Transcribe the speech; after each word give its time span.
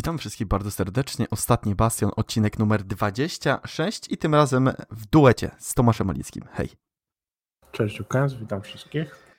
Witam 0.00 0.18
wszystkich 0.18 0.46
bardzo 0.46 0.70
serdecznie. 0.70 1.26
Ostatni 1.30 1.74
Bastion, 1.74 2.10
odcinek 2.16 2.58
numer 2.58 2.82
26 2.82 4.12
i 4.12 4.16
tym 4.16 4.34
razem 4.34 4.70
w 4.90 5.06
duecie 5.06 5.50
z 5.58 5.74
Tomaszem 5.74 6.06
Malickim. 6.06 6.42
Hej. 6.52 6.68
Cześć 7.72 8.00
Ukaz, 8.00 8.34
witam 8.34 8.62
wszystkich. 8.62 9.29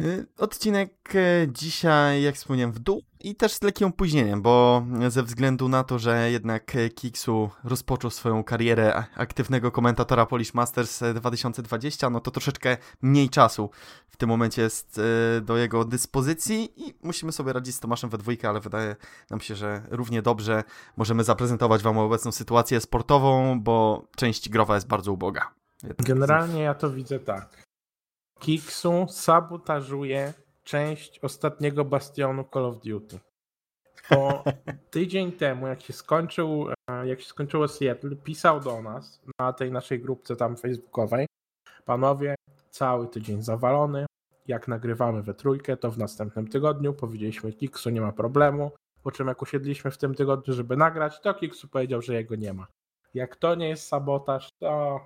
Y, 0.00 0.26
odcinek 0.38 1.14
y, 1.14 1.48
dzisiaj, 1.52 2.22
jak 2.22 2.34
wspomniałem, 2.34 2.72
w 2.72 2.78
dół 2.78 3.02
i 3.20 3.34
też 3.34 3.52
z 3.52 3.62
lekkim 3.62 3.88
opóźnieniem, 3.88 4.42
bo 4.42 4.86
ze 5.08 5.22
względu 5.22 5.68
na 5.68 5.84
to, 5.84 5.98
że 5.98 6.30
jednak 6.30 6.76
Kiksu 6.94 7.50
rozpoczął 7.64 8.10
swoją 8.10 8.44
karierę 8.44 9.04
aktywnego 9.16 9.70
komentatora 9.70 10.26
Polish 10.26 10.54
Masters 10.54 11.02
2020, 11.14 12.10
no 12.10 12.20
to 12.20 12.30
troszeczkę 12.30 12.76
mniej 13.02 13.30
czasu 13.30 13.70
w 14.08 14.16
tym 14.16 14.28
momencie 14.28 14.62
jest 14.62 15.00
do 15.42 15.56
jego 15.56 15.84
dyspozycji 15.84 16.72
i 16.76 16.94
musimy 17.02 17.32
sobie 17.32 17.52
radzić 17.52 17.74
z 17.74 17.80
Tomaszem 17.80 18.10
we 18.10 18.18
dwójkę, 18.18 18.48
ale 18.48 18.60
wydaje 18.60 18.96
nam 19.30 19.40
się, 19.40 19.54
że 19.54 19.82
równie 19.90 20.22
dobrze 20.22 20.64
możemy 20.96 21.24
zaprezentować 21.24 21.82
Wam 21.82 21.98
obecną 21.98 22.32
sytuację 22.32 22.80
sportową, 22.80 23.60
bo 23.60 24.06
część 24.16 24.48
growa 24.48 24.74
jest 24.74 24.86
bardzo 24.86 25.12
uboga. 25.12 25.54
Generalnie 25.98 26.62
ja 26.62 26.74
to 26.74 26.90
widzę 26.90 27.18
tak. 27.18 27.65
Kiksu 28.40 29.06
sabotażuje 29.08 30.32
część 30.64 31.18
ostatniego 31.18 31.84
bastionu 31.84 32.44
Call 32.54 32.64
of 32.64 32.80
Duty. 32.80 33.18
Bo 34.10 34.44
tydzień 34.90 35.32
temu, 35.32 35.66
jak 35.66 35.82
się 35.82 35.92
skończył, 35.92 36.66
e, 36.90 37.08
jak 37.08 37.20
się 37.20 37.26
skończyło 37.26 37.68
Seattle, 37.68 38.16
pisał 38.16 38.60
do 38.60 38.82
nas 38.82 39.20
na 39.40 39.52
tej 39.52 39.72
naszej 39.72 40.00
grupce 40.00 40.36
tam 40.36 40.56
facebookowej. 40.56 41.26
Panowie, 41.84 42.34
cały 42.70 43.08
tydzień 43.08 43.42
zawalony. 43.42 44.06
Jak 44.46 44.68
nagrywamy 44.68 45.22
we 45.22 45.34
trójkę, 45.34 45.76
to 45.76 45.90
w 45.90 45.98
następnym 45.98 46.48
tygodniu 46.48 46.94
powiedzieliśmy 46.94 47.52
Kiksu 47.52 47.90
nie 47.90 48.00
ma 48.00 48.12
problemu. 48.12 48.70
Po 49.02 49.12
czym 49.12 49.28
jak 49.28 49.42
usiedliśmy 49.42 49.90
w 49.90 49.98
tym 49.98 50.14
tygodniu, 50.14 50.54
żeby 50.54 50.76
nagrać, 50.76 51.20
to 51.20 51.34
Kiksu 51.34 51.68
powiedział, 51.68 52.02
że 52.02 52.14
jego 52.14 52.36
nie 52.36 52.52
ma. 52.52 52.66
Jak 53.14 53.36
to 53.36 53.54
nie 53.54 53.68
jest 53.68 53.88
sabotaż, 53.88 54.48
to 54.58 55.00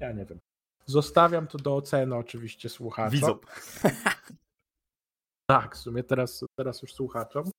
ja 0.00 0.12
nie 0.12 0.24
wiem. 0.24 0.38
Zostawiam 0.86 1.46
to 1.46 1.58
do 1.58 1.76
oceny 1.76 2.16
oczywiście 2.16 2.68
słuchaczom. 2.68 3.10
Widzą. 3.10 3.38
tak, 5.50 5.76
w 5.76 5.78
sumie 5.78 6.04
teraz, 6.04 6.44
teraz 6.58 6.82
już 6.82 6.94
słuchaczom. 6.94 7.50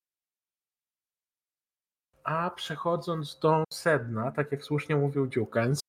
A 2.24 2.50
przechodząc 2.50 3.40
do 3.40 3.64
sedna, 3.74 4.32
tak 4.32 4.52
jak 4.52 4.64
słusznie 4.64 4.96
mówił 4.96 5.28
Dziukens, 5.28 5.80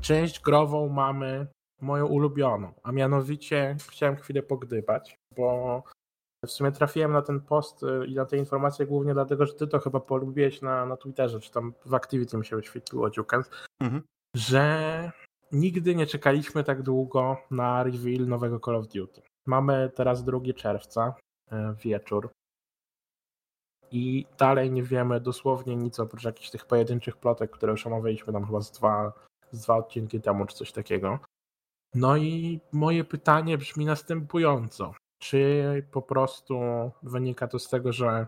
część 0.00 0.40
grową 0.40 0.88
mamy 0.88 1.46
moją 1.80 2.06
ulubioną, 2.06 2.72
a 2.82 2.92
mianowicie 2.92 3.76
chciałem 3.90 4.16
chwilę 4.16 4.42
pogdybać, 4.42 5.16
bo 5.36 5.82
w 6.46 6.50
sumie 6.50 6.72
trafiłem 6.72 7.12
na 7.12 7.22
ten 7.22 7.40
post 7.40 7.82
y, 7.82 8.06
i 8.06 8.14
na 8.14 8.24
te 8.24 8.36
informacje 8.36 8.86
głównie 8.86 9.14
dlatego, 9.14 9.46
że 9.46 9.54
ty 9.54 9.66
to 9.66 9.78
chyba 9.78 10.00
polubiłeś 10.00 10.62
na, 10.62 10.86
na 10.86 10.96
Twitterze, 10.96 11.40
czy 11.40 11.50
tam 11.50 11.74
w 11.84 11.94
Activity 11.94 12.36
mi 12.36 12.46
się 12.46 12.56
wyświetliło, 12.56 13.10
Dziukens, 13.10 13.50
mhm. 13.80 14.02
że 14.36 15.12
nigdy 15.52 15.94
nie 15.94 16.06
czekaliśmy 16.06 16.64
tak 16.64 16.82
długo 16.82 17.36
na 17.50 17.82
reveal 17.82 18.26
nowego 18.26 18.60
Call 18.60 18.76
of 18.76 18.88
Duty. 18.88 19.22
Mamy 19.46 19.90
teraz 19.94 20.24
2 20.24 20.40
czerwca, 20.56 21.14
e, 21.52 21.74
wieczór. 21.84 22.30
I 23.90 24.26
dalej 24.38 24.70
nie 24.70 24.82
wiemy 24.82 25.20
dosłownie 25.20 25.76
nic 25.76 26.00
oprócz 26.00 26.24
jakichś 26.24 26.50
tych 26.50 26.66
pojedynczych 26.66 27.16
plotek, 27.16 27.50
które 27.50 27.70
już 27.70 27.86
omawialiśmy 27.86 28.32
tam 28.32 28.46
chyba 28.46 28.60
z 28.60 28.72
dwa, 28.72 29.12
z 29.52 29.60
dwa 29.60 29.76
odcinki 29.76 30.20
temu, 30.20 30.46
czy 30.46 30.56
coś 30.56 30.72
takiego. 30.72 31.18
No 31.94 32.16
i 32.16 32.60
moje 32.72 33.04
pytanie 33.04 33.58
brzmi 33.58 33.84
następująco. 33.84 34.94
Czy 35.18 35.64
po 35.92 36.02
prostu 36.02 36.60
wynika 37.02 37.48
to 37.48 37.58
z 37.58 37.68
tego, 37.68 37.92
że, 37.92 38.26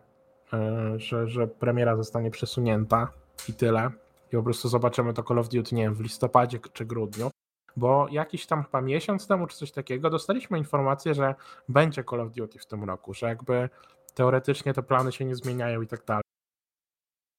e, 0.53 0.95
że, 0.97 1.29
że 1.29 1.47
premiera 1.47 1.97
zostanie 1.97 2.31
przesunięta 2.31 3.13
i 3.49 3.55
tyle? 3.55 3.91
I 4.33 4.37
po 4.37 4.43
prostu 4.43 4.69
zobaczymy 4.69 5.15
to 5.15 5.23
Call 5.23 5.39
of 5.39 5.49
Duty, 5.49 5.75
nie 5.75 5.83
wiem, 5.83 5.95
w 5.95 6.01
listopadzie 6.01 6.59
czy 6.73 6.85
grudniu, 6.85 7.31
bo 7.77 8.09
jakiś 8.11 8.47
tam 8.47 8.65
chyba 8.65 8.81
miesiąc 8.81 9.27
temu 9.27 9.47
czy 9.47 9.57
coś 9.57 9.73
takiego 9.73 10.11
dostaliśmy 10.11 10.59
informację, 10.59 11.15
że 11.15 11.35
będzie 11.69 12.05
Call 12.05 12.21
of 12.21 12.33
Duty 12.33 12.59
w 12.59 12.67
tym 12.67 12.85
roku, 12.85 13.15
że 13.15 13.27
jakby 13.27 13.69
teoretycznie 14.15 14.75
te 14.75 14.83
plany 14.83 15.13
się 15.13 15.25
nie 15.25 15.37
zmieniają 15.37 15.83
i 15.83 15.87
tak 15.87 16.05
dalej. 16.05 16.23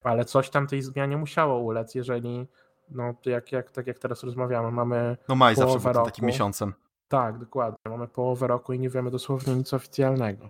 Ale 0.04 0.26
coś 0.26 0.50
tam 0.50 0.68
tej 0.68 0.82
zmianie 0.82 1.18
musiało 1.18 1.60
ulec, 1.60 1.96
jeżeli 1.96 2.48
no 2.90 3.14
jak, 3.26 3.52
jak, 3.52 3.72
tak 3.72 3.88
jak 3.88 4.00
teraz 4.00 4.24
rozmawiamy, 4.24 4.72
mamy 4.72 5.18
No 5.30 5.36
maj 5.36 5.56
zawsze 5.56 5.80
był 5.80 5.94
roku, 5.94 6.06
takim 6.06 6.26
miesiącem. 6.26 6.74
Tak, 7.08 7.38
dokładnie. 7.38 7.78
Mamy 7.90 8.08
połowę 8.08 8.48
roku 8.48 8.74
i 8.74 8.80
nie 8.80 8.90
wiemy 8.90 9.12
dosłownie 9.12 9.56
nic 9.56 9.74
oficjalnego. 9.74 10.50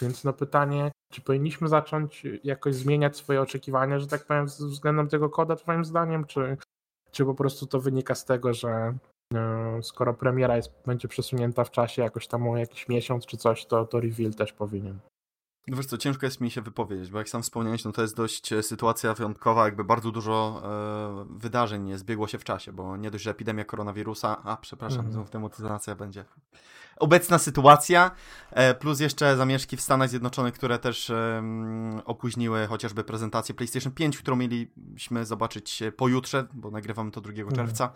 Więc 0.00 0.24
no 0.24 0.32
pytanie, 0.32 0.90
czy 1.12 1.20
powinniśmy 1.20 1.68
zacząć 1.68 2.26
jakoś 2.44 2.74
zmieniać 2.74 3.16
swoje 3.16 3.40
oczekiwania, 3.40 3.98
że 3.98 4.06
tak 4.06 4.26
powiem, 4.26 4.46
względem 4.46 5.08
tego 5.08 5.30
koda, 5.30 5.56
twoim 5.56 5.84
zdaniem, 5.84 6.24
czy, 6.24 6.56
czy 7.10 7.24
po 7.24 7.34
prostu 7.34 7.66
to 7.66 7.80
wynika 7.80 8.14
z 8.14 8.24
tego, 8.24 8.54
że 8.54 8.94
e, 9.34 9.82
skoro 9.82 10.14
premiera 10.14 10.56
jest, 10.56 10.72
będzie 10.86 11.08
przesunięta 11.08 11.64
w 11.64 11.70
czasie 11.70 12.02
jakoś 12.02 12.26
tam 12.26 12.48
o 12.48 12.56
jakiś 12.56 12.88
miesiąc 12.88 13.26
czy 13.26 13.36
coś, 13.36 13.66
to, 13.66 13.84
to 13.84 14.00
reveal 14.00 14.34
też 14.34 14.52
powinien. 14.52 14.98
No 15.68 15.76
wiesz 15.76 15.86
co, 15.86 15.98
ciężko 15.98 16.26
jest 16.26 16.40
mi 16.40 16.50
się 16.50 16.62
wypowiedzieć, 16.62 17.10
bo 17.10 17.18
jak 17.18 17.28
sam 17.28 17.42
wspomniałeś, 17.42 17.84
no 17.84 17.92
to 17.92 18.02
jest 18.02 18.16
dość 18.16 18.52
e, 18.52 18.62
sytuacja 18.62 19.14
wyjątkowa, 19.14 19.64
jakby 19.64 19.84
bardzo 19.84 20.10
dużo 20.10 20.62
e, 20.64 21.38
wydarzeń 21.38 21.98
zbiegło 21.98 22.28
się 22.28 22.38
w 22.38 22.44
czasie, 22.44 22.72
bo 22.72 22.96
nie 22.96 23.10
dość, 23.10 23.24
że 23.24 23.30
epidemia 23.30 23.64
koronawirusa, 23.64 24.42
a 24.44 24.56
przepraszam, 24.56 25.00
mm. 25.00 25.12
znów 25.12 25.30
demotyzacja 25.30 25.94
będzie. 25.94 26.24
Obecna 26.96 27.38
sytuacja, 27.38 28.10
e, 28.50 28.74
plus 28.74 29.00
jeszcze 29.00 29.36
zamieszki 29.36 29.76
w 29.76 29.80
Stanach 29.80 30.08
Zjednoczonych, 30.08 30.54
które 30.54 30.78
też 30.78 31.10
e, 31.10 31.42
opóźniły 32.04 32.66
chociażby 32.66 33.04
prezentację 33.04 33.54
PlayStation 33.54 33.92
5, 33.92 34.18
którą 34.18 34.36
mieliśmy 34.36 35.26
zobaczyć 35.26 35.82
pojutrze, 35.96 36.46
bo 36.52 36.70
nagrywamy 36.70 37.10
to 37.10 37.20
2 37.20 37.32
mm. 37.32 37.52
czerwca. 37.54 37.92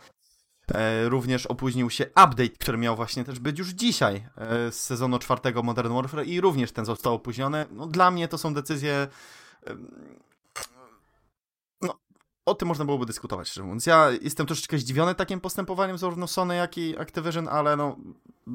E, 0.73 1.09
również 1.09 1.47
opóźnił 1.47 1.91
się 1.91 2.05
update, 2.05 2.49
który 2.49 2.79
miał 2.79 2.97
właśnie 2.97 3.25
też 3.25 3.39
być 3.39 3.59
już 3.59 3.69
dzisiaj 3.69 4.17
e, 4.37 4.73
z 4.73 4.81
sezonu 4.81 5.19
czwartego 5.19 5.63
Modern 5.63 5.95
Warfare 5.95 6.27
i 6.27 6.41
również 6.41 6.73
ten 6.73 6.85
został 6.85 7.15
opóźniony. 7.15 7.67
No, 7.71 7.87
dla 7.87 8.11
mnie 8.11 8.29
to 8.29 8.39
są 8.39 8.55
decyzje 8.55 9.09
o 12.47 12.55
tym 12.55 12.69
można 12.69 12.85
byłoby 12.85 13.07
dyskutować, 13.07 13.49
szczerze 13.49 13.65
mówiąc. 13.65 13.87
Ja 13.87 14.09
jestem 14.23 14.47
troszeczkę 14.47 14.79
zdziwiony 14.79 15.15
takim 15.15 15.41
postępowaniem 15.41 15.99
zarówno 15.99 16.27
Sony, 16.27 16.57
jak 16.57 16.79
i 16.79 16.99
Activision, 16.99 17.49
ale 17.49 17.77
no, 17.77 17.97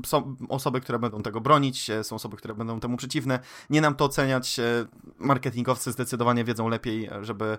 są 0.06 0.36
osoby, 0.50 0.82
które 0.82 1.00
będą 1.00 1.22
tego 1.22 1.42
bronić, 1.42 1.90
e, 1.90 2.04
są 2.04 2.16
osoby, 2.16 2.38
które 2.38 2.54
będą 2.54 2.80
temu 2.80 2.98
przeciwne. 2.98 3.40
Nie 3.70 3.82
nam 3.82 3.96
to 3.96 4.06
oceniać. 4.06 4.60
Marketingowcy 5.20 5.92
zdecydowanie 5.92 6.44
wiedzą 6.44 6.68
lepiej, 6.68 7.10
żeby 7.22 7.58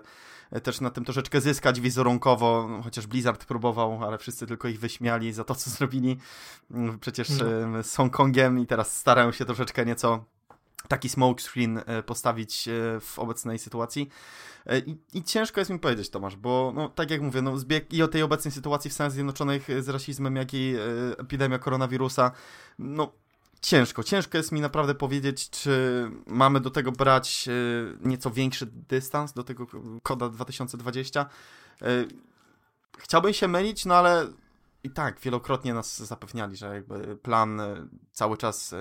też 0.63 0.81
na 0.81 0.89
tym 0.89 1.05
troszeczkę 1.05 1.41
zyskać 1.41 1.81
wizerunkowo, 1.81 2.69
chociaż 2.83 3.07
Blizzard 3.07 3.45
próbował, 3.45 4.03
ale 4.03 4.17
wszyscy 4.17 4.47
tylko 4.47 4.67
ich 4.67 4.79
wyśmiali 4.79 5.33
za 5.33 5.43
to, 5.43 5.55
co 5.55 5.69
zrobili 5.77 6.17
mm, 6.71 6.99
przecież 6.99 7.29
no. 7.29 7.83
z 7.83 7.95
Hongkongiem 7.95 8.59
i 8.59 8.67
teraz 8.67 8.97
starają 8.97 9.31
się 9.31 9.45
troszeczkę 9.45 9.85
nieco 9.85 10.25
taki 10.87 11.09
smokescreen 11.09 11.77
e, 11.85 12.03
postawić 12.03 12.67
e, 12.67 12.71
w 12.99 13.19
obecnej 13.19 13.59
sytuacji. 13.59 14.09
E, 14.65 14.79
I, 14.79 14.97
I, 15.13 15.23
ciężko 15.23 15.61
jest 15.61 15.71
mi 15.71 15.79
powiedzieć, 15.79 16.09
Tomasz, 16.09 16.35
bo 16.35 16.71
no, 16.75 16.89
tak 16.89 17.11
jak 17.11 17.21
mówię, 17.21 17.41
no, 17.41 17.57
zbieg 17.57 17.93
i 17.93 18.03
o 18.03 18.07
tej 18.07 18.23
obecnej 18.23 18.51
sytuacji 18.51 18.91
w 18.91 18.93
Stanach 18.93 19.11
Zjednoczonych 19.11 19.67
z 19.79 19.89
rasizmem, 19.89 20.35
jak 20.35 20.53
i 20.53 20.75
epidemia 21.17 21.59
koronawirusa, 21.59 22.31
no 22.79 23.11
ciężko. 23.61 24.03
Ciężko 24.03 24.37
jest 24.37 24.51
mi 24.51 24.61
naprawdę 24.61 24.95
powiedzieć, 24.95 25.49
czy 25.49 25.71
mamy 26.27 26.59
do 26.59 26.69
tego 26.69 26.91
brać 26.91 27.49
nieco 28.01 28.31
większy 28.31 28.65
dystans 28.89 29.33
do 29.33 29.43
tego 29.43 29.67
koda 30.03 30.29
2020. 30.29 31.25
E, 31.81 31.85
chciałbym 32.97 33.33
się 33.33 33.47
mylić, 33.47 33.85
no 33.85 33.95
ale 33.95 34.27
i 34.83 34.89
tak 34.89 35.19
wielokrotnie 35.19 35.73
nas 35.73 35.97
zapewniali, 35.97 36.55
że 36.55 36.73
jakby 36.73 37.17
plan 37.17 37.59
e, 37.59 37.87
cały 38.11 38.37
czas 38.37 38.75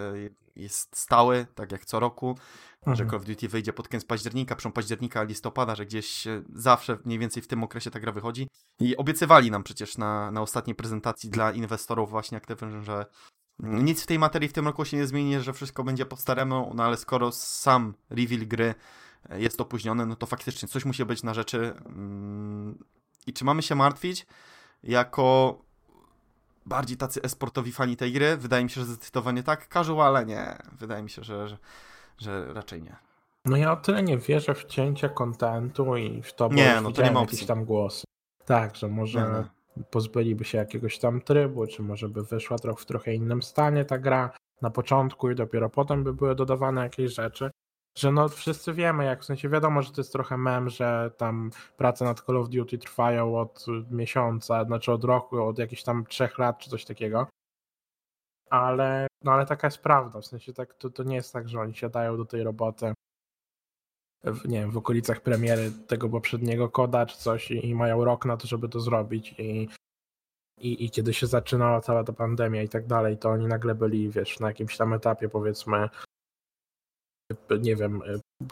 jest 0.56 0.96
stały, 0.96 1.46
tak 1.54 1.72
jak 1.72 1.84
co 1.84 2.00
roku, 2.00 2.36
mhm. 2.78 2.96
że 2.96 3.06
Call 3.06 3.16
of 3.16 3.24
Duty 3.24 3.48
wyjdzie 3.48 3.72
pod 3.72 3.88
koniec 3.88 4.04
października, 4.04 4.56
przed 4.56 4.74
października, 4.74 5.22
listopada, 5.22 5.74
że 5.74 5.86
gdzieś 5.86 6.24
zawsze 6.54 6.98
mniej 7.04 7.18
więcej 7.18 7.42
w 7.42 7.48
tym 7.48 7.64
okresie 7.64 7.90
ta 7.90 8.00
gra 8.00 8.12
wychodzi. 8.12 8.48
I 8.80 8.96
obiecywali 8.96 9.50
nam 9.50 9.62
przecież 9.62 9.98
na, 9.98 10.30
na 10.30 10.42
ostatniej 10.42 10.74
prezentacji 10.74 11.30
dla 11.30 11.52
inwestorów 11.52 12.10
właśnie 12.10 12.38
Activision, 12.38 12.84
że 12.84 13.06
nic 13.58 14.02
w 14.02 14.06
tej 14.06 14.18
materii 14.18 14.48
w 14.48 14.52
tym 14.52 14.66
roku 14.66 14.84
się 14.84 14.96
nie 14.96 15.06
zmieni, 15.06 15.40
że 15.40 15.52
wszystko 15.52 15.84
będzie 15.84 16.06
po 16.06 16.16
staremu, 16.16 16.72
no 16.74 16.84
ale 16.84 16.96
skoro 16.96 17.32
sam 17.32 17.94
reveal 18.10 18.46
gry 18.46 18.74
jest 19.30 19.60
opóźniony, 19.60 20.06
no 20.06 20.16
to 20.16 20.26
faktycznie 20.26 20.68
coś 20.68 20.84
musi 20.84 21.04
być 21.04 21.22
na 21.22 21.34
rzeczy. 21.34 21.74
Mm, 21.86 22.84
I 23.26 23.32
czy 23.32 23.44
mamy 23.44 23.62
się 23.62 23.74
martwić 23.74 24.26
jako 24.82 25.58
bardziej 26.68 26.96
tacy 26.96 27.22
esportowi 27.22 27.72
fani 27.72 27.96
tej 27.96 28.12
gry? 28.12 28.36
Wydaje 28.36 28.64
mi 28.64 28.70
się, 28.70 28.80
że 28.80 28.86
zdecydowanie 28.86 29.42
tak. 29.42 29.68
ale 30.02 30.26
nie. 30.26 30.56
Wydaje 30.72 31.02
mi 31.02 31.10
się, 31.10 31.24
że, 31.24 31.48
że, 31.48 31.58
że 32.18 32.54
raczej 32.54 32.82
nie. 32.82 32.96
No 33.44 33.56
ja 33.56 33.72
o 33.72 33.76
tyle 33.76 34.02
nie 34.02 34.18
wierzę 34.18 34.54
w 34.54 34.64
cięcie 34.64 35.08
kontentu 35.08 35.96
i 35.96 36.22
w 36.22 36.34
to, 36.34 36.48
bo 36.48 36.54
nie, 36.54 36.80
no 36.80 36.92
to 36.92 37.02
nie 37.02 37.10
ma 37.10 37.20
jakieś 37.20 37.46
tam 37.46 37.64
głosy. 37.64 38.04
Tak, 38.44 38.76
że 38.76 38.88
może... 38.88 39.18
Nie, 39.20 39.28
no 39.28 39.44
pozbyliby 39.90 40.44
się 40.44 40.58
jakiegoś 40.58 40.98
tam 40.98 41.20
trybu, 41.20 41.66
czy 41.66 41.82
może 41.82 42.08
by 42.08 42.22
wyszła 42.22 42.56
w 42.78 42.84
trochę 42.84 43.14
innym 43.14 43.42
stanie 43.42 43.84
ta 43.84 43.98
gra 43.98 44.30
na 44.62 44.70
początku 44.70 45.30
i 45.30 45.34
dopiero 45.34 45.70
potem 45.70 46.04
by 46.04 46.14
były 46.14 46.34
dodawane 46.34 46.82
jakieś 46.82 47.14
rzeczy. 47.14 47.50
Że 47.94 48.12
no 48.12 48.28
wszyscy 48.28 48.72
wiemy, 48.72 49.04
jak 49.04 49.22
w 49.22 49.24
sensie 49.24 49.48
wiadomo, 49.48 49.82
że 49.82 49.92
to 49.92 50.00
jest 50.00 50.12
trochę 50.12 50.36
mem, 50.36 50.68
że 50.68 51.10
tam 51.16 51.50
prace 51.76 52.04
nad 52.04 52.20
Call 52.20 52.36
of 52.36 52.48
Duty 52.48 52.78
trwają 52.78 53.38
od 53.38 53.66
miesiąca, 53.90 54.64
znaczy 54.64 54.92
od 54.92 55.04
roku, 55.04 55.42
od 55.42 55.58
jakichś 55.58 55.82
tam 55.82 56.06
trzech 56.06 56.38
lat 56.38 56.58
czy 56.58 56.70
coś 56.70 56.84
takiego. 56.84 57.26
Ale, 58.50 59.06
no 59.24 59.32
ale 59.32 59.46
taka 59.46 59.66
jest 59.66 59.82
prawda, 59.82 60.20
w 60.20 60.26
sensie 60.26 60.52
tak, 60.52 60.74
to, 60.74 60.90
to 60.90 61.02
nie 61.02 61.16
jest 61.16 61.32
tak, 61.32 61.48
że 61.48 61.60
oni 61.60 61.74
siadają 61.74 62.16
do 62.16 62.24
tej 62.24 62.42
roboty 62.42 62.92
w, 64.24 64.48
nie 64.48 64.60
wiem, 64.60 64.70
w 64.70 64.76
okolicach 64.76 65.20
premiery 65.20 65.72
tego 65.86 66.08
poprzedniego 66.08 66.68
koda 66.68 67.06
czy 67.06 67.18
coś 67.18 67.50
i, 67.50 67.66
i 67.66 67.74
mają 67.74 68.04
rok 68.04 68.24
na 68.24 68.36
to, 68.36 68.46
żeby 68.46 68.68
to 68.68 68.80
zrobić 68.80 69.34
i, 69.38 69.68
i, 70.60 70.84
i 70.84 70.90
kiedy 70.90 71.14
się 71.14 71.26
zaczynała 71.26 71.80
cała 71.80 72.04
ta 72.04 72.12
pandemia 72.12 72.62
i 72.62 72.68
tak 72.68 72.86
dalej, 72.86 73.18
to 73.18 73.30
oni 73.30 73.46
nagle 73.46 73.74
byli, 73.74 74.10
wiesz, 74.10 74.40
na 74.40 74.48
jakimś 74.48 74.76
tam 74.76 74.92
etapie 74.92 75.28
powiedzmy 75.28 75.88
nie 77.60 77.76
wiem, 77.76 78.00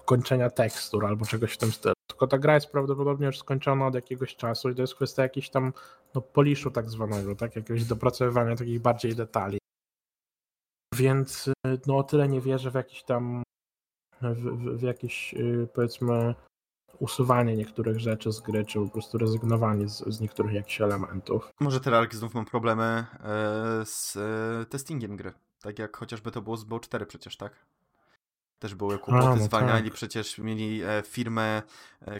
kończenia 0.04 0.50
tekstur 0.50 1.06
albo 1.06 1.26
czegoś 1.26 1.52
w 1.52 1.58
tym 1.58 1.72
stylu. 1.72 1.94
Tylko 2.06 2.26
ta 2.26 2.38
gra 2.38 2.54
jest 2.54 2.70
prawdopodobnie 2.70 3.26
już 3.26 3.38
skończona 3.38 3.86
od 3.86 3.94
jakiegoś 3.94 4.36
czasu 4.36 4.70
i 4.70 4.74
to 4.74 4.82
jest 4.82 4.94
kwestia 4.94 5.22
jakiejś 5.22 5.50
tam 5.50 5.72
no, 6.14 6.20
poliszu 6.20 6.70
tak 6.70 6.90
zwanego, 6.90 7.36
tak? 7.36 7.56
Jakiegoś 7.56 7.84
dopracowywania 7.84 8.56
takich 8.56 8.80
bardziej 8.80 9.14
detali. 9.14 9.58
Więc 10.94 11.50
no 11.86 11.98
o 11.98 12.02
tyle 12.02 12.28
nie 12.28 12.40
wierzę 12.40 12.70
w 12.70 12.74
jakiś 12.74 13.02
tam 13.02 13.42
w, 14.22 14.42
w, 14.42 14.78
w 14.78 14.82
jakieś 14.82 15.34
y, 15.34 15.68
powiedzmy 15.74 16.34
usuwanie 16.98 17.56
niektórych 17.56 18.00
rzeczy 18.00 18.32
z 18.32 18.40
gry, 18.40 18.64
czy 18.64 18.78
po 18.78 18.88
prostu 18.88 19.18
rezygnowanie 19.18 19.88
z, 19.88 20.04
z 20.06 20.20
niektórych 20.20 20.52
jakichś 20.52 20.80
elementów. 20.80 21.50
Może 21.60 21.80
Terark 21.80 22.14
znów 22.14 22.34
mam 22.34 22.44
problemy 22.44 22.84
e, 22.84 23.06
z 23.84 24.16
e, 24.16 24.64
testingiem 24.64 25.16
gry. 25.16 25.32
Tak 25.60 25.78
jak 25.78 25.96
chociażby 25.96 26.30
to 26.30 26.42
było 26.42 26.56
z 26.56 26.66
BO4 26.66 27.06
przecież, 27.06 27.36
tak? 27.36 27.66
Też 28.58 28.74
były 28.74 28.98
kłopoty, 28.98 29.40
no 29.40 29.44
zwalniali, 29.44 29.90
tak. 29.90 29.94
przecież 29.94 30.38
mieli 30.38 30.82
e, 30.82 31.02
firmę, 31.06 31.62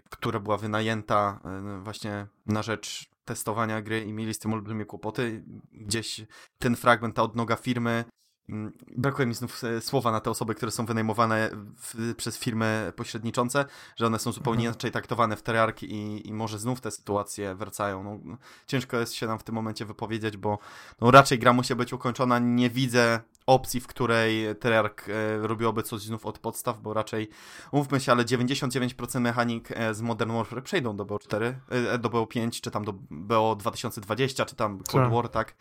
która 0.09 0.39
była 0.39 0.57
wynajęta 0.57 1.39
właśnie 1.79 2.27
na 2.45 2.63
rzecz 2.63 3.09
testowania 3.25 3.81
gry 3.81 4.01
i 4.03 4.13
mieli 4.13 4.33
z 4.33 4.39
tym 4.39 4.53
olbrzymie 4.53 4.85
kłopoty. 4.85 5.43
Gdzieś 5.71 6.21
ten 6.59 6.75
fragment, 6.75 7.15
ta 7.15 7.23
odnoga 7.23 7.55
firmy 7.55 8.05
Mm, 8.49 8.73
brakuje 8.97 9.25
mi 9.25 9.33
znów 9.33 9.63
e, 9.63 9.81
słowa 9.81 10.11
na 10.11 10.19
te 10.19 10.29
osoby, 10.29 10.55
które 10.55 10.71
są 10.71 10.85
wynajmowane 10.85 11.49
w, 11.77 12.15
przez 12.15 12.37
firmy 12.37 12.93
pośredniczące, 12.95 13.65
że 13.95 14.05
one 14.05 14.19
są 14.19 14.31
zupełnie 14.31 14.59
mhm. 14.59 14.73
inaczej 14.73 14.91
traktowane 14.91 15.35
w 15.35 15.43
Treyarch 15.43 15.83
i, 15.83 16.27
i 16.27 16.33
może 16.33 16.59
znów 16.59 16.81
te 16.81 16.91
sytuacje 16.91 17.55
wracają. 17.55 18.03
No, 18.03 18.37
ciężko 18.67 18.97
jest 18.97 19.13
się 19.13 19.27
nam 19.27 19.39
w 19.39 19.43
tym 19.43 19.55
momencie 19.55 19.85
wypowiedzieć, 19.85 20.37
bo 20.37 20.59
no, 21.01 21.11
raczej 21.11 21.39
gra 21.39 21.53
musi 21.53 21.75
być 21.75 21.93
ukończona. 21.93 22.39
Nie 22.39 22.69
widzę 22.69 23.19
opcji, 23.47 23.79
w 23.79 23.87
której 23.87 24.55
Treyarch 24.55 25.09
e, 25.09 25.37
robiłoby 25.47 25.83
coś 25.83 26.01
znów 26.01 26.25
od 26.25 26.39
podstaw, 26.39 26.81
bo 26.81 26.93
raczej, 26.93 27.29
mówmy 27.71 27.99
się, 27.99 28.11
ale 28.11 28.25
99% 28.25 29.19
mechanik 29.19 29.69
e, 29.71 29.93
z 29.93 30.01
Modern 30.01 30.31
Warfare 30.31 30.63
przejdą 30.63 30.95
do 30.95 31.05
BO4, 31.05 31.53
e, 31.69 31.97
do 31.97 32.09
BO5, 32.09 32.61
czy 32.61 32.71
tam 32.71 32.85
do 32.85 32.93
BO 33.09 33.55
2020, 33.55 34.45
czy 34.45 34.55
tam 34.55 34.79
Cold. 34.79 35.13
War, 35.13 35.29
tak. 35.29 35.55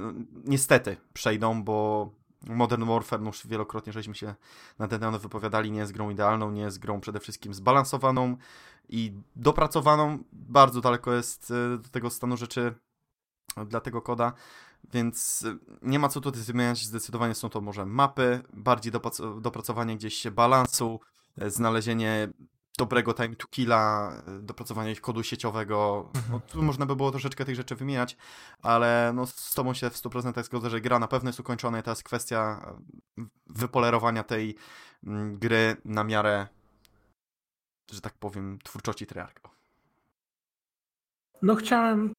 No, 0.00 0.12
niestety 0.44 0.96
przejdą, 1.12 1.64
bo 1.64 2.10
Modern 2.46 2.84
Warfare, 2.84 3.20
no 3.20 3.26
już 3.26 3.46
wielokrotnie 3.46 3.92
żeśmy 3.92 4.14
się 4.14 4.34
na 4.78 4.88
ten 4.88 5.00
temat 5.00 5.20
wypowiadali, 5.20 5.70
nie 5.70 5.78
jest 5.78 5.92
grą 5.92 6.10
idealną, 6.10 6.50
nie 6.50 6.62
jest 6.62 6.78
grą 6.78 7.00
przede 7.00 7.20
wszystkim 7.20 7.54
zbalansowaną 7.54 8.36
i 8.88 9.12
dopracowaną. 9.36 10.18
Bardzo 10.32 10.80
daleko 10.80 11.12
jest 11.12 11.52
do 11.82 11.88
tego 11.90 12.10
stanu 12.10 12.36
rzeczy 12.36 12.74
dla 13.66 13.80
tego 13.80 14.02
koda, 14.02 14.32
więc 14.92 15.46
nie 15.82 15.98
ma 15.98 16.08
co 16.08 16.20
tutaj 16.20 16.42
zmieniać. 16.42 16.84
Zdecydowanie 16.84 17.34
są 17.34 17.48
to 17.48 17.60
może 17.60 17.86
mapy, 17.86 18.42
bardziej 18.52 18.92
dopracowanie 19.40 19.96
gdzieś 19.96 20.14
się 20.14 20.30
balansu, 20.30 21.00
e, 21.38 21.50
znalezienie 21.50 22.28
dobrego 22.78 23.14
time 23.14 23.36
to 23.36 23.46
killa, 23.46 24.12
dopracowania 24.40 24.90
ich 24.90 25.00
kodu 25.00 25.22
sieciowego. 25.22 26.10
Mhm. 26.14 26.32
No, 26.32 26.40
tu 26.40 26.62
można 26.62 26.86
by 26.86 26.96
było 26.96 27.10
troszeczkę 27.10 27.44
tych 27.44 27.56
rzeczy 27.56 27.76
wymieniać, 27.76 28.16
ale 28.62 29.12
no, 29.14 29.26
z 29.26 29.54
tobą 29.54 29.74
się 29.74 29.90
w 29.90 29.96
100% 29.96 30.44
zgodzę, 30.44 30.70
że 30.70 30.80
gra 30.80 30.98
na 30.98 31.08
pewno 31.08 31.28
jest 31.28 31.40
ukończona 31.40 31.78
i 31.78 31.82
to 31.82 31.90
jest 31.90 32.02
kwestia 32.02 32.72
wypolerowania 33.46 34.24
tej 34.24 34.56
mm, 35.04 35.38
gry 35.38 35.76
na 35.84 36.04
miarę, 36.04 36.48
że 37.92 38.00
tak 38.00 38.14
powiem, 38.14 38.58
twórczości 38.64 39.06
Treyarcha. 39.06 39.53
No 41.44 41.54
chciałem, 41.54 42.12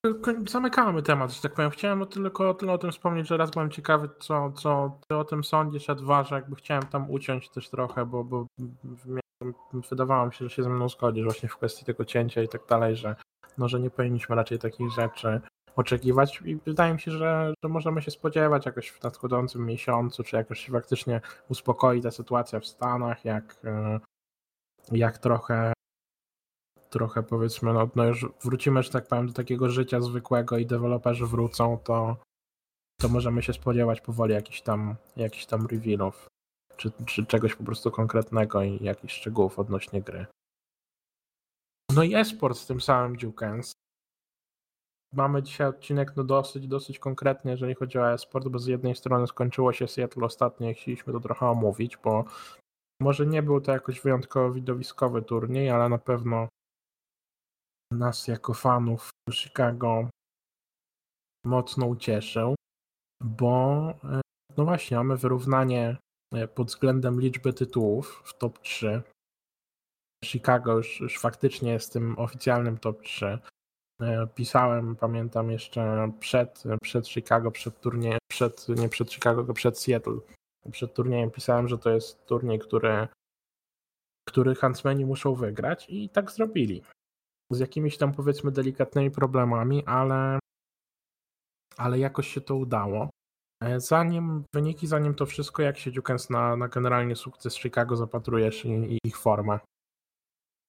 zamykamy 0.48 1.02
temat, 1.02 1.32
że 1.32 1.42
tak 1.42 1.54
powiem. 1.54 1.72
Chciałem 1.72 2.08
tylko 2.08 2.50
o 2.50 2.78
tym 2.78 2.92
wspomnieć, 2.92 3.28
że 3.28 3.38
raz 3.38 3.52
byłem 3.52 3.72
ciekawy, 3.72 4.10
co, 4.20 4.52
co 4.52 5.00
ty 5.08 5.16
o 5.16 5.24
tym 5.24 5.44
sądzisz, 5.44 5.90
a 5.90 5.96
dwa, 5.96 6.24
że 6.24 6.36
jakby 6.36 6.56
chciałem 6.56 6.84
tam 6.84 7.12
uciąć 7.12 7.50
też 7.50 7.70
trochę, 7.70 8.06
bo, 8.06 8.24
bo 8.24 8.46
wydawało 9.90 10.26
mi 10.26 10.34
się, 10.34 10.46
że 10.46 10.56
się 10.56 10.64
ze 10.64 10.70
mną 10.70 10.90
zgodzisz 10.90 11.24
właśnie 11.24 11.50
w 11.50 11.58
kwestii 11.58 11.86
tego 11.86 12.06
cięcia 12.06 12.44
i 12.44 12.48
tak 12.48 12.62
dalej, 12.70 12.96
że, 12.96 13.16
no, 13.58 13.68
że 13.68 13.80
nie 13.80 13.90
powinniśmy 13.90 14.36
raczej 14.36 14.60
takich 14.60 14.92
rzeczy 14.92 15.42
oczekiwać 15.76 16.42
i 16.46 16.56
wydaje 16.56 16.94
mi 16.94 17.00
się, 17.00 17.12
że, 17.12 17.54
że 17.64 17.70
możemy 17.70 18.02
się 18.02 18.12
spodziewać 18.12 18.66
jakoś 18.66 18.90
w 18.90 19.04
nadchodzącym 19.04 19.66
miesiącu, 19.66 20.24
czy 20.24 20.36
jakoś 20.36 20.60
się 20.60 20.72
faktycznie 20.72 21.22
uspokoi 21.50 22.02
ta 22.02 22.12
sytuacja 22.12 22.60
w 22.60 22.66
Stanach, 22.66 23.26
jak, 23.26 23.56
e, 23.64 24.00
jak 24.92 25.18
trochę 25.18 25.75
trochę 26.96 27.24
powiedzmy, 27.24 27.74
no, 27.74 27.90
no 27.96 28.06
już 28.06 28.26
wrócimy, 28.44 28.84
że 28.84 28.90
tak 28.90 29.08
powiem, 29.08 29.28
do 29.28 29.34
takiego 29.34 29.70
życia 29.70 30.02
zwykłego 30.02 30.58
i 30.58 30.66
deweloperzy 30.66 31.26
wrócą, 31.26 31.78
to, 31.84 32.18
to 33.02 33.10
możemy 33.10 33.44
się 33.44 33.54
spodziewać 33.54 34.02
powoli 34.02 34.34
jakichś 34.34 34.62
tam, 34.62 34.96
jakichś 35.16 35.46
tam 35.46 35.68
revealów 35.68 36.28
czy, 36.78 36.92
czy 37.06 37.26
czegoś 37.26 37.56
po 37.56 37.64
prostu 37.64 37.92
konkretnego 37.92 38.64
i 38.64 38.84
jakichś 38.84 39.14
szczegółów 39.14 39.60
odnośnie 39.60 40.02
gry. 40.02 40.26
No 41.96 42.04
i 42.04 42.16
esport 42.16 42.58
z 42.58 42.68
tym 42.68 42.82
samym 42.82 43.16
Dukens. 43.18 43.72
Mamy 45.14 45.44
dzisiaj 45.44 45.68
odcinek 45.68 46.14
no 46.16 46.24
dosyć, 46.24 46.68
dosyć 46.68 47.00
konkretny, 47.00 47.52
jeżeli 47.52 47.76
chodzi 47.76 47.98
o 47.98 48.14
esport, 48.14 48.48
bo 48.48 48.60
z 48.60 48.68
jednej 48.68 48.96
strony 48.96 49.28
skończyło 49.28 49.74
się 49.74 49.88
Seattle 49.88 50.26
ostatnio 50.26 50.70
i 50.70 50.74
chcieliśmy 50.74 51.14
to 51.14 51.20
trochę 51.20 51.50
omówić, 51.50 51.98
bo 51.98 52.26
może 53.02 53.26
nie 53.26 53.44
był 53.44 53.62
to 53.62 53.72
jakoś 53.72 54.02
wyjątkowo 54.02 54.52
widowiskowy 54.52 55.22
turniej, 55.22 55.70
ale 55.70 55.90
na 55.90 55.98
pewno 55.98 56.48
nas 57.92 58.28
jako 58.28 58.54
fanów 58.54 59.10
Chicago 59.34 60.10
mocno 61.46 61.86
ucieszył, 61.86 62.56
bo 63.24 63.90
e, 64.04 64.22
no 64.58 64.66
właśnie, 64.66 64.98
mamy 64.98 65.18
wyrównanie 65.18 65.98
E, 66.34 66.48
pod 66.48 66.68
względem 66.68 67.22
liczby 67.22 67.54
tytułów 67.54 68.22
w 68.26 68.38
top 68.38 68.60
3. 68.60 69.02
Chicago 70.26 70.78
już, 70.78 71.00
już 71.00 71.20
faktycznie 71.20 71.72
jest 71.72 71.94
tym 71.94 72.20
oficjalnym 72.20 72.78
top 72.78 73.02
3. 73.02 73.40
E, 74.02 74.28
pisałem, 74.36 74.96
pamiętam 74.96 75.52
jeszcze 75.52 76.12
przed, 76.20 76.64
przed 76.82 77.08
Chicago, 77.08 77.52
przed 77.52 77.80
turniejem, 77.80 78.20
przed, 78.32 78.70
nie 78.70 78.90
przed 78.90 79.12
Chicago, 79.14 79.42
tylko 79.42 79.54
przed 79.54 79.80
Seattle. 79.80 80.18
Przed 80.72 80.94
turniejem 80.94 81.32
pisałem, 81.32 81.68
że 81.68 81.78
to 81.78 81.90
jest 81.90 82.26
turniej, 82.26 82.60
który, 82.60 83.08
który 84.30 84.56
Huntsmeni 84.56 85.06
muszą 85.06 85.36
wygrać 85.36 85.86
i 85.90 86.10
tak 86.10 86.32
zrobili. 86.32 86.84
Z 87.56 87.60
jakimiś 87.60 87.98
tam 87.98 88.14
powiedzmy 88.14 88.52
delikatnymi 88.52 89.12
problemami, 89.12 89.86
ale, 89.86 90.40
ale 91.78 92.00
jakoś 92.00 92.28
się 92.28 92.42
to 92.42 92.56
udało. 92.56 93.10
E, 93.64 93.80
zanim 93.80 94.44
wyniki, 94.56 94.88
zanim 94.88 95.16
to 95.16 95.26
wszystko, 95.26 95.62
jak 95.62 95.78
się 95.78 95.92
Dukens 95.92 96.30
na, 96.30 96.58
na 96.58 96.68
generalnie 96.68 97.16
sukces 97.16 97.56
Chicago 97.56 97.96
zapatrujesz 97.96 98.66
i, 98.66 98.70
i, 98.70 98.98
ich 99.04 99.18
formę? 99.18 99.60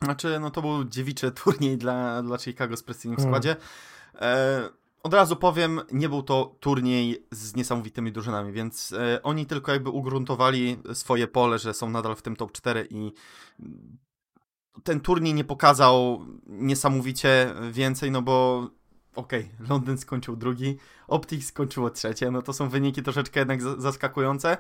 Znaczy, 0.05 0.41
no 0.41 0.51
to 0.51 0.63
był 0.63 0.85
dziewiczy 0.85 1.33
turniej 1.45 1.79
dla, 1.79 2.23
dla 2.23 2.39
Chicago 2.39 2.77
z 2.77 2.83
precyzyjnym 2.83 3.17
hmm. 3.17 3.33
składzie. 3.33 3.57
E, 4.15 4.69
od 5.03 5.15
razu 5.15 5.37
powiem, 5.37 5.81
nie 5.93 6.09
był 6.09 6.23
to 6.23 6.57
turniej 6.61 7.27
z 7.31 7.57
niesamowitymi 7.57 8.13
drużynami, 8.13 8.53
więc 8.53 8.93
e, 8.93 9.23
oni 9.23 9.47
tylko 9.47 9.73
jakby 9.73 9.91
ugruntowali 9.91 10.77
swoje 10.93 11.27
pole, 11.27 11.59
że 11.59 11.75
są 11.75 11.91
nadal 11.91 12.17
w 12.17 12.23
tym 12.23 12.37
top 12.37 12.53
4 12.53 12.89
i 12.91 13.13
ten 14.85 15.01
turniej 15.01 15.35
nie 15.35 15.45
pokazał 15.45 16.27
niesamowicie 16.47 17.55
więcej, 17.73 18.11
no 18.11 18.23
bo 18.23 18.67
okej, 19.15 19.51
okay, 19.55 19.69
Londyn 19.69 19.99
skończył 19.99 20.37
drugi, 20.37 20.77
Optics 21.09 21.47
skończyło 21.47 21.91
trzecie, 21.91 22.31
no 22.31 22.43
to 22.43 22.53
są 22.53 22.69
wyniki 22.69 23.03
troszeczkę 23.03 23.41
jednak 23.41 23.63
zaskakujące, 23.63 24.59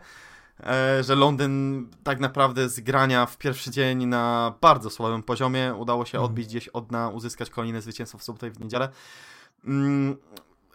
e, 0.60 1.02
że 1.04 1.14
Londyn 1.14 1.86
tak 2.02 2.20
naprawdę 2.20 2.68
z 2.68 2.80
grania 2.80 3.26
w 3.26 3.38
pierwszy 3.38 3.70
dzień 3.70 4.06
na 4.06 4.54
bardzo 4.60 4.90
słabym 4.90 5.22
poziomie 5.22 5.74
udało 5.74 6.04
się 6.04 6.18
mhm. 6.18 6.24
odbić 6.24 6.46
gdzieś 6.46 6.68
od 6.68 6.86
dna, 6.86 7.08
uzyskać 7.08 7.50
kolejne 7.50 7.82
zwycięstwo 7.82 8.18
w 8.18 8.22
sobotę 8.22 8.48
i 8.48 8.50
w 8.50 8.60
niedzielę. 8.60 8.88
Mm, 9.64 10.16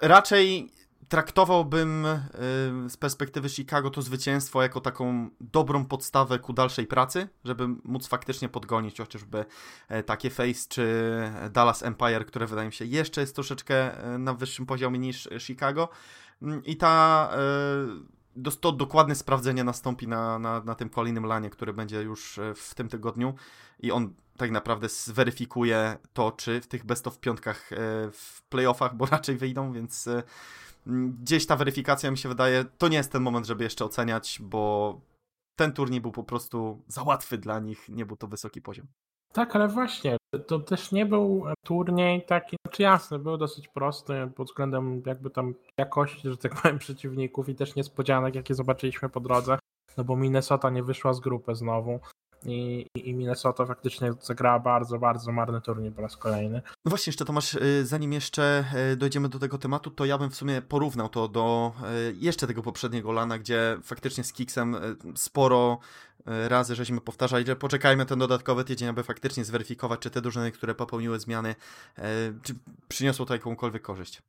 raczej 0.01 0.71
traktowałbym 1.11 2.05
y, 2.05 2.89
z 2.89 2.97
perspektywy 2.97 3.49
Chicago 3.49 3.89
to 3.89 4.01
zwycięstwo 4.01 4.61
jako 4.61 4.81
taką 4.81 5.29
dobrą 5.41 5.85
podstawę 5.85 6.39
ku 6.39 6.53
dalszej 6.53 6.87
pracy, 6.87 7.27
żeby 7.43 7.67
móc 7.83 8.07
faktycznie 8.07 8.49
podgonić 8.49 8.97
chociażby 8.97 9.45
e, 9.87 10.03
takie 10.03 10.29
Face 10.29 10.67
czy 10.69 10.85
Dallas 11.51 11.83
Empire, 11.83 12.25
które 12.25 12.47
wydaje 12.47 12.67
mi 12.67 12.73
się 12.73 12.85
jeszcze 12.85 13.21
jest 13.21 13.35
troszeczkę 13.35 14.03
e, 14.03 14.17
na 14.17 14.33
wyższym 14.33 14.65
poziomie 14.65 14.99
niż 14.99 15.29
Chicago. 15.39 15.89
Mm, 16.41 16.65
I 16.65 16.77
ta, 16.77 17.29
e, 18.43 18.51
to 18.61 18.71
dokładne 18.71 19.15
sprawdzenie 19.15 19.63
nastąpi 19.63 20.07
na, 20.07 20.39
na, 20.39 20.63
na 20.63 20.75
tym 20.75 20.89
kolejnym 20.89 21.25
lanie, 21.25 21.49
który 21.49 21.73
będzie 21.73 22.01
już 22.01 22.39
w 22.55 22.75
tym 22.75 22.89
tygodniu 22.89 23.33
i 23.79 23.91
on 23.91 24.13
tak 24.37 24.51
naprawdę 24.51 24.89
zweryfikuje 24.89 25.97
to, 26.13 26.31
czy 26.31 26.61
w 26.61 26.67
tych 26.67 26.85
best 26.85 27.07
of 27.07 27.19
piątkach 27.19 27.69
w 28.11 28.41
playoffach, 28.49 28.95
bo 28.95 29.05
raczej 29.05 29.37
wyjdą, 29.37 29.73
więc 29.73 30.09
gdzieś 30.85 31.45
ta 31.45 31.55
weryfikacja 31.55 32.11
mi 32.11 32.17
się 32.17 32.29
wydaje, 32.29 32.65
to 32.77 32.87
nie 32.87 32.97
jest 32.97 33.11
ten 33.11 33.21
moment, 33.21 33.45
żeby 33.45 33.63
jeszcze 33.63 33.85
oceniać, 33.85 34.39
bo 34.41 35.01
ten 35.55 35.71
turniej 35.71 36.01
był 36.01 36.11
po 36.11 36.23
prostu 36.23 36.81
za 36.87 37.03
łatwy 37.03 37.37
dla 37.37 37.59
nich, 37.59 37.89
nie 37.89 38.05
był 38.05 38.17
to 38.17 38.27
wysoki 38.27 38.61
poziom. 38.61 38.87
Tak, 39.33 39.55
ale 39.55 39.67
właśnie, 39.67 40.17
to 40.47 40.59
też 40.59 40.91
nie 40.91 41.05
był 41.05 41.45
turniej 41.63 42.25
taki, 42.25 42.57
znaczy 42.65 42.83
jasny, 42.83 43.19
był 43.19 43.37
dosyć 43.37 43.67
prosty 43.67 44.31
pod 44.35 44.47
względem 44.47 45.01
jakby 45.05 45.29
tam 45.29 45.53
jakości, 45.77 46.29
że 46.29 46.37
tak 46.37 46.55
powiem, 46.61 46.79
przeciwników 46.79 47.49
i 47.49 47.55
też 47.55 47.75
niespodzianek, 47.75 48.35
jakie 48.35 48.55
zobaczyliśmy 48.55 49.09
po 49.09 49.19
drodze, 49.19 49.59
no 49.97 50.03
bo 50.03 50.15
Minnesota 50.15 50.69
nie 50.69 50.83
wyszła 50.83 51.13
z 51.13 51.19
grupy 51.19 51.55
znowu 51.55 51.99
i, 52.45 52.87
i 52.95 53.13
Minnesota 53.13 53.65
faktycznie 53.65 54.13
zagrała 54.21 54.59
bardzo, 54.59 54.99
bardzo 54.99 55.31
marny 55.31 55.61
turniej 55.61 55.91
po 55.91 56.01
raz 56.01 56.17
kolejny. 56.17 56.61
No 56.85 56.89
właśnie, 56.89 57.11
jeszcze 57.11 57.25
Tomasz, 57.25 57.53
y, 57.53 57.85
zanim 57.85 58.13
jeszcze 58.13 58.65
y, 58.93 58.97
dojdziemy 58.97 59.29
do 59.29 59.39
tego 59.39 59.57
tematu, 59.57 59.91
to 59.91 60.05
ja 60.05 60.17
bym 60.17 60.29
w 60.29 60.35
sumie 60.35 60.61
porównał 60.61 61.09
to 61.09 61.27
do 61.27 61.73
y, 62.09 62.15
jeszcze 62.19 62.47
tego 62.47 62.63
poprzedniego 62.63 63.11
lana, 63.11 63.39
gdzie 63.39 63.77
faktycznie 63.83 64.23
z 64.23 64.33
Kiksem 64.33 64.75
sporo 65.15 65.79
razy 66.25 66.75
żeśmy 66.75 67.01
powtarzali, 67.01 67.45
że 67.45 67.55
poczekajmy 67.55 68.05
ten 68.05 68.19
dodatkowy 68.19 68.63
tydzień, 68.63 68.89
aby 68.89 69.03
faktycznie 69.03 69.45
zweryfikować, 69.45 69.99
czy 69.99 70.09
te 70.09 70.21
drużyny, 70.21 70.51
które 70.51 70.75
popełniły 70.75 71.19
zmiany, 71.19 71.55
czy 72.43 72.55
przyniosło 72.87 73.25
to 73.25 73.33
jakąkolwiek 73.33 73.81
korzyść. 73.81 74.21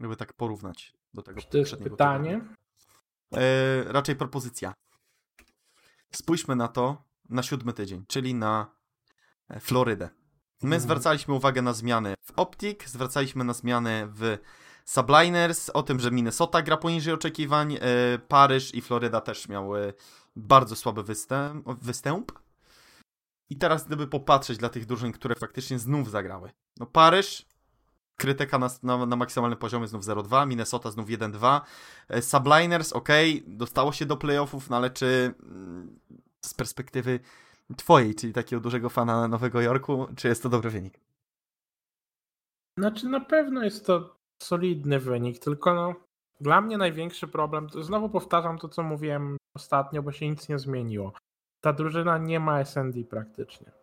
Żeby 0.00 0.16
tak 0.16 0.32
porównać 0.32 0.92
do 1.14 1.22
tego 1.22 1.40
czy 1.40 1.48
to 1.48 1.58
jest 1.58 1.76
pytanie? 1.76 2.40
raczej 3.86 4.16
propozycja. 4.16 4.74
Spójrzmy 6.12 6.56
na 6.56 6.68
to 6.68 7.04
na 7.28 7.42
siódmy 7.42 7.72
tydzień, 7.72 8.04
czyli 8.08 8.34
na 8.34 8.66
e, 9.48 9.60
Florydę. 9.60 10.08
My 10.62 10.76
mhm. 10.76 10.80
zwracaliśmy 10.82 11.34
uwagę 11.34 11.62
na 11.62 11.72
zmiany 11.72 12.14
w 12.22 12.32
Optic, 12.36 12.86
zwracaliśmy 12.86 13.44
na 13.44 13.52
zmiany 13.52 14.08
w 14.14 14.38
Subliners, 14.84 15.70
o 15.70 15.82
tym, 15.82 16.00
że 16.00 16.10
Minnesota 16.10 16.62
gra 16.62 16.76
poniżej 16.76 17.14
oczekiwań, 17.14 17.72
yy, 17.72 17.80
Paryż 18.28 18.74
i 18.74 18.82
Floryda 18.82 19.20
też 19.20 19.48
miały 19.48 19.94
bardzo 20.36 20.76
słaby 20.76 21.02
występ, 21.02 21.68
występ. 21.82 22.32
I 23.50 23.56
teraz 23.56 23.86
gdyby 23.86 24.06
popatrzeć 24.06 24.58
dla 24.58 24.68
tych 24.68 24.86
drużyn, 24.86 25.12
które 25.12 25.34
faktycznie 25.34 25.78
znów 25.78 26.10
zagrały. 26.10 26.50
No 26.76 26.86
Paryż, 26.86 27.46
krytyka 28.16 28.58
na, 28.58 28.68
na, 28.82 29.06
na 29.06 29.16
maksymalnym 29.16 29.58
poziomie 29.58 29.86
znów 29.86 30.04
0-2, 30.04 30.46
Minnesota 30.46 30.90
znów 30.90 31.08
1-2, 31.08 31.60
e, 32.08 32.22
Subliners, 32.22 32.92
ok, 32.92 33.08
dostało 33.46 33.92
się 33.92 34.06
do 34.06 34.16
playoffów, 34.16 34.70
no 34.70 34.76
ale 34.76 34.90
czy 34.90 35.34
mm, 35.42 35.98
z 36.44 36.54
perspektywy 36.54 37.20
twojej, 37.76 38.14
czyli 38.14 38.32
takiego 38.32 38.62
dużego 38.62 38.88
fana 38.88 39.28
Nowego 39.28 39.60
Jorku, 39.60 40.06
czy 40.16 40.28
jest 40.28 40.42
to 40.42 40.48
dobry 40.48 40.70
wynik? 40.70 41.00
Znaczy 42.78 43.08
na 43.08 43.20
pewno 43.20 43.64
jest 43.64 43.86
to 43.86 44.16
solidny 44.42 45.00
wynik, 45.00 45.38
tylko 45.38 45.74
no, 45.74 45.94
dla 46.40 46.60
mnie 46.60 46.78
największy 46.78 47.28
problem, 47.28 47.66
znowu 47.80 48.08
powtarzam 48.08 48.58
to, 48.58 48.68
co 48.68 48.82
mówiłem 48.82 49.36
ostatnio, 49.56 50.02
bo 50.02 50.12
się 50.12 50.28
nic 50.28 50.48
nie 50.48 50.58
zmieniło. 50.58 51.12
Ta 51.60 51.72
drużyna 51.72 52.18
nie 52.18 52.40
ma 52.40 52.64
SND 52.64 53.04
praktycznie. 53.04 53.75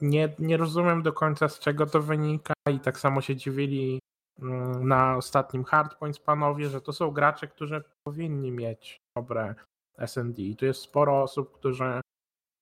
Nie, 0.00 0.34
nie 0.38 0.56
rozumiem 0.56 1.02
do 1.02 1.12
końca 1.12 1.48
z 1.48 1.58
czego 1.58 1.86
to 1.86 2.02
wynika 2.02 2.54
i 2.70 2.80
tak 2.80 2.98
samo 2.98 3.20
się 3.20 3.36
dziwili 3.36 4.00
mm, 4.42 4.88
na 4.88 5.16
ostatnim 5.16 5.64
Hardpoints 5.64 6.18
panowie, 6.18 6.68
że 6.68 6.80
to 6.80 6.92
są 6.92 7.10
gracze, 7.10 7.48
którzy 7.48 7.84
powinni 8.04 8.52
mieć 8.52 9.00
dobre 9.16 9.54
SND. 9.98 10.38
I 10.38 10.56
tu 10.56 10.66
jest 10.66 10.80
sporo 10.80 11.22
osób, 11.22 11.52
którzy, 11.52 12.00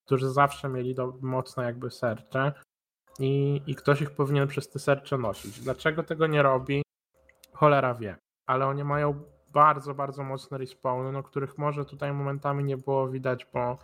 którzy 0.06 0.30
zawsze 0.30 0.68
mieli 0.68 0.94
do, 0.94 1.18
mocne 1.20 1.64
jakby 1.64 1.90
serce 1.90 2.52
i, 3.18 3.62
i 3.66 3.74
ktoś 3.74 4.00
ich 4.00 4.10
powinien 4.10 4.48
przez 4.48 4.68
te 4.68 4.78
serce 4.78 5.18
nosić. 5.18 5.60
Dlaczego 5.60 6.02
tego 6.02 6.26
nie 6.26 6.42
robi? 6.42 6.82
Cholera 7.52 7.94
wie. 7.94 8.16
Ale 8.46 8.66
oni 8.66 8.84
mają 8.84 9.24
bardzo, 9.48 9.94
bardzo 9.94 10.24
mocne 10.24 10.58
respawny, 10.58 11.12
no 11.12 11.22
których 11.22 11.58
może 11.58 11.84
tutaj 11.84 12.12
momentami 12.12 12.64
nie 12.64 12.76
było 12.76 13.08
widać, 13.08 13.46
bo 13.52 13.78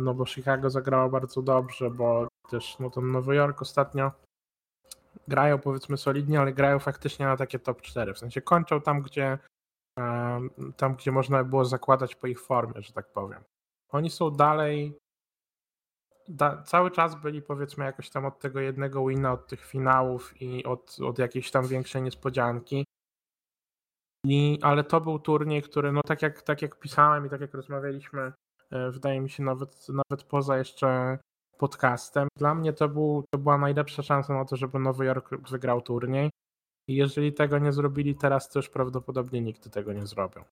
no 0.00 0.14
bo 0.14 0.26
Chicago 0.26 0.70
zagrało 0.70 1.10
bardzo 1.10 1.42
dobrze, 1.42 1.90
bo 1.90 2.28
też 2.50 2.78
no 2.78 2.90
to 2.90 3.00
Nowy 3.00 3.34
Jork 3.34 3.62
ostatnio 3.62 4.12
grają 5.28 5.58
powiedzmy 5.58 5.96
solidnie, 5.96 6.40
ale 6.40 6.52
grają 6.52 6.78
faktycznie 6.78 7.26
na 7.26 7.36
takie 7.36 7.58
top 7.58 7.82
4. 7.82 8.14
W 8.14 8.18
sensie 8.18 8.42
kończą 8.42 8.80
tam, 8.80 9.02
gdzie 9.02 9.38
tam, 10.76 10.94
gdzie 10.94 11.12
można 11.12 11.44
było 11.44 11.64
zakładać 11.64 12.14
po 12.14 12.26
ich 12.26 12.40
formie, 12.40 12.82
że 12.82 12.92
tak 12.92 13.12
powiem. 13.12 13.44
Oni 13.92 14.10
są 14.10 14.30
dalej 14.30 14.98
da, 16.28 16.62
cały 16.62 16.90
czas 16.90 17.14
byli 17.14 17.42
powiedzmy 17.42 17.84
jakoś 17.84 18.10
tam 18.10 18.24
od 18.24 18.38
tego 18.38 18.60
jednego 18.60 19.06
wina, 19.06 19.32
od 19.32 19.46
tych 19.46 19.64
finałów 19.64 20.42
i 20.42 20.64
od, 20.64 20.96
od 21.00 21.18
jakiejś 21.18 21.50
tam 21.50 21.66
większej 21.66 22.02
niespodzianki. 22.02 22.84
I, 24.26 24.58
ale 24.62 24.84
to 24.84 25.00
był 25.00 25.18
turniej, 25.18 25.62
który, 25.62 25.92
no 25.92 26.00
tak 26.06 26.22
jak, 26.22 26.42
tak 26.42 26.62
jak 26.62 26.78
pisałem 26.78 27.26
i 27.26 27.30
tak 27.30 27.40
jak 27.40 27.54
rozmawialiśmy, 27.54 28.22
e, 28.22 28.32
wydaje 28.90 29.20
mi 29.20 29.30
się 29.30 29.42
nawet, 29.42 29.86
nawet 29.88 30.24
poza 30.24 30.58
jeszcze 30.58 31.18
podcastem, 31.58 32.28
dla 32.38 32.54
mnie 32.54 32.72
to, 32.72 32.88
był, 32.88 33.24
to 33.30 33.38
była 33.38 33.58
najlepsza 33.58 34.02
szansa 34.02 34.34
na 34.34 34.44
to, 34.44 34.56
żeby 34.56 34.78
Nowy 34.78 35.04
Jork 35.04 35.48
wygrał 35.50 35.80
turniej. 35.80 36.30
I 36.88 36.94
jeżeli 36.94 37.32
tego 37.32 37.58
nie 37.58 37.72
zrobili 37.72 38.14
teraz, 38.14 38.48
to 38.48 38.58
już 38.58 38.68
prawdopodobnie 38.68 39.40
nigdy 39.40 39.70
tego 39.70 39.92
nie 39.92 40.06
zrobią. 40.06 40.44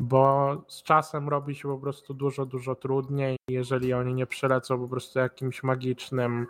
Bo 0.00 0.56
z 0.68 0.82
czasem 0.82 1.28
robi 1.28 1.54
się 1.54 1.68
po 1.68 1.78
prostu 1.78 2.14
dużo, 2.14 2.46
dużo 2.46 2.74
trudniej, 2.74 3.36
jeżeli 3.50 3.92
oni 3.92 4.14
nie 4.14 4.26
przylecą 4.26 4.78
po 4.78 4.88
prostu 4.88 5.18
jakimś 5.18 5.62
magicznym. 5.62 6.46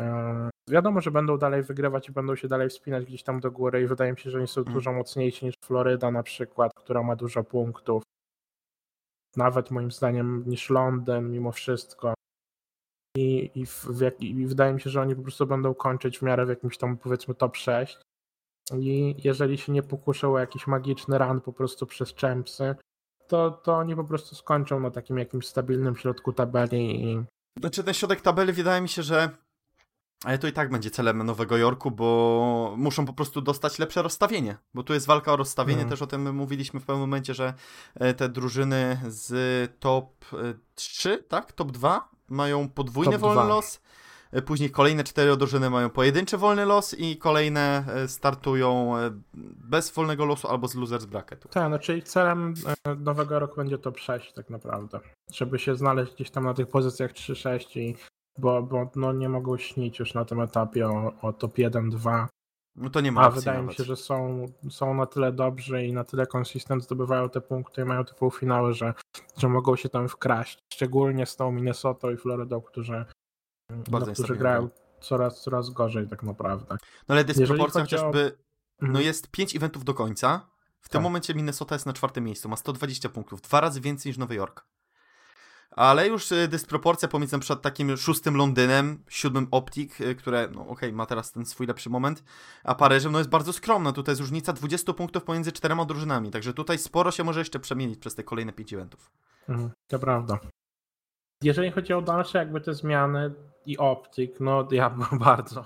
Yy, 0.00 0.06
wiadomo, 0.70 1.00
że 1.00 1.10
będą 1.10 1.38
dalej 1.38 1.62
wygrywać 1.62 2.08
i 2.08 2.12
będą 2.12 2.36
się 2.36 2.48
dalej 2.48 2.68
wspinać 2.68 3.04
gdzieś 3.04 3.22
tam 3.22 3.40
do 3.40 3.50
góry, 3.50 3.82
i 3.82 3.86
wydaje 3.86 4.12
mi 4.12 4.18
się, 4.18 4.30
że 4.30 4.38
oni 4.38 4.48
są 4.48 4.60
mm. 4.60 4.74
dużo 4.74 4.92
mocniejsi 4.92 5.46
niż 5.46 5.54
Floryda 5.64 6.10
na 6.10 6.22
przykład, 6.22 6.72
która 6.74 7.02
ma 7.02 7.16
dużo 7.16 7.44
punktów. 7.44 8.02
Nawet 9.36 9.70
moim 9.70 9.90
zdaniem 9.90 10.44
niż 10.46 10.70
Londyn, 10.70 11.30
mimo 11.30 11.52
wszystko. 11.52 12.14
I, 13.16 13.50
i, 13.54 13.66
w, 13.66 13.86
I 14.20 14.46
wydaje 14.46 14.74
mi 14.74 14.80
się, 14.80 14.90
że 14.90 15.00
oni 15.00 15.16
po 15.16 15.22
prostu 15.22 15.46
będą 15.46 15.74
kończyć 15.74 16.18
w 16.18 16.22
miarę 16.22 16.46
w 16.46 16.48
jakimś 16.48 16.78
tam 16.78 16.96
powiedzmy 16.96 17.34
top 17.34 17.56
6. 17.56 17.98
I 18.78 19.14
jeżeli 19.24 19.58
się 19.58 19.72
nie 19.72 19.82
pokuszą 19.82 20.34
o 20.34 20.38
jakiś 20.38 20.66
magiczny 20.66 21.18
run 21.18 21.40
po 21.40 21.52
prostu 21.52 21.86
przez 21.86 22.14
Champsy, 22.14 22.74
to, 23.26 23.50
to 23.50 23.74
oni 23.76 23.96
po 23.96 24.04
prostu 24.04 24.34
skończą 24.34 24.80
na 24.80 24.90
takim 24.90 25.18
jakimś 25.18 25.46
stabilnym 25.46 25.96
środku 25.96 26.32
tabeli. 26.32 27.04
I... 27.04 27.24
Znaczy 27.60 27.84
ten 27.84 27.94
środek 27.94 28.20
tabeli 28.20 28.52
wydaje 28.52 28.80
mi 28.80 28.88
się, 28.88 29.02
że 29.02 29.30
ale 30.24 30.38
to 30.38 30.46
i 30.46 30.52
tak 30.52 30.70
będzie 30.70 30.90
celem 30.90 31.22
Nowego 31.22 31.56
Jorku, 31.56 31.90
bo 31.90 32.74
muszą 32.76 33.06
po 33.06 33.12
prostu 33.12 33.40
dostać 33.40 33.78
lepsze 33.78 34.02
rozstawienie, 34.02 34.56
bo 34.74 34.82
tu 34.82 34.94
jest 34.94 35.06
walka 35.06 35.32
o 35.32 35.36
rozstawienie, 35.36 35.76
hmm. 35.76 35.90
też 35.90 36.02
o 36.02 36.06
tym 36.06 36.34
mówiliśmy 36.34 36.80
w 36.80 36.84
pewnym 36.84 37.00
momencie, 37.00 37.34
że 37.34 37.54
e, 37.94 38.14
te 38.14 38.28
drużyny 38.28 39.00
z 39.08 39.80
top 39.80 40.24
3, 40.74 41.12
e, 41.12 41.18
tak, 41.18 41.52
top 41.52 41.72
2 41.72 42.08
mają 42.28 42.68
podwójny 42.68 43.12
top 43.12 43.20
wolny 43.20 43.42
2. 43.42 43.48
los, 43.48 43.80
E, 44.32 44.42
później 44.42 44.70
kolejne 44.70 45.04
cztery 45.04 45.36
drużyny 45.36 45.70
mają 45.70 45.90
pojedynczy 45.90 46.38
wolny 46.38 46.64
los 46.64 46.94
i 46.98 47.16
kolejne 47.16 47.84
startują 48.06 48.92
bez 49.56 49.90
wolnego 49.90 50.24
losu 50.24 50.48
albo 50.48 50.68
z 50.68 50.74
losers 50.74 51.04
bracketu. 51.04 51.48
Tak, 51.48 51.70
no 51.70 51.78
czyli 51.78 52.02
celem 52.02 52.54
nowego 52.98 53.38
roku 53.38 53.56
będzie 53.56 53.78
top 53.78 53.98
6 53.98 54.32
tak 54.32 54.50
naprawdę. 54.50 55.00
Żeby 55.32 55.58
się 55.58 55.76
znaleźć 55.76 56.14
gdzieś 56.14 56.30
tam 56.30 56.44
na 56.44 56.54
tych 56.54 56.68
pozycjach 56.68 57.12
3-6 57.12 57.80
i 57.80 57.96
bo, 58.38 58.62
bo 58.62 58.90
no 58.96 59.12
nie 59.12 59.28
mogą 59.28 59.56
śnić 59.56 59.98
już 59.98 60.14
na 60.14 60.24
tym 60.24 60.40
etapie 60.40 60.88
o, 60.88 61.12
o 61.22 61.32
top 61.32 61.54
1-2. 61.54 62.26
No 62.76 62.90
to 62.90 63.00
nie 63.00 63.12
ma 63.12 63.20
A 63.20 63.30
wydaje 63.30 63.58
nawet. 63.58 63.70
mi 63.70 63.76
się, 63.76 63.84
że 63.84 63.96
są, 63.96 64.46
są 64.70 64.94
na 64.94 65.06
tyle 65.06 65.32
dobrzy 65.32 65.84
i 65.84 65.92
na 65.92 66.04
tyle 66.04 66.26
konsystent 66.26 66.84
zdobywają 66.84 67.28
te 67.28 67.40
punkty 67.40 67.82
i 67.82 67.84
mają 67.84 68.04
te 68.04 68.14
półfinały, 68.14 68.74
że, 68.74 68.94
że 69.36 69.48
mogą 69.48 69.76
się 69.76 69.88
tam 69.88 70.08
wkraść. 70.08 70.58
Szczególnie 70.72 71.26
z 71.26 71.36
tą 71.36 71.52
Minnesotą 71.52 72.10
i 72.10 72.16
Florydą, 72.16 72.60
którzy 72.60 73.04
bardzo 73.90 74.06
no, 74.06 74.12
którzy 74.12 74.36
grają 74.36 74.68
coraz, 75.00 75.42
coraz 75.42 75.70
gorzej 75.70 76.08
tak 76.08 76.22
naprawdę. 76.22 76.76
No 77.08 77.14
ale 77.14 77.24
dysproporcja 77.24 77.80
chociażby, 77.80 78.36
o... 78.36 78.82
no 78.82 78.88
mhm. 78.88 79.04
jest 79.04 79.30
5 79.30 79.56
eventów 79.56 79.84
do 79.84 79.94
końca, 79.94 80.50
w 80.80 80.88
tym 80.88 80.98
tak. 80.98 81.02
momencie 81.02 81.34
Minnesota 81.34 81.74
jest 81.74 81.86
na 81.86 81.92
czwartym 81.92 82.24
miejscu, 82.24 82.48
ma 82.48 82.56
120 82.56 83.08
punktów, 83.08 83.40
dwa 83.40 83.60
razy 83.60 83.80
więcej 83.80 84.10
niż 84.10 84.18
Nowy 84.18 84.34
Jork. 84.34 84.66
Ale 85.76 86.08
już 86.08 86.32
y, 86.32 86.48
dysproporcja 86.48 87.08
pomiędzy 87.08 87.38
przed 87.38 87.62
takim 87.62 87.96
szóstym 87.96 88.36
Londynem, 88.36 89.02
siódmym 89.08 89.48
Optik, 89.50 90.00
y, 90.00 90.14
które, 90.14 90.48
no 90.54 90.60
okej, 90.60 90.72
okay, 90.72 90.92
ma 90.92 91.06
teraz 91.06 91.32
ten 91.32 91.46
swój 91.46 91.66
lepszy 91.66 91.90
moment, 91.90 92.24
a 92.64 92.74
Paryżem, 92.74 93.12
no 93.12 93.18
jest 93.18 93.30
bardzo 93.30 93.52
skromna. 93.52 93.92
Tutaj 93.92 94.12
jest 94.12 94.20
różnica 94.20 94.52
20 94.52 94.92
punktów 94.92 95.24
pomiędzy 95.24 95.52
czterema 95.52 95.84
drużynami, 95.84 96.30
także 96.30 96.54
tutaj 96.54 96.78
sporo 96.78 97.10
się 97.10 97.24
może 97.24 97.40
jeszcze 97.40 97.60
przemienić 97.60 97.98
przez 97.98 98.14
te 98.14 98.24
kolejne 98.24 98.52
pięć 98.52 98.72
eventów. 98.72 99.10
Mhm, 99.48 99.70
to 99.88 99.98
prawda. 99.98 100.38
Jeżeli 101.42 101.70
chodzi 101.70 101.92
o 101.92 102.02
dalsze 102.02 102.38
jakby 102.38 102.60
te 102.60 102.74
zmiany, 102.74 103.34
i 103.66 103.78
Optik, 103.78 104.40
no 104.40 104.68
ja 104.70 104.90
bardzo, 105.20 105.64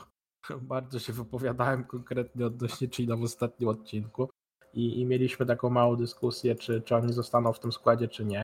bardzo 0.61 0.99
się 0.99 1.13
wypowiadałem 1.13 1.85
konkretnie 1.85 2.47
odnośnie 2.47 2.89
China 2.89 3.17
w 3.17 3.23
ostatnim 3.23 3.69
odcinku. 3.69 4.31
i, 4.75 5.01
i 5.01 5.07
mieliśmy 5.07 5.47
taką 5.47 5.71
małą 5.71 5.97
dyskusję, 5.97 6.55
czy, 6.55 6.83
czy 6.83 6.97
oni 6.97 7.13
zostaną 7.13 7.53
w 7.53 7.61
tym 7.61 7.73
składzie, 7.73 8.09
czy 8.09 8.25
nie. 8.25 8.43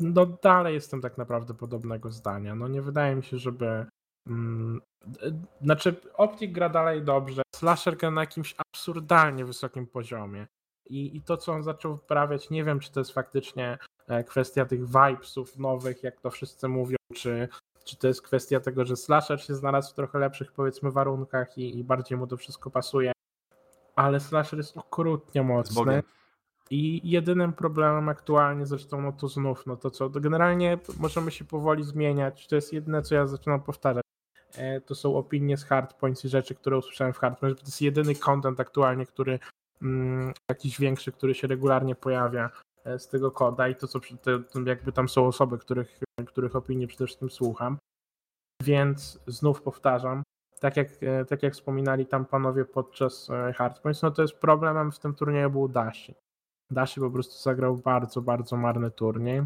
No 0.00 0.26
dalej 0.26 0.74
jestem 0.74 1.00
tak 1.00 1.18
naprawdę 1.18 1.54
podobnego 1.54 2.10
zdania. 2.10 2.54
No 2.54 2.68
nie 2.68 2.82
wydaje 2.82 3.16
mi 3.16 3.22
się, 3.22 3.38
żeby 3.38 3.86
mm, 4.26 4.80
znaczy 5.62 5.96
Optik 6.14 6.52
gra 6.52 6.68
dalej 6.68 7.02
dobrze, 7.02 7.42
Slasher 7.54 7.96
gra 7.96 8.10
na 8.10 8.20
jakimś 8.20 8.54
absurdalnie 8.58 9.44
wysokim 9.44 9.86
poziomie. 9.86 10.46
I, 10.86 11.16
I 11.16 11.22
to, 11.22 11.36
co 11.36 11.52
on 11.52 11.62
zaczął 11.62 11.96
wprawiać, 11.96 12.50
nie 12.50 12.64
wiem, 12.64 12.80
czy 12.80 12.92
to 12.92 13.00
jest 13.00 13.12
faktycznie 13.12 13.78
e, 14.08 14.24
kwestia 14.24 14.64
tych 14.64 14.86
vibesów 14.86 15.58
nowych, 15.58 16.02
jak 16.02 16.20
to 16.20 16.30
wszyscy 16.30 16.68
mówią, 16.68 16.96
czy, 17.14 17.48
czy 17.84 17.96
to 17.96 18.08
jest 18.08 18.22
kwestia 18.22 18.60
tego, 18.60 18.84
że 18.84 18.96
Slasher 18.96 19.42
się 19.42 19.54
znalazł 19.54 19.92
w 19.92 19.94
trochę 19.94 20.18
lepszych, 20.18 20.52
powiedzmy, 20.52 20.90
warunkach 20.90 21.58
i, 21.58 21.78
i 21.78 21.84
bardziej 21.84 22.18
mu 22.18 22.26
to 22.26 22.36
wszystko 22.36 22.70
pasuje. 22.70 23.12
Ale 23.96 24.20
Slasher 24.20 24.58
jest 24.58 24.76
okrutnie 24.76 25.42
mocny. 25.42 26.02
I 26.70 27.10
jedynym 27.10 27.52
problemem 27.52 28.08
aktualnie, 28.08 28.66
zresztą 28.66 29.02
no 29.02 29.12
to 29.12 29.28
znów, 29.28 29.66
no 29.66 29.76
to 29.76 29.90
co, 29.90 30.10
to 30.10 30.20
generalnie 30.20 30.78
możemy 30.98 31.30
się 31.30 31.44
powoli 31.44 31.84
zmieniać, 31.84 32.46
to 32.46 32.54
jest 32.56 32.72
jedyne, 32.72 33.02
co 33.02 33.14
ja 33.14 33.26
zaczynam 33.26 33.62
powtarzać. 33.62 34.02
E, 34.56 34.80
to 34.80 34.94
są 34.94 35.16
opinie 35.16 35.56
z 35.56 35.64
Hardpoints 35.64 36.24
i 36.24 36.28
rzeczy, 36.28 36.54
które 36.54 36.78
usłyszałem 36.78 37.12
w 37.12 37.18
Hardpoints, 37.18 37.60
to 37.60 37.66
jest 37.66 37.82
jedyny 37.82 38.14
content 38.14 38.60
aktualnie, 38.60 39.06
który 39.06 39.38
mm, 39.82 40.32
jakiś 40.50 40.78
większy, 40.78 41.12
który 41.12 41.34
się 41.34 41.48
regularnie 41.48 41.94
pojawia 41.94 42.50
e, 42.84 42.98
z 42.98 43.08
tego 43.08 43.30
koda 43.30 43.68
i 43.68 43.74
to, 43.74 43.88
co 43.88 44.00
te, 44.00 44.42
jakby 44.66 44.92
tam 44.92 45.08
są 45.08 45.26
osoby, 45.26 45.58
których, 45.58 46.00
których 46.26 46.56
opinii 46.56 46.86
przede 46.86 47.06
wszystkim 47.06 47.30
słucham. 47.30 47.78
Więc 48.62 49.20
znów 49.26 49.62
powtarzam, 49.62 50.22
tak 50.60 50.76
jak, 50.76 50.88
e, 51.02 51.24
tak 51.24 51.42
jak 51.42 51.52
wspominali 51.52 52.06
tam 52.06 52.26
panowie 52.26 52.64
podczas 52.64 53.28
Hardpoints, 53.54 54.02
no 54.02 54.10
to 54.10 54.22
jest 54.22 54.34
problemem 54.34 54.92
w 54.92 54.98
tym 54.98 55.14
turnieju 55.14 55.50
był 55.50 55.68
Dashi. 55.68 56.14
Dashi 56.70 57.00
po 57.00 57.10
prostu 57.10 57.42
zagrał 57.42 57.76
bardzo, 57.76 58.22
bardzo 58.22 58.56
marny 58.56 58.90
turniej. 58.90 59.42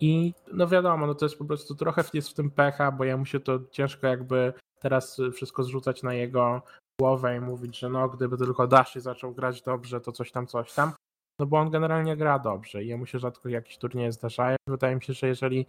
I 0.00 0.34
no 0.52 0.68
wiadomo, 0.68 1.06
no 1.06 1.14
to 1.14 1.24
jest 1.24 1.38
po 1.38 1.44
prostu 1.44 1.74
trochę 1.74 2.04
jest 2.14 2.28
w 2.28 2.34
tym 2.34 2.50
pecha, 2.50 2.92
bo 2.92 3.04
ja 3.04 3.16
mu 3.16 3.26
się 3.26 3.40
to 3.40 3.60
ciężko 3.70 4.06
jakby 4.06 4.52
teraz 4.80 5.20
wszystko 5.32 5.62
zrzucać 5.62 6.02
na 6.02 6.14
jego 6.14 6.62
głowę 7.00 7.36
i 7.36 7.40
mówić, 7.40 7.78
że 7.78 7.88
no 7.88 8.08
gdyby 8.08 8.36
tylko 8.36 8.66
Dashi 8.66 9.00
zaczął 9.00 9.34
grać 9.34 9.62
dobrze, 9.62 10.00
to 10.00 10.12
coś 10.12 10.32
tam, 10.32 10.46
coś 10.46 10.72
tam. 10.72 10.92
No 11.38 11.46
bo 11.46 11.58
on 11.58 11.70
generalnie 11.70 12.16
gra 12.16 12.38
dobrze 12.38 12.84
i 12.84 12.88
jemu 12.88 13.06
się 13.06 13.18
rzadko 13.18 13.48
jakieś 13.48 13.78
turnieje 13.78 14.12
zdarzają. 14.12 14.56
Wydaje 14.68 14.96
mi 14.96 15.02
się, 15.02 15.12
że 15.12 15.26
jeżeli 15.26 15.66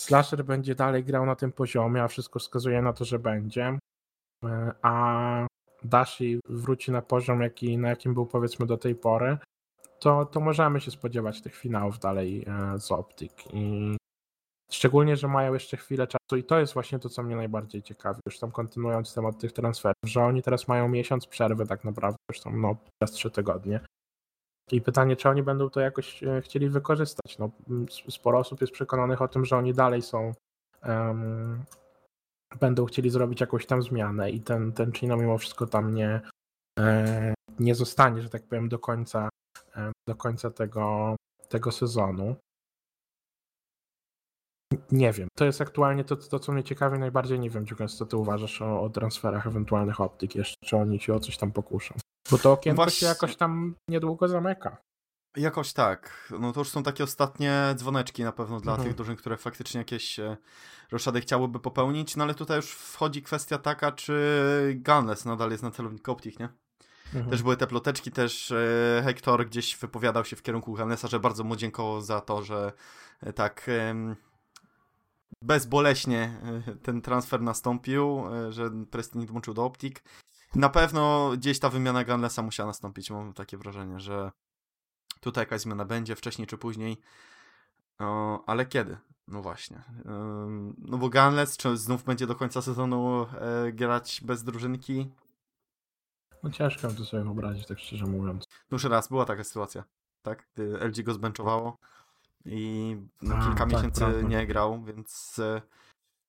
Slasher 0.00 0.44
będzie 0.44 0.74
dalej 0.74 1.04
grał 1.04 1.26
na 1.26 1.36
tym 1.36 1.52
poziomie, 1.52 2.02
a 2.02 2.08
wszystko 2.08 2.38
wskazuje 2.38 2.82
na 2.82 2.92
to, 2.92 3.04
że 3.04 3.18
będzie, 3.18 3.78
e, 4.44 4.74
a 4.82 5.46
Dashi 5.84 6.40
wróci 6.48 6.92
na 6.92 7.02
poziom, 7.02 7.40
jaki, 7.40 7.78
na 7.78 7.88
jakim 7.88 8.14
był 8.14 8.26
powiedzmy 8.26 8.66
do 8.66 8.76
tej 8.76 8.94
pory, 8.94 9.38
to, 9.98 10.24
to 10.24 10.40
możemy 10.40 10.80
się 10.80 10.90
spodziewać 10.90 11.42
tych 11.42 11.54
finałów 11.56 11.98
dalej 11.98 12.44
e, 12.46 12.78
z 12.78 12.92
Optik. 12.92 13.32
I 13.52 13.96
szczególnie, 14.72 15.16
że 15.16 15.28
mają 15.28 15.54
jeszcze 15.54 15.76
chwilę 15.76 16.06
czasu 16.06 16.36
i 16.36 16.44
to 16.44 16.58
jest 16.58 16.74
właśnie 16.74 16.98
to, 16.98 17.08
co 17.08 17.22
mnie 17.22 17.36
najbardziej 17.36 17.82
ciekawi, 17.82 18.20
już 18.26 18.38
tam 18.38 18.50
kontynuując 18.50 19.14
temat 19.14 19.38
tych 19.38 19.52
transferów, 19.52 19.96
że 20.04 20.24
oni 20.24 20.42
teraz 20.42 20.68
mają 20.68 20.88
miesiąc 20.88 21.26
przerwy 21.26 21.66
tak 21.66 21.84
naprawdę, 21.84 22.16
już 22.30 22.40
tam 22.40 22.60
no 22.60 22.76
teraz 22.98 23.14
trzy 23.14 23.30
tygodnie. 23.30 23.80
I 24.72 24.80
pytanie, 24.80 25.16
czy 25.16 25.28
oni 25.28 25.42
będą 25.42 25.70
to 25.70 25.80
jakoś 25.80 26.22
e, 26.22 26.40
chcieli 26.40 26.68
wykorzystać. 26.68 27.38
No, 27.38 27.50
sporo 27.90 28.38
osób 28.38 28.60
jest 28.60 28.72
przekonanych 28.72 29.22
o 29.22 29.28
tym, 29.28 29.44
że 29.44 29.56
oni 29.56 29.74
dalej 29.74 30.02
są 30.02 30.32
będą 32.60 32.84
chcieli 32.84 33.10
zrobić 33.10 33.40
jakąś 33.40 33.66
tam 33.66 33.82
zmianę 33.82 34.30
i 34.30 34.40
ten, 34.40 34.72
ten 34.72 34.92
Chino 34.92 35.16
mimo 35.16 35.38
wszystko 35.38 35.66
tam 35.66 35.94
nie, 35.94 36.20
e, 36.78 37.34
nie 37.58 37.74
zostanie, 37.74 38.22
że 38.22 38.30
tak 38.30 38.42
powiem, 38.42 38.68
do 38.68 38.78
końca, 38.78 39.28
e, 39.76 39.92
do 40.08 40.14
końca 40.14 40.50
tego, 40.50 41.16
tego 41.48 41.72
sezonu. 41.72 42.36
Nie 44.92 45.12
wiem. 45.12 45.28
To 45.38 45.44
jest 45.44 45.60
aktualnie 45.60 46.04
to, 46.04 46.16
to 46.16 46.38
co 46.38 46.52
mnie 46.52 46.64
ciekawi 46.64 46.98
najbardziej. 46.98 47.40
Nie 47.40 47.50
wiem, 47.50 47.66
Dziukas, 47.66 47.96
co 47.96 48.06
ty 48.06 48.16
uważasz 48.16 48.62
o, 48.62 48.82
o 48.82 48.90
transferach 48.90 49.46
ewentualnych 49.46 50.00
optyk 50.00 50.34
jeszcze, 50.34 50.56
czy 50.64 50.76
oni 50.76 51.00
się 51.00 51.14
o 51.14 51.20
coś 51.20 51.36
tam 51.36 51.52
pokuszą. 51.52 51.94
Bo 52.30 52.38
to 52.38 52.52
okienko 52.52 52.76
Właśnie... 52.76 53.00
się 53.00 53.06
jakoś 53.06 53.36
tam 53.36 53.74
niedługo 53.88 54.28
zamyka. 54.28 54.76
Jakoś 55.36 55.72
tak. 55.72 56.32
No 56.40 56.52
to 56.52 56.60
już 56.60 56.68
są 56.68 56.82
takie 56.82 57.04
ostatnie 57.04 57.74
dzwoneczki 57.74 58.24
na 58.24 58.32
pewno 58.32 58.60
dla 58.60 58.72
mhm. 58.72 58.88
tych 58.88 58.96
drużyn, 58.96 59.16
które 59.16 59.36
faktycznie 59.36 59.78
jakieś 59.78 60.18
e, 60.18 60.36
roszady 60.92 61.20
chciałyby 61.20 61.60
popełnić, 61.60 62.16
no 62.16 62.24
ale 62.24 62.34
tutaj 62.34 62.56
już 62.56 62.70
wchodzi 62.70 63.22
kwestia 63.22 63.58
taka, 63.58 63.92
czy 63.92 64.80
Gunless 64.86 65.24
nadal 65.24 65.50
jest 65.50 65.62
na 65.62 65.70
celowniku 65.70 66.12
Optik, 66.12 66.38
nie? 66.38 66.48
Mhm. 67.06 67.30
Też 67.30 67.42
były 67.42 67.56
te 67.56 67.66
ploteczki, 67.66 68.10
też 68.10 68.50
e, 68.50 69.02
Hector 69.04 69.46
gdzieś 69.46 69.76
wypowiadał 69.76 70.24
się 70.24 70.36
w 70.36 70.42
kierunku 70.42 70.74
Gunlessa, 70.74 71.08
że 71.08 71.20
bardzo 71.20 71.44
mu 71.44 71.56
dziękował 71.56 72.00
za 72.00 72.20
to, 72.20 72.42
że 72.42 72.72
e, 73.20 73.32
tak 73.32 73.70
bezboleśnie 75.42 76.40
ten 76.82 77.02
transfer 77.02 77.42
nastąpił, 77.42 78.24
że 78.50 78.70
Preston 78.90 79.26
włączył 79.26 79.54
do 79.54 79.64
Optik. 79.64 80.04
Na 80.54 80.68
pewno 80.68 81.30
gdzieś 81.36 81.58
ta 81.58 81.68
wymiana 81.68 82.04
Gunlessa 82.04 82.42
musiała 82.42 82.66
nastąpić, 82.66 83.10
mam 83.10 83.32
takie 83.32 83.56
wrażenie, 83.56 84.00
że 84.00 84.30
Tutaj 85.24 85.42
jakaś 85.42 85.60
zmiana 85.60 85.84
będzie 85.84 86.16
wcześniej 86.16 86.46
czy 86.46 86.58
później. 86.58 87.00
O, 87.98 88.44
ale 88.46 88.66
kiedy? 88.66 88.96
No 89.28 89.42
właśnie. 89.42 89.82
No 90.78 90.98
bo 90.98 91.10
Gunless, 91.10 91.56
czy 91.56 91.76
znów 91.76 92.04
będzie 92.04 92.26
do 92.26 92.34
końca 92.34 92.62
sezonu 92.62 93.26
e, 93.40 93.72
grać 93.72 94.20
bez 94.24 94.44
drużynki? 94.44 95.10
No 96.42 96.50
ciężko 96.50 96.88
to 96.88 97.04
sobie 97.04 97.22
wyobrazić, 97.22 97.66
tak 97.66 97.78
szczerze 97.78 98.06
mówiąc. 98.06 98.48
No 98.70 98.74
już 98.74 98.84
raz 98.84 99.08
była 99.08 99.24
taka 99.24 99.44
sytuacja, 99.44 99.84
tak? 100.22 100.48
Gdy 100.54 100.78
LG 100.78 101.02
go 101.02 101.14
zbenchowało 101.14 101.78
i 102.44 102.96
no, 103.22 103.34
kilka 103.34 103.50
A, 103.50 103.56
tak, 103.56 103.68
miesięcy 103.68 104.00
tak, 104.00 104.28
nie 104.28 104.46
grał, 104.46 104.84
więc 104.84 105.38
e, 105.38 105.62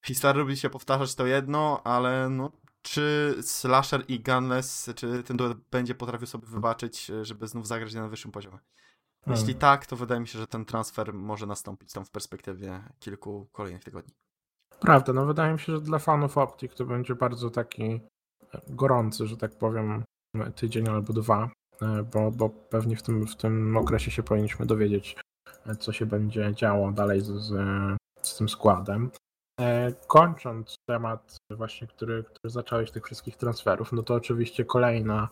historia 0.06 0.42
lubi 0.42 0.58
się 0.58 0.70
powtarzać 0.70 1.16
to 1.16 1.26
jedno, 1.26 1.82
ale 1.84 2.30
no 2.30 2.52
czy 2.86 3.36
Slasher 3.42 4.04
i 4.08 4.20
Gunless, 4.20 4.90
czy 4.96 5.24
ten 5.24 5.38
duet 5.38 5.58
będzie 5.72 5.96
potrafił 5.96 6.28
sobie 6.28 6.48
wybaczyć, 6.48 7.10
e, 7.10 7.26
żeby 7.26 7.48
znów 7.48 7.68
zagrać 7.68 7.94
na 7.94 8.08
wyższym 8.08 8.32
poziomie? 8.32 8.58
Jeśli 9.28 9.46
hmm. 9.46 9.60
tak, 9.60 9.86
to 9.86 9.96
wydaje 9.96 10.22
mi 10.22 10.28
się, 10.28 10.40
że 10.40 10.48
ten 10.48 10.66
transfer 10.66 11.14
może 11.14 11.46
nastąpić 11.46 11.94
tam 11.94 12.06
w 12.06 12.12
perspektywie 12.12 12.84
kilku 13.00 13.48
kolejnych 13.52 13.84
tygodni. 13.84 14.14
Prawda, 14.80 15.14
no 15.14 15.26
wydaje 15.26 15.54
mi 15.54 15.60
się, 15.60 15.74
że 15.74 15.82
dla 15.82 16.00
fanów 16.00 16.38
Optik 16.38 16.74
to 16.74 16.86
będzie 16.86 17.16
bardzo 17.16 17.50
taki 17.50 17.84
e, 17.84 18.00
gorący, 18.70 19.28
że 19.28 19.38
tak 19.38 19.58
powiem, 19.58 20.04
tydzień 20.56 20.90
albo 20.90 21.14
dwa, 21.14 21.50
e, 21.82 22.04
bo, 22.04 22.32
bo 22.32 22.50
pewnie 22.50 22.96
w 22.96 23.04
tym, 23.04 23.28
w 23.28 23.36
tym 23.36 23.78
okresie 23.78 24.12
się 24.12 24.24
powinniśmy 24.24 24.66
dowiedzieć, 24.66 25.16
co 25.80 25.94
się 25.94 26.06
będzie 26.06 26.54
działo 26.56 26.92
dalej 26.92 27.22
z, 27.22 27.32
z 28.22 28.38
tym 28.38 28.50
składem. 28.50 29.12
E, 29.60 29.92
kończąc 30.08 30.76
temat 30.90 31.38
właśnie, 31.50 31.88
który, 31.88 32.24
który 32.24 32.50
zacząłeś 32.50 32.92
tych 32.92 33.06
wszystkich 33.06 33.38
transferów, 33.38 33.92
no 33.92 34.04
to 34.04 34.14
oczywiście 34.14 34.66
kolejna 34.66 35.30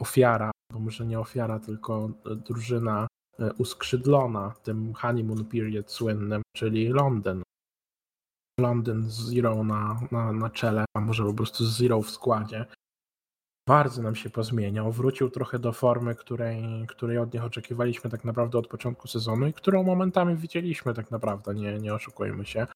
ofiara, 0.00 0.50
bo 0.72 0.78
może 0.78 1.06
nie 1.06 1.20
ofiara, 1.20 1.60
tylko 1.60 2.10
drużyna 2.24 3.06
e, 3.38 3.52
uskrzydlona 3.52 4.54
tym 4.62 4.94
honeymoon 4.94 5.44
period 5.44 5.90
słynnym, 5.90 6.42
czyli 6.56 6.88
Londyn. 6.88 7.42
Londyn 8.60 9.10
z 9.10 9.14
Zero 9.14 9.64
na, 9.64 10.00
na, 10.10 10.32
na 10.32 10.50
czele, 10.50 10.84
a 10.96 11.00
może 11.00 11.24
po 11.24 11.34
prostu 11.34 11.64
z 11.64 11.78
Zero 11.78 12.02
w 12.02 12.10
składzie. 12.10 12.66
Bardzo 13.68 14.02
nam 14.02 14.16
się 14.16 14.30
pozmieniał. 14.30 14.92
Wrócił 14.92 15.30
trochę 15.30 15.58
do 15.58 15.72
formy, 15.72 16.14
której, 16.14 16.86
której 16.88 17.18
od 17.18 17.34
nich 17.34 17.44
oczekiwaliśmy 17.44 18.10
tak 18.10 18.24
naprawdę 18.24 18.58
od 18.58 18.66
początku 18.66 19.08
sezonu 19.08 19.46
i 19.46 19.52
którą 19.52 19.82
momentami 19.82 20.36
widzieliśmy 20.36 20.94
tak 20.94 21.10
naprawdę, 21.10 21.54
nie, 21.54 21.78
nie 21.78 21.94
oszukujmy 21.94 22.46
się 22.46 22.66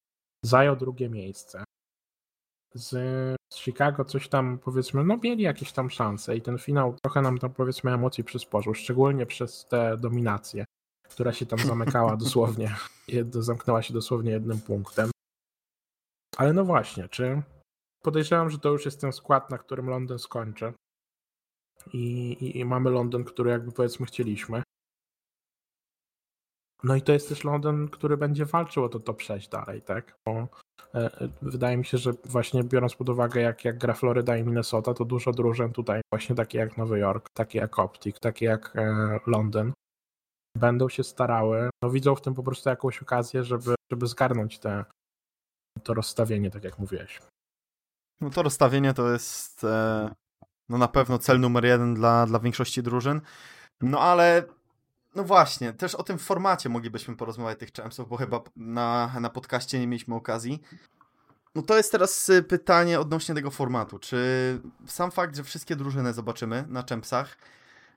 zajął 0.43 0.75
drugie 0.75 1.09
miejsce. 1.09 1.63
Z, 2.73 2.89
z 3.53 3.57
Chicago 3.57 4.05
coś 4.05 4.29
tam 4.29 4.59
powiedzmy, 4.59 5.03
no 5.03 5.17
mieli 5.23 5.43
jakieś 5.43 5.71
tam 5.71 5.89
szanse 5.89 6.37
i 6.37 6.41
ten 6.41 6.57
finał 6.57 6.95
trochę 7.03 7.21
nam 7.21 7.37
tam 7.37 7.53
powiedzmy 7.53 7.91
emocji 7.91 8.23
przysporzył, 8.23 8.73
szczególnie 8.73 9.25
przez 9.25 9.65
tę 9.65 9.97
dominację, 9.97 10.65
która 11.09 11.33
się 11.33 11.45
tam 11.45 11.59
zamykała 11.59 12.17
dosłownie, 12.25 12.75
zamknęła 13.31 13.81
się 13.81 13.93
dosłownie 13.93 14.31
jednym 14.31 14.61
punktem. 14.61 15.11
Ale 16.37 16.53
no 16.53 16.65
właśnie, 16.65 17.09
czy 17.09 17.41
podejrzewam, 18.01 18.49
że 18.49 18.59
to 18.59 18.69
już 18.69 18.85
jest 18.85 19.01
ten 19.01 19.13
skład, 19.13 19.49
na 19.49 19.57
którym 19.57 19.89
Londyn 19.89 20.19
skończy. 20.19 20.73
I, 21.93 22.31
i, 22.31 22.59
i 22.59 22.65
mamy 22.65 22.89
Londyn, 22.89 23.23
który 23.23 23.49
jakby 23.49 23.71
powiedzmy 23.71 24.05
chcieliśmy. 24.05 24.63
No 26.83 26.95
i 26.95 27.01
to 27.01 27.11
jest 27.13 27.29
też 27.29 27.43
Londyn, 27.43 27.89
który 27.89 28.17
będzie 28.17 28.45
walczył 28.45 28.83
o 28.83 28.89
to 28.89 28.99
top 28.99 29.21
6 29.21 29.49
dalej, 29.49 29.81
tak? 29.81 30.17
Bo 30.25 30.31
e, 30.31 30.47
e, 30.95 31.29
wydaje 31.41 31.77
mi 31.77 31.85
się, 31.85 31.97
że 31.97 32.11
właśnie 32.25 32.63
biorąc 32.63 32.95
pod 32.95 33.09
uwagę, 33.09 33.41
jak, 33.41 33.65
jak 33.65 33.77
gra 33.77 33.93
Floryda 33.93 34.37
i 34.37 34.43
Minnesota, 34.43 34.93
to 34.93 35.05
dużo 35.05 35.31
drużyn 35.31 35.73
tutaj, 35.73 36.01
właśnie 36.13 36.35
takie 36.35 36.57
jak 36.57 36.77
Nowy 36.77 36.99
Jork, 36.99 37.29
takie 37.33 37.59
jak 37.59 37.79
Optic, 37.79 38.19
takie 38.19 38.45
jak 38.45 38.75
e, 38.75 39.19
Londyn, 39.27 39.73
będą 40.57 40.89
się 40.89 41.03
starały, 41.03 41.69
no 41.83 41.89
widzą 41.89 42.15
w 42.15 42.21
tym 42.21 42.33
po 42.33 42.43
prostu 42.43 42.69
jakąś 42.69 43.01
okazję, 43.01 43.43
żeby, 43.43 43.75
żeby 43.91 44.07
zgarnąć 44.07 44.59
te, 44.59 44.85
to 45.83 45.93
rozstawienie, 45.93 46.51
tak 46.51 46.63
jak 46.63 46.79
mówiłeś. 46.79 47.21
No 48.21 48.29
to 48.29 48.43
rozstawienie 48.43 48.93
to 48.93 49.11
jest 49.11 49.65
No 50.69 50.77
na 50.77 50.87
pewno 50.87 51.19
cel 51.19 51.39
numer 51.39 51.65
jeden 51.65 51.93
dla, 51.93 52.25
dla 52.25 52.39
większości 52.39 52.83
drużyn. 52.83 53.21
No 53.81 53.99
ale 53.99 54.43
no 55.15 55.23
właśnie, 55.23 55.73
też 55.73 55.95
o 55.95 56.03
tym 56.03 56.17
formacie 56.17 56.69
moglibyśmy 56.69 57.15
porozmawiać 57.15 57.59
tych 57.59 57.71
champsów, 57.71 58.09
bo 58.09 58.17
chyba 58.17 58.41
na, 58.55 59.19
na 59.19 59.29
podcaście 59.29 59.79
nie 59.79 59.87
mieliśmy 59.87 60.15
okazji. 60.15 60.61
No 61.55 61.61
to 61.61 61.77
jest 61.77 61.91
teraz 61.91 62.29
y, 62.29 62.43
pytanie 62.43 62.99
odnośnie 62.99 63.35
tego 63.35 63.51
formatu. 63.51 63.99
Czy 63.99 64.17
sam 64.87 65.11
fakt, 65.11 65.35
że 65.35 65.43
wszystkie 65.43 65.75
drużyny 65.75 66.13
zobaczymy 66.13 66.65
na 66.67 66.83
champsach 66.89 67.37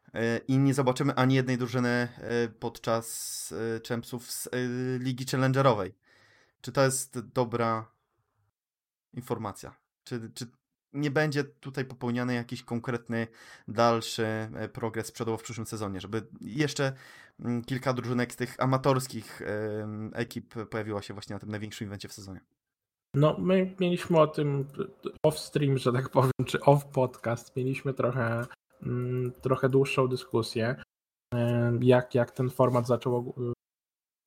y, 0.08 0.10
i 0.48 0.58
nie 0.58 0.74
zobaczymy 0.74 1.14
ani 1.14 1.34
jednej 1.34 1.58
drużyny 1.58 2.08
y, 2.44 2.48
podczas 2.48 3.54
champsów 3.88 4.32
z 4.32 4.48
Ligi 4.98 5.26
Challengerowej, 5.26 5.94
czy 6.60 6.72
to 6.72 6.84
jest 6.84 7.20
dobra 7.20 7.86
informacja? 9.14 9.76
Czy, 10.04 10.30
czy 10.34 10.46
nie 10.96 11.10
będzie 11.10 11.44
tutaj 11.44 11.84
popełniany 11.84 12.34
jakiś 12.34 12.62
konkretny 12.62 13.26
dalszy 13.68 14.26
e, 14.26 14.68
progres 14.68 15.12
przodowo 15.12 15.38
w 15.38 15.42
przyszłym 15.42 15.66
sezonie, 15.66 16.00
żeby 16.00 16.26
jeszcze 16.40 16.92
mm, 17.40 17.64
kilka 17.64 17.92
drużynek 17.92 18.32
z 18.32 18.36
tych 18.36 18.56
amatorskich 18.58 19.42
ekip 20.12 20.54
pojawiła 20.70 21.02
się 21.02 21.14
właśnie 21.14 21.34
na 21.34 21.40
tym 21.40 21.50
największym 21.50 21.88
evencie 21.88 22.08
w 22.08 22.12
sezonie. 22.12 22.40
No, 23.14 23.36
my 23.38 23.74
mieliśmy 23.80 24.20
o 24.20 24.26
tym 24.26 24.68
off-stream, 25.26 25.76
że 25.76 25.92
tak 25.92 26.08
powiem, 26.08 26.32
czy 26.46 26.58
off-podcast. 26.58 27.56
Mieliśmy 27.56 27.94
trochę, 27.94 28.46
mm, 28.82 29.32
trochę 29.42 29.68
dłuższą 29.68 30.08
dyskusję, 30.08 30.76
jak, 31.80 32.14
jak 32.14 32.30
ten 32.30 32.50
format 32.50 32.86
zaczął, 32.86 33.34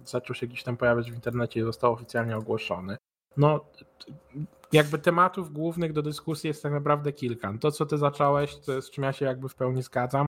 zaczął 0.05 0.35
się 0.35 0.47
gdzieś 0.47 0.63
tam 0.63 0.77
pojawiać 0.77 1.11
w 1.11 1.15
internecie 1.15 1.59
i 1.59 1.63
został 1.63 1.93
oficjalnie 1.93 2.37
ogłoszony. 2.37 2.97
No, 3.37 3.65
jakby 4.71 4.99
tematów 4.99 5.53
głównych 5.53 5.93
do 5.93 6.01
dyskusji 6.01 6.47
jest 6.47 6.63
tak 6.63 6.71
naprawdę 6.71 7.13
kilka. 7.13 7.53
To, 7.61 7.71
co 7.71 7.85
ty 7.85 7.97
zacząłeś, 7.97 8.55
to 8.55 8.81
z 8.81 8.89
czym 8.89 9.03
ja 9.03 9.13
się 9.13 9.25
jakby 9.25 9.49
w 9.49 9.55
pełni 9.55 9.83
zgadzam. 9.83 10.25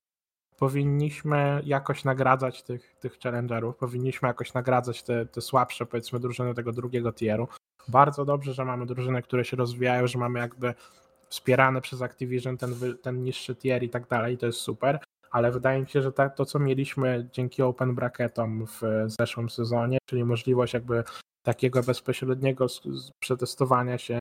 Powinniśmy 0.57 1.61
jakoś 1.65 2.03
nagradzać 2.03 2.63
tych, 2.63 2.95
tych 2.99 3.19
challengerów, 3.19 3.77
powinniśmy 3.77 4.27
jakoś 4.27 4.53
nagradzać 4.53 5.03
te, 5.03 5.25
te 5.25 5.41
słabsze, 5.41 5.85
powiedzmy, 5.85 6.19
drużyny 6.19 6.53
tego 6.53 6.71
drugiego 6.71 7.11
tieru. 7.13 7.47
Bardzo 7.87 8.25
dobrze, 8.25 8.53
że 8.53 8.65
mamy 8.65 8.85
drużyny, 8.85 9.21
które 9.21 9.45
się 9.45 9.57
rozwijają, 9.57 10.07
że 10.07 10.19
mamy 10.19 10.39
jakby 10.39 10.73
wspierane 11.29 11.81
przez 11.81 12.01
Activision 12.01 12.57
ten, 12.57 12.75
ten 13.01 13.23
niższy 13.23 13.55
tier 13.55 13.83
i 13.83 13.89
tak 13.89 14.07
dalej, 14.07 14.37
to 14.37 14.45
jest 14.45 14.59
super, 14.59 14.99
ale 15.31 15.51
wydaje 15.51 15.81
mi 15.81 15.89
się, 15.89 16.01
że 16.01 16.11
to, 16.11 16.45
co 16.45 16.59
mieliśmy 16.59 17.29
dzięki 17.31 17.61
Open 17.61 17.95
Bracketom 17.95 18.65
w 18.67 18.81
zeszłym 19.05 19.49
sezonie, 19.49 19.97
czyli 20.05 20.23
możliwość 20.23 20.73
jakby 20.73 21.03
takiego 21.43 21.83
bezpośredniego 21.83 22.65
przetestowania 23.19 23.97
się 23.97 24.19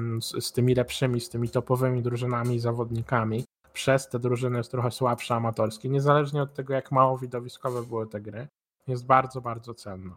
mm, 0.00 0.22
z, 0.22 0.44
z 0.44 0.52
tymi 0.52 0.74
lepszymi, 0.74 1.20
z 1.20 1.28
tymi 1.28 1.48
topowymi 1.48 2.02
drużynami 2.02 2.54
i 2.54 2.60
zawodnikami 2.60 3.44
przez 3.72 4.08
te 4.08 4.18
drużyny 4.18 4.58
jest 4.58 4.70
trochę 4.70 4.90
słabsze 4.90 5.34
amatorskie, 5.34 5.88
niezależnie 5.88 6.42
od 6.42 6.54
tego, 6.54 6.74
jak 6.74 6.92
mało 6.92 7.18
widowiskowe 7.18 7.82
były 7.82 8.06
te 8.06 8.20
gry, 8.20 8.48
jest 8.86 9.06
bardzo, 9.06 9.40
bardzo 9.40 9.74
cenna. 9.74 10.16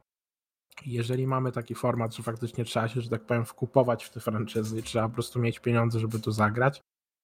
Jeżeli 0.86 1.28
mamy 1.28 1.52
taki 1.52 1.75
format, 1.75 2.15
że 2.15 2.23
faktycznie 2.23 2.65
trzeba 2.65 2.88
się, 2.88 3.02
że 3.02 3.10
tak 3.10 3.25
powiem, 3.25 3.45
wkupować 3.45 4.06
w 4.06 4.10
te 4.10 4.19
franczyzy 4.19 4.80
i 4.80 4.84
trzeba 4.84 5.08
po 5.08 5.13
prostu 5.13 5.39
mieć 5.39 5.60
pieniądze, 5.60 5.99
żeby 5.99 6.19
tu 6.19 6.32
zagrać, 6.32 6.82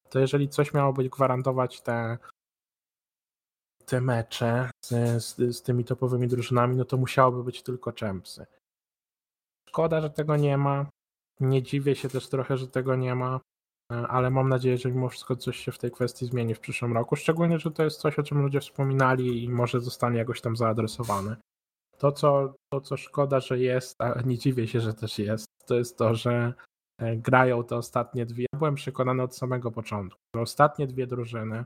to 0.10 0.20
jeżeli 0.20 0.50
coś 0.50 0.74
miałoby 0.74 1.10
gwarantować 1.10 1.82
te, 1.82 2.18
te 3.86 4.02
mecze 4.02 4.70
z, 4.86 4.90
z, 5.24 5.58
z 5.58 5.62
tymi 5.62 5.86
topowymi 5.86 6.28
drużynami, 6.28 6.76
no 6.76 6.86
to 6.86 6.98
musiałoby 6.98 7.44
być 7.44 7.64
tylko 7.64 7.94
Champsy. 8.00 8.46
Szkoda, 9.76 10.02
że 10.02 10.10
tego 10.10 10.38
nie 10.38 10.58
ma. 10.58 10.86
Nie 11.40 11.64
dziwię 11.64 11.96
się 11.96 12.10
też 12.10 12.30
trochę, 12.30 12.58
że 12.58 12.68
tego 12.68 12.96
nie 12.96 13.16
ma, 13.16 13.40
e, 13.92 13.96
ale 13.96 14.30
mam 14.30 14.50
nadzieję, 14.50 14.78
że 14.78 14.92
mimo 14.92 15.10
wszystko 15.10 15.36
coś 15.36 15.58
się 15.58 15.72
w 15.72 15.78
tej 15.78 15.92
kwestii 15.92 16.26
zmieni 16.26 16.56
w 16.56 16.60
przyszłym 16.60 16.94
roku. 16.94 17.16
Szczególnie, 17.16 17.60
że 17.60 17.72
to 17.72 17.84
jest 17.84 18.00
coś, 18.00 18.20
o 18.20 18.24
czym 18.24 18.42
ludzie 18.42 18.60
wspominali 18.60 19.44
i 19.44 19.50
może 19.50 19.82
zostanie 19.82 20.18
jakoś 20.18 20.42
tam 20.42 20.56
zaadresowane. 20.56 21.36
To 21.98 22.12
co, 22.12 22.54
to, 22.74 22.82
co 22.82 22.98
szkoda, 22.98 23.40
że 23.40 23.60
jest, 23.60 24.02
a 24.02 24.22
nie 24.22 24.38
dziwię 24.38 24.68
się, 24.68 24.80
że 24.80 24.94
też 24.94 25.20
jest, 25.20 25.46
to 25.66 25.76
jest 25.76 25.98
to, 25.98 26.16
że 26.16 26.54
e, 27.00 27.18
grają 27.18 27.64
te 27.64 27.76
ostatnie 27.76 28.26
dwie. 28.26 28.46
Ja 28.54 28.60
byłem 28.60 28.76
przekonany 28.76 29.24
od 29.24 29.36
samego 29.36 29.72
początku, 29.72 30.20
że 30.36 30.42
ostatnie 30.42 30.88
dwie 30.88 31.08
drużyny 31.08 31.66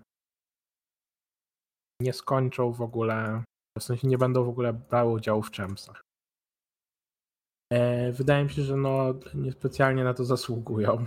nie 2.01 2.13
skończą 2.13 2.71
w 2.71 2.81
ogóle, 2.81 3.43
w 3.79 3.83
sensie 3.83 4.07
nie 4.07 4.17
będą 4.17 4.43
w 4.43 4.49
ogóle 4.49 4.73
brały 4.73 5.11
udziału 5.11 5.41
w 5.41 5.51
Champsach. 5.51 6.08
E, 7.73 8.11
wydaje 8.11 8.43
mi 8.43 8.49
się, 8.49 8.61
że 8.61 8.77
no 8.77 9.13
niespecjalnie 9.33 10.03
na 10.03 10.13
to 10.13 10.25
zasługują 10.25 11.05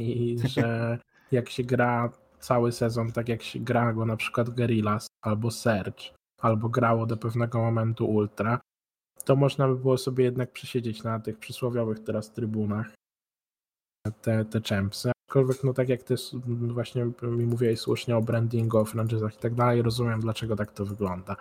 i 0.00 0.36
że 0.44 0.98
jak 1.32 1.50
się 1.50 1.64
gra 1.64 2.12
cały 2.38 2.72
sezon, 2.72 3.12
tak 3.12 3.28
jak 3.28 3.42
się 3.42 3.60
gra 3.60 3.92
go 3.92 4.06
na 4.06 4.16
przykład 4.16 4.50
Guerrillas 4.50 5.06
albo 5.22 5.50
Surge, 5.50 6.14
albo 6.38 6.68
grało 6.68 7.06
do 7.06 7.16
pewnego 7.16 7.58
momentu 7.58 8.06
Ultra, 8.06 8.60
to 9.24 9.36
można 9.36 9.68
by 9.68 9.76
było 9.76 9.98
sobie 9.98 10.24
jednak 10.24 10.52
przesiedzieć 10.52 11.02
na 11.02 11.20
tych 11.20 11.38
przysłowiowych 11.38 12.00
teraz 12.00 12.32
trybunach 12.32 12.94
te, 14.22 14.44
te 14.44 14.60
champsy. 14.60 15.10
Aczkolwiek, 15.28 15.64
no 15.64 15.72
tak 15.72 15.88
jak 15.88 16.02
ty 16.02 16.14
właśnie 16.46 17.04
mi 17.22 17.46
mówiłeś 17.46 17.80
słusznie 17.80 18.16
o 18.16 18.22
brandingu, 18.22 18.78
o 18.78 18.84
franczyzach 18.84 19.34
i 19.34 19.38
tak 19.38 19.54
dalej, 19.54 19.82
rozumiem 19.82 20.20
dlaczego 20.20 20.56
tak 20.56 20.72
to 20.72 20.84
wygląda. 20.84 21.36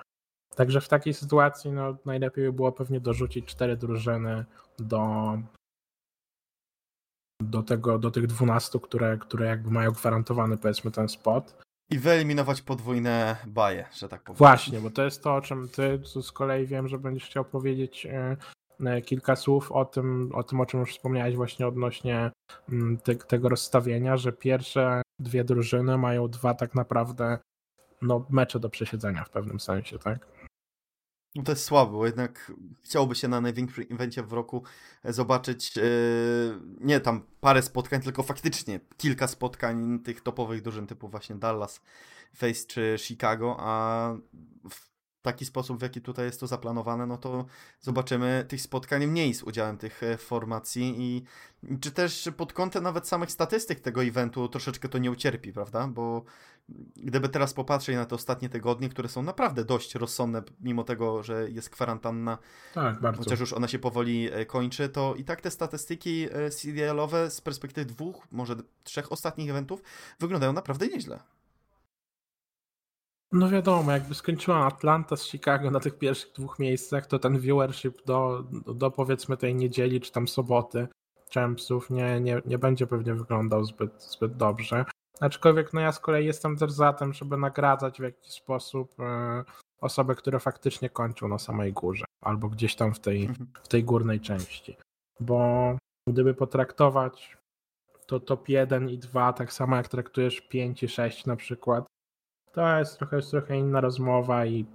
Także 0.55 0.81
w 0.81 0.87
takiej 0.87 1.13
sytuacji 1.13 1.71
no, 1.71 1.97
najlepiej 2.05 2.45
by 2.45 2.53
było 2.53 2.71
pewnie 2.71 2.99
dorzucić 2.99 3.45
cztery 3.45 3.77
drużyny 3.77 4.45
do, 4.79 5.37
do, 7.41 7.63
tego, 7.63 7.99
do 7.99 8.11
tych 8.11 8.27
dwunastu, 8.27 8.79
które, 8.79 9.17
które 9.17 9.45
jakby 9.45 9.71
mają 9.71 9.91
gwarantowany 9.91 10.57
powiedzmy 10.57 10.91
ten 10.91 11.09
spot. 11.09 11.61
I 11.89 11.99
wyeliminować 11.99 12.61
podwójne 12.61 13.35
baje, 13.47 13.85
że 13.93 14.09
tak 14.09 14.23
powiem. 14.23 14.37
Właśnie, 14.37 14.79
bo 14.79 14.89
to 14.89 15.03
jest 15.03 15.23
to, 15.23 15.35
o 15.35 15.41
czym 15.41 15.69
ty 15.69 15.99
z 16.21 16.31
kolei 16.31 16.67
wiem, 16.67 16.87
że 16.87 16.97
będziesz 16.97 17.25
chciał 17.25 17.45
powiedzieć 17.45 18.05
e, 18.05 18.37
e, 18.85 19.01
kilka 19.01 19.35
słów 19.35 19.71
o 19.71 19.85
tym, 19.85 20.31
o 20.33 20.43
tym, 20.43 20.61
o 20.61 20.65
czym 20.65 20.79
już 20.79 20.91
wspomniałeś 20.91 21.35
właśnie 21.35 21.67
odnośnie 21.67 22.31
mm, 22.69 22.97
te, 22.97 23.15
tego 23.15 23.49
rozstawienia, 23.49 24.17
że 24.17 24.31
pierwsze 24.31 25.01
dwie 25.19 25.43
drużyny 25.43 25.97
mają 25.97 26.27
dwa 26.27 26.53
tak 26.53 26.75
naprawdę 26.75 27.37
no, 28.01 28.25
mecze 28.29 28.59
do 28.59 28.69
przesiedzenia 28.69 29.23
w 29.23 29.29
pewnym 29.29 29.59
sensie, 29.59 29.99
tak? 29.99 30.27
No 31.35 31.43
to 31.43 31.51
jest 31.51 31.63
słabe, 31.63 31.91
bo 31.91 32.05
jednak 32.05 32.51
chciałoby 32.83 33.15
się 33.15 33.27
na 33.27 33.41
największym 33.41 33.85
evencie 33.91 34.23
w 34.23 34.33
roku 34.33 34.63
e, 35.03 35.13
zobaczyć 35.13 35.75
yy, 35.75 35.83
nie 36.79 36.99
tam 36.99 37.23
parę 37.41 37.61
spotkań, 37.61 38.01
tylko 38.01 38.23
faktycznie 38.23 38.79
kilka 38.97 39.27
spotkań 39.27 39.99
tych 39.99 40.21
topowych 40.21 40.61
drużyn 40.61 40.87
typu 40.87 41.07
właśnie 41.07 41.35
Dallas, 41.35 41.81
Face 42.35 42.65
czy 42.67 42.95
Chicago, 42.99 43.55
a 43.59 44.13
w 44.69 44.91
taki 45.21 45.45
sposób, 45.45 45.79
w 45.79 45.81
jaki 45.81 46.01
tutaj 46.01 46.25
jest 46.25 46.39
to 46.39 46.47
zaplanowane, 46.47 47.05
no 47.05 47.17
to 47.17 47.45
zobaczymy 47.79 48.45
tych 48.47 48.61
spotkań 48.61 49.07
mniej 49.07 49.33
z 49.33 49.43
udziałem 49.43 49.77
tych 49.77 50.03
e, 50.03 50.17
formacji 50.17 50.95
i 50.97 51.23
czy 51.81 51.91
też 51.91 52.29
pod 52.37 52.53
kątem 52.53 52.83
nawet 52.83 53.07
samych 53.07 53.31
statystyk 53.31 53.79
tego 53.79 54.03
eventu 54.03 54.47
troszeczkę 54.47 54.89
to 54.89 54.97
nie 54.97 55.11
ucierpi, 55.11 55.53
prawda? 55.53 55.87
Bo 55.87 56.23
gdyby 56.95 57.29
teraz 57.29 57.53
popatrzeć 57.53 57.95
na 57.95 58.05
te 58.05 58.15
ostatnie 58.15 58.49
tygodnie, 58.49 58.89
które 58.89 59.09
są 59.09 59.23
naprawdę 59.23 59.65
dość 59.65 59.95
rozsądne, 59.95 60.43
mimo 60.59 60.83
tego, 60.83 61.23
że 61.23 61.49
jest 61.49 61.69
kwarantanna, 61.69 62.37
tak, 62.73 63.01
bardzo. 63.01 63.23
chociaż 63.23 63.39
już 63.39 63.53
ona 63.53 63.67
się 63.67 63.79
powoli 63.79 64.29
e, 64.31 64.45
kończy, 64.45 64.89
to 64.89 65.15
i 65.15 65.23
tak 65.23 65.41
te 65.41 65.51
statystyki 65.51 66.27
e, 66.31 66.49
CDL-owe 66.49 67.31
z 67.31 67.41
perspektywy 67.41 67.85
dwóch, 67.85 68.27
może 68.31 68.55
trzech 68.83 69.11
ostatnich 69.11 69.49
eventów 69.49 69.81
wyglądają 70.19 70.53
naprawdę 70.53 70.87
nieźle. 70.87 71.19
No 73.31 73.49
wiadomo, 73.49 73.91
jakby 73.91 74.15
skończyła 74.15 74.65
Atlanta 74.65 75.15
z 75.15 75.25
Chicago 75.25 75.71
na 75.71 75.79
tych 75.79 75.97
pierwszych 75.97 76.31
dwóch 76.31 76.59
miejscach, 76.59 77.05
to 77.05 77.19
ten 77.19 77.39
viewership 77.39 78.05
do, 78.05 78.43
do, 78.65 78.73
do 78.73 78.91
powiedzmy 78.91 79.37
tej 79.37 79.55
niedzieli 79.55 80.01
czy 80.01 80.11
tam 80.11 80.27
soboty 80.27 80.87
Champsów 81.33 81.89
nie, 81.89 82.21
nie, 82.21 82.41
nie 82.45 82.57
będzie 82.57 82.87
pewnie 82.87 83.13
wyglądał 83.13 83.65
zbyt, 83.65 84.03
zbyt 84.03 84.37
dobrze. 84.37 84.85
Aczkolwiek 85.21 85.73
no 85.73 85.81
ja 85.81 85.91
z 85.91 85.99
kolei 85.99 86.25
jestem 86.25 86.57
też 86.57 86.71
za 86.71 86.93
tym, 86.93 87.13
żeby 87.13 87.37
nagradzać 87.37 87.99
w 87.99 88.03
jakiś 88.03 88.31
sposób 88.31 88.99
e, 88.99 89.43
osoby, 89.81 90.15
które 90.15 90.39
faktycznie 90.39 90.89
kończą 90.89 91.27
na 91.27 91.39
samej 91.39 91.73
górze 91.73 92.05
albo 92.21 92.49
gdzieś 92.49 92.75
tam 92.75 92.93
w 92.93 92.99
tej, 92.99 93.25
mhm. 93.25 93.49
w 93.63 93.67
tej 93.67 93.83
górnej 93.83 94.19
części. 94.19 94.77
Bo 95.19 95.75
gdyby 96.07 96.33
potraktować 96.33 97.37
to 98.05 98.19
top 98.19 98.49
1 98.49 98.89
i 98.89 98.97
2 98.97 99.33
tak 99.33 99.53
samo 99.53 99.75
jak 99.75 99.87
traktujesz 99.87 100.41
5 100.41 100.83
i 100.83 100.87
6 100.87 101.25
na 101.25 101.35
przykład, 101.35 101.85
to 102.51 102.77
jest 102.77 102.97
trochę, 102.97 103.15
jest 103.15 103.31
trochę 103.31 103.57
inna 103.57 103.81
rozmowa 103.81 104.45
i 104.45 104.65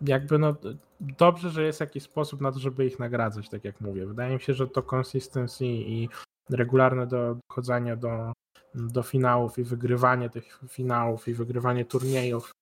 jakby 0.00 0.38
no 0.38 0.54
dobrze, 1.00 1.50
że 1.50 1.64
jest 1.64 1.80
jakiś 1.80 2.02
sposób 2.02 2.40
na 2.40 2.52
to, 2.52 2.58
żeby 2.58 2.86
ich 2.86 2.98
nagradzać, 2.98 3.48
tak 3.48 3.64
jak 3.64 3.80
mówię. 3.80 4.06
Wydaje 4.06 4.34
mi 4.34 4.40
się, 4.40 4.54
że 4.54 4.68
to 4.68 4.96
consistency 4.96 5.66
i 5.66 6.08
regularne 6.50 7.06
dochodzenie 7.06 7.96
do, 7.96 8.32
do 8.74 9.02
finałów 9.02 9.58
i 9.58 9.64
wygrywanie 9.64 10.30
tych 10.30 10.60
finałów 10.68 11.28
i 11.28 11.34
wygrywanie 11.34 11.84
turniejów 11.84 12.52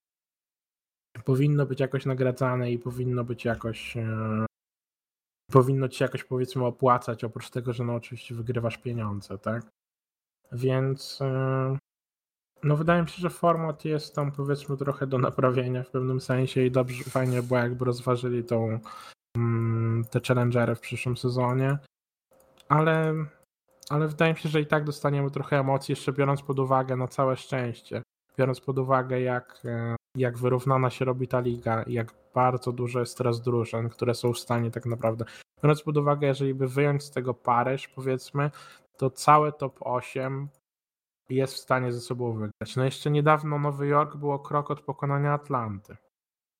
powinno 1.24 1.66
być 1.66 1.80
jakoś 1.80 2.06
nagradzane 2.06 2.72
i 2.72 2.78
powinno 2.78 3.24
być 3.24 3.44
jakoś 3.44 3.96
e, 3.96 4.46
powinno 5.50 5.88
ci 5.88 6.02
jakoś 6.02 6.24
powiedzmy 6.24 6.64
opłacać, 6.64 7.24
oprócz 7.24 7.50
tego, 7.50 7.72
że 7.72 7.84
no 7.84 7.94
oczywiście 7.94 8.34
wygrywasz 8.34 8.78
pieniądze, 8.78 9.38
tak? 9.38 9.66
Więc 10.52 11.18
e, 11.22 11.78
No 12.62 12.76
wydaje 12.76 13.02
mi 13.02 13.08
się, 13.08 13.20
że 13.20 13.30
format 13.30 13.84
jest 13.84 14.14
tam 14.14 14.32
powiedzmy 14.32 14.76
trochę 14.76 15.06
do 15.06 15.18
naprawienia 15.18 15.82
w 15.82 15.90
pewnym 15.90 16.20
sensie 16.20 16.62
i 16.62 16.70
dobrze, 16.70 17.04
fajnie 17.04 17.42
było 17.42 17.60
jakby 17.60 17.84
rozważyli 17.84 18.44
tą 18.44 18.78
mm, 19.36 20.04
te 20.10 20.20
challengery 20.28 20.74
w 20.74 20.80
przyszłym 20.80 21.16
sezonie, 21.16 21.78
ale, 22.68 23.14
ale 23.90 24.08
wydaje 24.08 24.32
mi 24.32 24.38
się, 24.38 24.48
że 24.48 24.60
i 24.60 24.66
tak 24.66 24.84
dostaniemy 24.84 25.30
trochę 25.30 25.58
emocji, 25.58 25.92
jeszcze 25.92 26.12
biorąc 26.12 26.42
pod 26.42 26.58
uwagę 26.58 26.96
na 26.96 27.08
całe 27.08 27.36
szczęście, 27.36 28.02
biorąc 28.38 28.60
pod 28.60 28.78
uwagę 28.78 29.20
jak, 29.20 29.60
e, 29.64 29.96
jak 30.16 30.38
wyrównana 30.38 30.90
się 30.90 31.04
robi 31.04 31.28
ta 31.28 31.40
liga 31.40 31.84
jak 31.86 32.14
bardzo 32.34 32.72
dużo 32.72 33.00
jest 33.00 33.18
teraz 33.18 33.40
drużyn, 33.40 33.88
które 33.88 34.14
są 34.14 34.32
w 34.32 34.38
stanie 34.38 34.70
tak 34.70 34.86
naprawdę, 34.86 35.24
biorąc 35.62 35.82
pod 35.82 35.96
uwagę, 35.96 36.26
jeżeli 36.26 36.54
by 36.54 36.68
wyjąć 36.68 37.04
z 37.04 37.10
tego 37.10 37.34
Paryż 37.34 37.88
powiedzmy, 37.88 38.50
to 38.96 39.10
całe 39.10 39.52
top 39.52 39.76
8 39.80 40.48
jest 41.28 41.54
w 41.54 41.58
stanie 41.58 41.92
ze 41.92 42.00
sobą 42.00 42.32
wygrać. 42.32 42.76
No 42.76 42.84
jeszcze 42.84 43.10
niedawno 43.10 43.58
Nowy 43.58 43.86
Jork 43.86 44.16
było 44.16 44.38
krok 44.38 44.70
od 44.70 44.80
pokonania 44.80 45.32
Atlanty. 45.32 45.96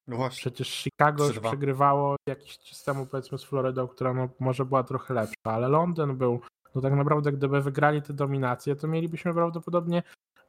No 0.06 0.16
właśnie. 0.16 0.38
Przecież 0.38 0.68
Chicago 0.68 1.26
już 1.26 1.36
3-2. 1.36 1.48
przegrywało 1.48 2.16
jakiś 2.28 2.58
czas 2.58 2.84
temu 2.84 3.06
powiedzmy 3.06 3.38
z 3.38 3.44
Florydą, 3.44 3.88
która 3.88 4.14
no, 4.14 4.28
może 4.40 4.64
była 4.64 4.82
trochę 4.82 5.14
lepsza, 5.14 5.34
ale 5.44 5.68
Londyn 5.68 6.16
był, 6.16 6.40
no 6.74 6.80
tak 6.80 6.92
naprawdę 6.92 7.32
gdyby 7.32 7.62
wygrali 7.62 8.02
tę 8.02 8.12
dominację, 8.12 8.76
to 8.76 8.88
mielibyśmy 8.88 9.34
prawdopodobnie 9.34 10.02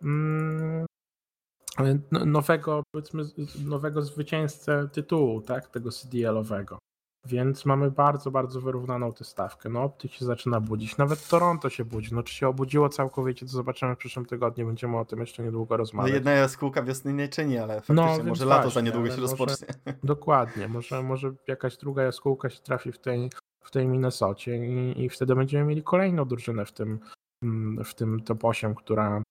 mm, 0.03 0.85
nowego, 2.25 2.83
powiedzmy, 2.91 3.23
nowego 3.65 4.01
zwycięzcę 4.01 4.89
tytułu, 4.93 5.41
tak, 5.41 5.67
tego 5.67 5.91
CDL-owego. 5.91 6.77
Więc 7.25 7.65
mamy 7.65 7.91
bardzo, 7.91 8.31
bardzo 8.31 8.61
wyrównaną 8.61 9.13
tę 9.13 9.23
stawkę. 9.23 9.69
No, 9.69 9.83
Optik 9.83 10.11
się 10.13 10.25
zaczyna 10.25 10.59
budzić. 10.59 10.97
Nawet 10.97 11.27
Toronto 11.27 11.69
się 11.69 11.85
budzi. 11.85 12.15
No, 12.15 12.23
czy 12.23 12.35
się 12.35 12.47
obudziło 12.47 12.89
całkowicie, 12.89 13.45
to 13.45 13.51
zobaczymy 13.51 13.95
w 13.95 13.97
przyszłym 13.97 14.25
tygodniu. 14.25 14.65
Będziemy 14.67 14.97
o 14.99 15.05
tym 15.05 15.19
jeszcze 15.19 15.43
niedługo 15.43 15.73
No 15.73 15.77
rozmawiać. 15.77 16.13
jedna 16.13 16.31
jaskółka 16.31 16.83
wiosny 16.83 17.13
nie 17.13 17.27
czyni, 17.27 17.57
ale 17.57 17.73
faktycznie 17.81 18.17
No, 18.17 18.23
może 18.23 18.45
lato 18.45 18.61
za 18.63 18.63
właśnie, 18.63 18.81
niedługo 18.81 19.07
się 19.07 19.21
może- 19.21 19.21
rozpocznie. 19.21 19.67
Dokładnie, 20.03 20.67
może, 20.67 21.03
może 21.03 21.31
jakaś 21.47 21.77
druga 21.77 22.03
jaskółka 22.03 22.49
się 22.49 22.59
trafi 22.59 22.91
w 22.91 22.99
tej, 22.99 23.29
w 23.69 23.71
tej 23.71 23.87
Minnesocie 23.87 24.67
i, 24.67 25.03
i 25.03 25.09
wtedy 25.09 25.35
będziemy 25.35 25.65
mieli 25.65 25.83
kolejną 25.83 26.25
drużynę 26.25 26.65
w 26.65 26.71
tym, 26.71 26.99
mm, 27.43 27.83
w 27.83 27.95
tym 27.95 28.23
top 28.23 28.45
8, 28.45 28.75
która, 28.75 29.23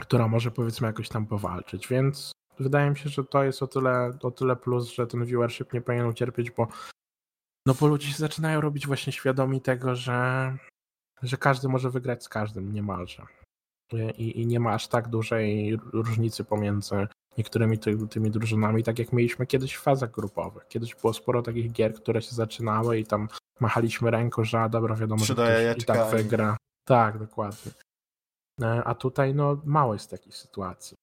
która 0.00 0.28
może 0.28 0.50
powiedzmy 0.50 0.86
jakoś 0.86 1.08
tam 1.08 1.26
powalczyć, 1.26 1.88
więc 1.88 2.32
wydaje 2.58 2.90
mi 2.90 2.96
się, 2.96 3.08
że 3.08 3.24
to 3.24 3.44
jest 3.44 3.62
o 3.62 3.66
tyle, 3.66 4.18
o 4.22 4.30
tyle 4.30 4.56
plus, 4.56 4.92
że 4.92 5.06
ten 5.06 5.24
viewership 5.24 5.72
nie 5.72 5.80
powinien 5.80 6.06
ucierpieć, 6.06 6.50
bo 6.50 6.68
no 7.66 7.74
bo 7.80 7.86
ludzie 7.86 8.08
się 8.08 8.18
zaczynają 8.18 8.60
robić 8.60 8.86
właśnie 8.86 9.12
świadomi 9.12 9.60
tego, 9.60 9.94
że, 9.94 10.56
że 11.22 11.36
każdy 11.36 11.68
może 11.68 11.90
wygrać 11.90 12.24
z 12.24 12.28
każdym 12.28 12.72
niemalże. 12.72 13.26
I, 14.18 14.40
I 14.40 14.46
nie 14.46 14.60
ma 14.60 14.72
aż 14.72 14.88
tak 14.88 15.08
dużej 15.08 15.76
różnicy 15.76 16.44
pomiędzy 16.44 17.06
niektórymi 17.38 17.78
ty, 17.78 18.08
tymi 18.08 18.30
drużynami, 18.30 18.82
tak 18.82 18.98
jak 18.98 19.12
mieliśmy 19.12 19.46
kiedyś 19.46 19.74
w 19.74 19.82
fazach 19.82 20.10
grupowych. 20.10 20.68
Kiedyś 20.68 20.94
było 20.94 21.12
sporo 21.12 21.42
takich 21.42 21.72
gier, 21.72 21.94
które 21.94 22.22
się 22.22 22.34
zaczynały 22.34 22.98
i 22.98 23.04
tam 23.06 23.28
machaliśmy 23.60 24.10
ręką, 24.10 24.44
że 24.44 24.60
a 24.60 24.68
dobra, 24.68 24.94
wiadomo, 24.94 25.24
że 25.24 25.34
ktoś 25.34 25.82
i 25.82 25.84
tak 25.84 26.10
wygra. 26.10 26.56
Tak, 26.84 27.18
dokładnie. 27.18 27.72
E, 28.62 28.84
A 28.84 28.94
tutaj 28.94 29.34
no 29.34 29.60
mało 29.64 29.92
jest 29.92 30.10
takich 30.10 30.36
sytuacji. 30.36 30.96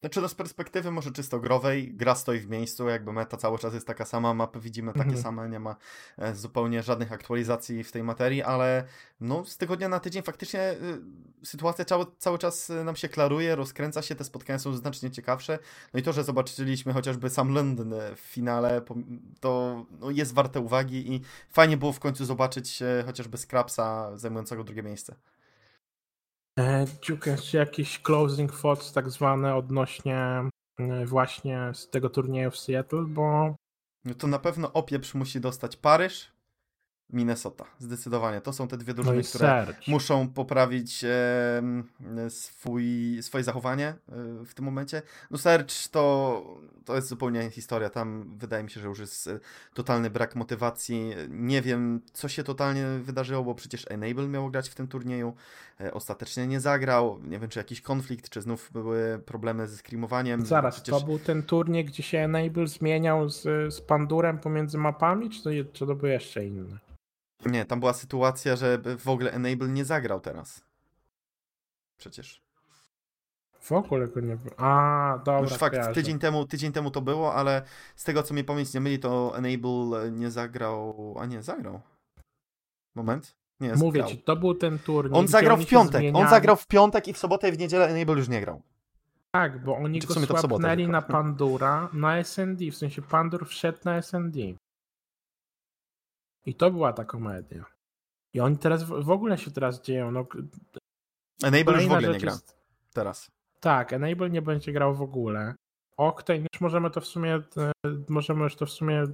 Znaczy 0.00 0.20
no 0.20 0.28
z 0.28 0.34
perspektywy 0.34 0.90
może 0.90 1.10
czysto 1.10 1.40
growej, 1.40 1.94
gra 1.94 2.14
stoi 2.14 2.38
w 2.38 2.48
miejscu, 2.50 2.88
jakby 2.88 3.12
meta 3.12 3.36
cały 3.36 3.58
czas 3.58 3.74
jest 3.74 3.86
taka 3.86 4.04
sama, 4.04 4.34
mapy 4.34 4.60
widzimy 4.60 4.92
takie 4.92 5.04
Mhm. 5.04 5.22
same, 5.22 5.48
nie 5.48 5.60
ma 5.60 5.76
e, 6.18 6.34
zupełnie 6.34 6.82
żadnych 6.82 7.12
aktualizacji 7.12 7.84
w 7.84 7.92
tej 7.92 8.02
materii, 8.02 8.42
ale 8.42 8.84
no 9.20 9.44
z 9.44 9.56
tygodnia 9.56 9.88
na 9.88 10.00
tydzień 10.00 10.22
faktycznie 10.22 10.72
y, 10.72 11.46
sytuacja 11.46 11.84
cały, 11.84 12.06
cały 12.18 12.38
czas 12.38 12.70
y, 12.70 12.84
nam 12.84 12.96
się 12.96 13.08
klaruje, 13.08 13.56
rozkręca 13.56 14.02
się, 14.02 14.14
te 14.14 14.24
spotkania 14.24 14.58
są 14.58 14.76
znacznie 14.76 15.10
ciekawsze, 15.10 15.58
no 15.94 16.00
i 16.00 16.02
to, 16.02 16.12
że 16.12 16.24
zobaczyliśmy 16.24 16.92
chociażby 16.92 17.30
sam 17.30 17.54
Londyn 17.54 17.92
y, 17.92 18.16
w 18.16 18.20
finale, 18.20 18.82
to 19.40 19.84
no, 20.00 20.10
jest 20.10 20.34
warte 20.34 20.60
uwagi 20.60 21.14
i 21.14 21.20
fajnie 21.48 21.76
było 21.76 21.92
w 21.92 22.00
końcu 22.00 22.24
zobaczyć 22.24 22.82
e, 22.82 23.02
chociażby 23.06 23.38
Scrapsa 23.38 24.16
zajmującego 24.16 24.64
drugie 24.64 24.82
miejsce. 24.82 25.14
E, 26.58 26.86
Dziukę, 27.02 27.36
czy 27.36 27.56
jakieś 27.56 27.98
closing 27.98 28.52
thoughts 28.60 28.92
tak 28.92 29.10
zwane 29.10 29.54
odnośnie 29.54 30.18
e, 30.78 31.06
właśnie 31.06 31.70
z 31.74 31.90
tego 31.90 32.10
turnieju 32.10 32.50
w 32.50 32.58
Seattle, 32.58 33.04
bo 33.04 33.54
No 34.04 34.14
to 34.14 34.26
na 34.26 34.38
pewno 34.38 34.72
opieprz 34.72 35.14
musi 35.14 35.40
dostać 35.40 35.76
Paryż, 35.76 36.32
Minnesota. 37.12 37.64
Zdecydowanie. 37.78 38.40
To 38.40 38.52
są 38.52 38.68
te 38.68 38.76
dwie 38.76 38.92
no 38.92 39.02
drużyny, 39.02 39.20
i 39.20 39.24
które 39.24 39.66
muszą 39.88 40.28
poprawić 40.28 41.04
em, 41.04 41.84
swój, 42.28 43.18
swoje 43.22 43.44
zachowanie 43.44 43.86
e, 43.86 43.94
w 44.44 44.54
tym 44.54 44.64
momencie. 44.64 45.02
No 45.30 45.38
Serge 45.38 45.74
to, 45.90 46.42
to 46.84 46.96
jest 46.96 47.08
zupełnie 47.08 47.40
inna 47.40 47.50
historia. 47.50 47.90
Tam 47.90 48.36
wydaje 48.38 48.64
mi 48.64 48.70
się, 48.70 48.80
że 48.80 48.88
już 48.88 48.98
jest 48.98 49.26
e, 49.26 49.40
totalny 49.74 50.10
brak 50.10 50.36
motywacji. 50.36 51.14
Nie 51.28 51.62
wiem, 51.62 52.00
co 52.12 52.28
się 52.28 52.44
totalnie 52.44 52.86
wydarzyło, 53.02 53.44
bo 53.44 53.54
przecież 53.54 53.86
Enable 53.90 54.28
miał 54.28 54.50
grać 54.50 54.68
w 54.68 54.74
tym 54.74 54.88
turnieju. 54.88 55.34
E, 55.80 55.94
Ostatecznie 55.94 56.46
nie 56.46 56.60
zagrał. 56.60 57.20
Nie 57.22 57.38
wiem, 57.38 57.48
czy 57.48 57.58
jakiś 57.58 57.80
konflikt, 57.80 58.28
czy 58.28 58.42
znów 58.42 58.70
były 58.72 59.18
problemy 59.26 59.66
ze 59.66 59.76
screamowaniem. 59.76 60.46
Zaraz, 60.46 60.74
przecież... 60.74 61.00
to 61.00 61.06
był 61.06 61.18
ten 61.18 61.42
turniej, 61.42 61.84
gdzie 61.84 62.02
się 62.02 62.18
Enable 62.18 62.66
zmieniał 62.66 63.28
z, 63.28 63.42
z 63.74 63.80
Pandurem 63.80 64.38
pomiędzy 64.38 64.78
mapami, 64.78 65.30
czy 65.30 65.42
to, 65.42 65.50
czy 65.72 65.86
to 65.86 65.94
był 65.94 66.08
jeszcze 66.08 66.46
inny? 66.46 66.78
Nie, 67.46 67.64
tam 67.64 67.80
była 67.80 67.92
sytuacja, 67.92 68.56
że 68.56 68.78
w 68.98 69.08
ogóle 69.08 69.32
Enable 69.32 69.68
nie 69.68 69.84
zagrał 69.84 70.20
teraz. 70.20 70.64
Przecież. 71.96 72.42
W 73.60 73.72
ogóle 73.72 74.08
go 74.08 74.20
nie 74.20 74.36
było. 74.36 74.54
A, 74.60 75.18
dobra, 75.24 75.40
Już 75.40 75.52
fakt, 75.52 75.74
kojarzę. 75.76 75.92
tydzień 75.94 76.18
temu, 76.18 76.46
tydzień 76.46 76.72
temu 76.72 76.90
to 76.90 77.00
było, 77.00 77.34
ale 77.34 77.62
z 77.96 78.04
tego 78.04 78.22
co 78.22 78.34
mnie 78.34 78.44
pamięć 78.44 78.74
nie 78.74 78.80
myli, 78.80 78.98
to 78.98 79.32
Enable 79.36 80.10
nie 80.12 80.30
zagrał. 80.30 81.14
A 81.20 81.26
nie, 81.26 81.42
zagrał. 81.42 81.80
Moment. 82.94 83.36
Nie, 83.60 83.68
Mówię 83.74 84.00
zagrał. 84.00 84.08
ci, 84.08 84.18
to 84.18 84.36
był 84.36 84.54
ten 84.54 84.78
turniej. 84.78 85.18
On 85.20 85.28
zagrał 85.28 85.56
w 85.56 85.66
piątek. 85.66 86.02
On 86.14 86.28
zagrał 86.28 86.56
w 86.56 86.66
piątek 86.66 87.08
i 87.08 87.12
w 87.12 87.18
sobotę 87.18 87.48
i 87.48 87.52
w 87.52 87.58
niedzielę 87.58 87.88
Enable 87.88 88.14
już 88.16 88.28
nie 88.28 88.40
grał. 88.40 88.62
Tak, 89.30 89.64
bo 89.64 89.76
oni 89.76 90.00
Czy 90.00 90.06
go 90.06 90.14
słapnęli 90.14 90.88
na 90.88 91.02
Pandura 91.02 91.88
na 91.92 92.24
SND, 92.24 92.70
w 92.70 92.76
sensie 92.76 93.02
Pandur 93.02 93.46
wszedł 93.48 93.78
na 93.84 94.02
SND. 94.02 94.36
I 96.48 96.54
to 96.54 96.70
była 96.70 96.92
ta 96.92 97.04
komedia. 97.04 97.64
I 98.34 98.40
oni 98.40 98.58
teraz 98.58 98.82
w, 98.84 99.10
ogóle 99.10 99.38
się 99.38 99.50
teraz 99.50 99.82
dzieją. 99.82 100.10
No, 100.10 100.26
Enable 101.42 101.74
już 101.74 101.86
w 101.86 101.92
ogóle 101.92 102.08
nie 102.12 102.18
gra. 102.18 102.32
jest- 102.32 102.58
Teraz. 102.94 103.30
Tak, 103.60 103.92
Enable 103.92 104.30
nie 104.30 104.42
będzie 104.42 104.72
grał 104.72 104.94
w 104.94 105.02
ogóle. 105.02 105.54
Octane, 105.96 106.38
już 106.52 106.60
możemy 106.60 106.90
to 106.90 107.00
w 107.00 107.06
sumie, 107.06 107.34
e, 107.34 107.72
możemy 108.08 108.42
już 108.44 108.56
to 108.56 108.66
w 108.66 108.70
sumie, 108.70 109.04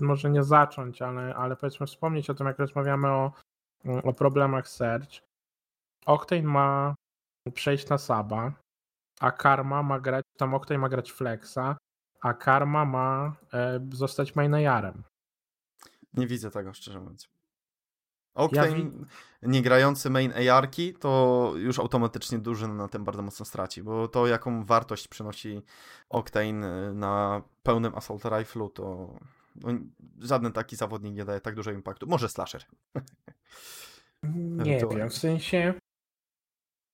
może 0.00 0.30
nie 0.30 0.44
zacząć, 0.44 1.02
ale, 1.02 1.34
ale 1.34 1.56
powiedzmy 1.56 1.86
wspomnieć 1.86 2.30
o 2.30 2.34
tym, 2.34 2.46
jak 2.46 2.58
rozmawiamy 2.58 3.08
o, 3.08 3.32
o 4.04 4.12
problemach 4.12 4.68
Surge. 4.68 5.20
Octane 6.06 6.42
ma 6.42 6.94
przejść 7.54 7.88
na 7.88 7.98
Saba, 7.98 8.52
a 9.20 9.32
Karma 9.32 9.82
ma 9.82 10.00
grać, 10.00 10.24
tam 10.38 10.54
Octane 10.54 10.78
ma 10.78 10.88
grać 10.88 11.12
Flexa, 11.12 11.76
a 12.20 12.34
Karma 12.34 12.84
ma 12.84 13.32
e, 13.52 13.80
zostać 13.92 14.34
mainayarem. 14.36 15.02
Nie 16.14 16.26
widzę 16.26 16.50
tego, 16.50 16.74
szczerze 16.74 17.00
mówiąc. 17.00 17.28
Octane, 18.34 18.74
wi- 18.76 18.90
nie 19.42 19.62
grający 19.62 20.10
main 20.10 20.32
AR-ki, 20.50 20.94
to 20.94 21.52
już 21.56 21.78
automatycznie 21.78 22.38
drużyna 22.38 22.74
na 22.74 22.88
tym 22.88 23.04
bardzo 23.04 23.22
mocno 23.22 23.46
straci, 23.46 23.82
bo 23.82 24.08
to 24.08 24.26
jaką 24.26 24.64
wartość 24.64 25.08
przynosi 25.08 25.62
Octane 26.08 26.88
y, 26.90 26.94
na 26.94 27.42
pełnym 27.62 27.94
Assault 27.94 28.22
Rifle'u, 28.22 28.70
to 28.72 29.14
no, 29.56 29.68
żaden 30.18 30.52
taki 30.52 30.76
zawodnik 30.76 31.14
nie 31.14 31.24
daje 31.24 31.40
tak 31.40 31.54
dużego 31.54 31.76
impaktu. 31.76 32.06
Może 32.06 32.28
Slasher. 32.28 32.64
Nie 34.64 34.78
wiem, 34.90 35.10
w 35.10 35.18
sensie 35.18 35.74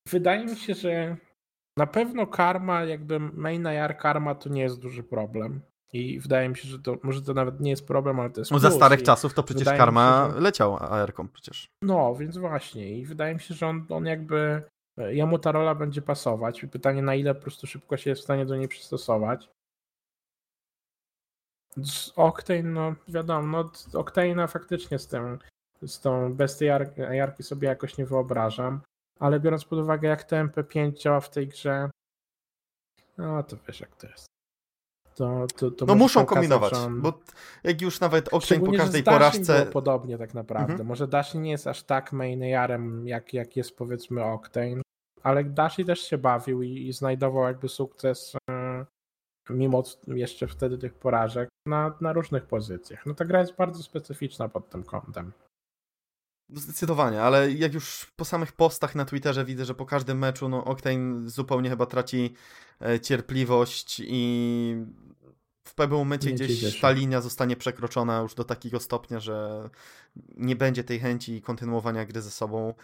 wydaje 0.09 0.45
mi 0.45 0.57
się, 0.57 0.75
że 0.75 1.17
na 1.77 1.87
pewno 1.87 2.27
karma, 2.27 2.85
jakby 2.85 3.21
main 3.21 3.67
AR 3.67 3.97
karma 3.99 4.35
to 4.35 4.49
nie 4.49 4.63
jest 4.63 4.79
duży 4.79 5.03
problem. 5.03 5.61
I 5.93 6.21
wydaje 6.21 6.49
mi 6.49 6.57
się, 6.57 6.69
że 6.69 6.79
to 6.79 6.97
może 7.03 7.23
to 7.23 7.35
nawet 7.35 7.61
nie 7.61 7.71
jest 7.71 7.87
problem, 7.87 8.21
ale 8.21 8.31
to 8.31 8.41
jest 8.41 8.51
No, 8.51 8.59
za 8.59 8.71
starych 8.71 9.01
I, 9.01 9.03
czasów 9.03 9.35
to 9.35 9.43
przecież 9.43 9.65
Karma 9.65 10.27
się, 10.29 10.35
że- 10.35 10.41
leciał 10.41 10.77
AR-ką 10.77 11.29
przecież. 11.29 11.69
No, 11.83 12.15
więc 12.15 12.39
właśnie. 12.39 12.99
I 12.99 13.07
wydaje 13.07 13.35
mi 13.35 13.41
się, 13.41 13.55
że 13.55 13.67
on, 13.67 13.87
on 13.89 14.07
jakby 14.07 14.63
e, 14.99 15.15
jemu 15.15 15.39
ta 15.39 15.53
rola 15.53 15.75
będzie 15.75 16.03
pasować. 16.03 16.63
I 16.63 16.69
pytanie, 16.69 17.03
na 17.03 17.15
ile 17.15 17.35
po 17.35 17.41
prostu 17.43 17.67
szybko 17.67 17.97
się 17.97 18.11
jest 18.11 18.21
w 18.23 18.25
stanie 18.25 18.47
do 18.47 18.57
niej 18.57 18.69
przystosować. 18.69 19.49
Z 21.77 22.13
Octane, 22.17 22.63
no 22.63 22.95
wiadomo, 23.09 23.49
no 23.49 23.65
Octane'a 24.03 24.49
faktycznie 24.49 24.99
z 24.99 25.07
tym, 25.07 25.39
z 25.83 26.01
tą 26.01 26.35
bez 26.35 26.57
tej 26.57 26.71
ar- 26.71 26.99
jarki 27.13 27.43
sobie 27.43 27.69
jakoś 27.69 27.99
nie 27.99 28.07
wyobrażam, 28.07 28.81
ale 29.21 29.41
biorąc 29.41 29.65
pod 29.65 29.79
uwagę 29.79 30.09
jak 30.09 30.25
to 30.25 30.37
MP5 30.37 30.93
działa 30.93 31.21
w 31.21 31.31
tej 31.31 31.49
grze, 31.49 31.91
no 33.19 33.43
to 33.43 33.57
wiesz 33.67 33.81
jak 33.81 33.97
to 33.97 34.07
jest. 34.07 34.27
To, 35.19 35.47
to, 35.57 35.71
to 35.71 35.87
No 35.87 35.95
muszą 35.95 36.27
kombinować, 36.27 36.73
on- 36.73 37.01
bo 37.01 37.13
jak 37.65 37.83
już 37.83 38.01
nawet 38.01 38.35
Octane 38.35 38.61
po 38.61 38.73
każdej 38.73 39.03
porażce... 39.03 39.61
było 39.61 39.73
podobnie 39.73 40.19
tak 40.19 40.35
naprawdę. 40.35 40.73
Mhm. 40.73 40.89
Może 40.89 41.09
Dashin 41.09 41.43
nie 41.43 41.51
jest 41.51 41.67
aż 41.67 41.83
tak 41.83 42.13
mainyarem, 42.13 43.09
jak, 43.09 43.35
jak 43.35 43.57
jest 43.57 43.77
powiedzmy 43.77 44.25
Octane, 44.25 44.83
ale 45.23 45.45
Dashi 45.45 45.85
też 45.85 46.01
się 46.01 46.19
bawił 46.19 46.63
i, 46.63 46.89
i 46.89 46.93
znajdował 46.93 47.45
jakby 47.45 47.69
sukces 47.69 48.37
mimo 49.51 49.83
jeszcze 50.07 50.47
wtedy 50.47 50.79
tych 50.79 50.95
porażek 50.95 51.49
na, 51.67 51.95
na 52.01 52.13
różnych 52.13 52.47
pozycjach. 52.47 53.07
No 53.07 53.15
ta 53.15 53.25
gra 53.25 53.41
jest 53.41 53.57
bardzo 53.57 53.83
specyficzna 53.83 54.49
pod 54.49 54.71
tym 54.71 54.83
kątem. 54.83 55.33
Zdecydowanie, 56.55 57.23
ale 57.23 57.53
jak 57.53 57.75
już 57.75 58.13
po 58.17 58.25
samych 58.25 58.53
postach 58.53 58.95
na 58.95 59.05
Twitterze 59.05 59.45
widzę, 59.45 59.65
że 59.65 59.75
po 59.75 59.87
każdym 59.87 60.19
meczu 60.19 60.49
no 60.49 60.65
Octane 60.65 61.31
zupełnie 61.31 61.71
chyba 61.71 61.87
traci 61.87 62.35
e, 62.81 63.01
cierpliwość 63.01 64.03
i 64.05 64.77
w 65.65 65.75
pewnym 65.75 65.99
momencie 65.99 66.33
nie 66.33 66.37
gdzieś 66.37 66.81
ta 66.81 66.91
linia 66.91 67.21
zostanie 67.21 67.57
przekroczona 67.57 68.21
już 68.21 68.35
do 68.35 68.45
takiego 68.45 68.81
stopnia, 68.81 69.21
że 69.21 69.71
nie 70.37 70.57
będzie 70.57 70.85
tej 70.85 71.01
chęci 71.01 71.43
kontynuowania 71.43 72.05
gry 72.05 72.23
ze 72.23 72.31
sobą, 72.31 72.75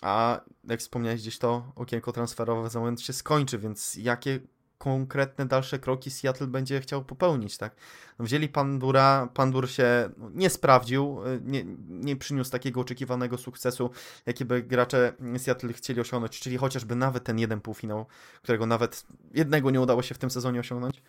a 0.00 0.40
jak 0.64 0.80
wspomniałeś, 0.80 1.20
gdzieś 1.20 1.38
to 1.38 1.72
okienko 1.76 2.12
transferowe 2.12 2.70
za 2.70 2.78
moment 2.78 3.00
się 3.00 3.12
skończy, 3.12 3.58
więc 3.58 3.94
jakie 3.94 4.40
konkretne 4.78 5.46
dalsze 5.46 5.78
kroki 5.78 6.10
Seattle 6.10 6.46
będzie 6.46 6.80
chciał 6.80 7.04
popełnić, 7.04 7.58
tak? 7.58 7.76
No 8.18 8.24
wzięli 8.24 8.48
Pandura, 8.48 9.28
Pandur 9.34 9.70
się 9.70 10.10
no, 10.16 10.30
nie 10.34 10.50
sprawdził, 10.50 11.20
y, 11.26 11.40
nie, 11.44 11.64
nie 11.88 12.16
przyniósł 12.16 12.50
takiego 12.50 12.80
oczekiwanego 12.80 13.38
sukcesu, 13.38 13.90
jaki 14.26 14.44
by 14.44 14.62
gracze 14.62 15.12
Seattle 15.38 15.72
chcieli 15.72 16.00
osiągnąć, 16.00 16.40
czyli 16.40 16.56
chociażby 16.56 16.96
nawet 16.96 17.24
ten 17.24 17.38
jeden 17.38 17.60
półfinał, 17.60 18.06
którego 18.42 18.66
nawet 18.66 19.06
jednego 19.34 19.70
nie 19.70 19.80
udało 19.80 20.02
się 20.02 20.14
w 20.14 20.18
tym 20.18 20.30
sezonie 20.30 20.60
osiągnąć. 20.60 21.02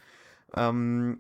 Um, 0.58 1.20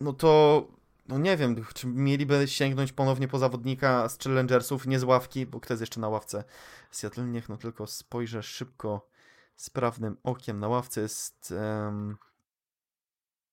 no 0.00 0.12
to 0.12 0.68
no 1.08 1.18
nie 1.18 1.36
wiem, 1.36 1.64
czy 1.74 1.86
mieliby 1.86 2.48
sięgnąć 2.48 2.92
ponownie 2.92 3.28
po 3.28 3.38
zawodnika 3.38 4.08
z 4.08 4.18
Challengersów, 4.18 4.86
nie 4.86 4.98
z 4.98 5.04
ławki, 5.04 5.46
bo 5.46 5.60
kto 5.60 5.74
jest 5.74 5.80
jeszcze 5.80 6.00
na 6.00 6.08
ławce 6.08 6.44
Seattle? 6.90 7.24
Niech 7.24 7.48
no 7.48 7.56
tylko 7.56 7.86
spojrzę 7.86 8.42
szybko 8.42 9.13
sprawnym 9.56 10.16
okiem 10.22 10.60
na 10.60 10.68
ławce 10.68 11.00
jest. 11.00 11.54
Um... 11.86 12.16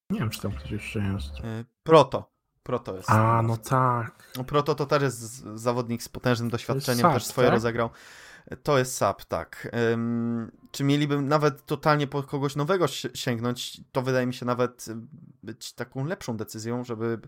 Nie 0.09 0.19
wiem, 0.19 0.29
czy 0.29 0.41
tam 0.41 0.51
ktoś 0.51 0.71
jeszcze 0.71 0.99
jest. 0.99 1.29
E, 1.43 1.65
Proto. 1.83 2.31
Proto 2.63 2.95
jest. 2.95 3.09
A, 3.09 3.41
no 3.41 3.57
tak. 3.57 4.33
Proto 4.47 4.75
to 4.75 4.85
też 4.85 5.03
jest 5.03 5.21
zawodnik 5.55 6.03
z 6.03 6.09
potężnym 6.09 6.49
doświadczeniem, 6.49 7.13
też 7.13 7.25
swoje 7.25 7.47
tak? 7.47 7.53
rozegrał. 7.53 7.89
To 8.63 8.77
jest 8.77 8.95
SAP, 8.95 9.25
tak. 9.25 9.71
Um, 9.91 10.51
czy 10.71 10.83
mieliby 10.83 11.21
nawet 11.21 11.65
totalnie 11.65 12.07
po 12.07 12.23
kogoś 12.23 12.55
nowego 12.55 12.87
sięgnąć, 13.13 13.81
to 13.91 14.01
wydaje 14.01 14.27
mi 14.27 14.33
się 14.33 14.45
nawet 14.45 14.85
być 15.43 15.73
taką 15.73 16.05
lepszą 16.05 16.37
decyzją, 16.37 16.83
żeby 16.83 17.19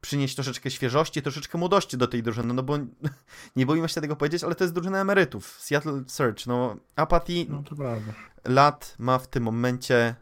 przynieść 0.00 0.34
troszeczkę 0.34 0.70
świeżości, 0.70 1.22
troszeczkę 1.22 1.58
młodości 1.58 1.96
do 1.96 2.08
tej 2.08 2.22
drużyny, 2.22 2.54
no 2.54 2.62
bo 2.62 2.78
nie 3.56 3.66
boimy 3.66 3.88
się 3.88 4.00
tego 4.00 4.16
powiedzieć, 4.16 4.44
ale 4.44 4.54
to 4.54 4.64
jest 4.64 4.74
drużyna 4.74 5.00
emerytów. 5.00 5.60
Seattle 5.60 6.04
Search, 6.06 6.46
no 6.46 6.76
Apathy 6.96 7.46
no, 7.48 7.62
to 7.62 7.76
prawda. 7.76 8.12
lat 8.44 8.94
ma 8.98 9.18
w 9.18 9.28
tym 9.28 9.42
momencie 9.42 10.14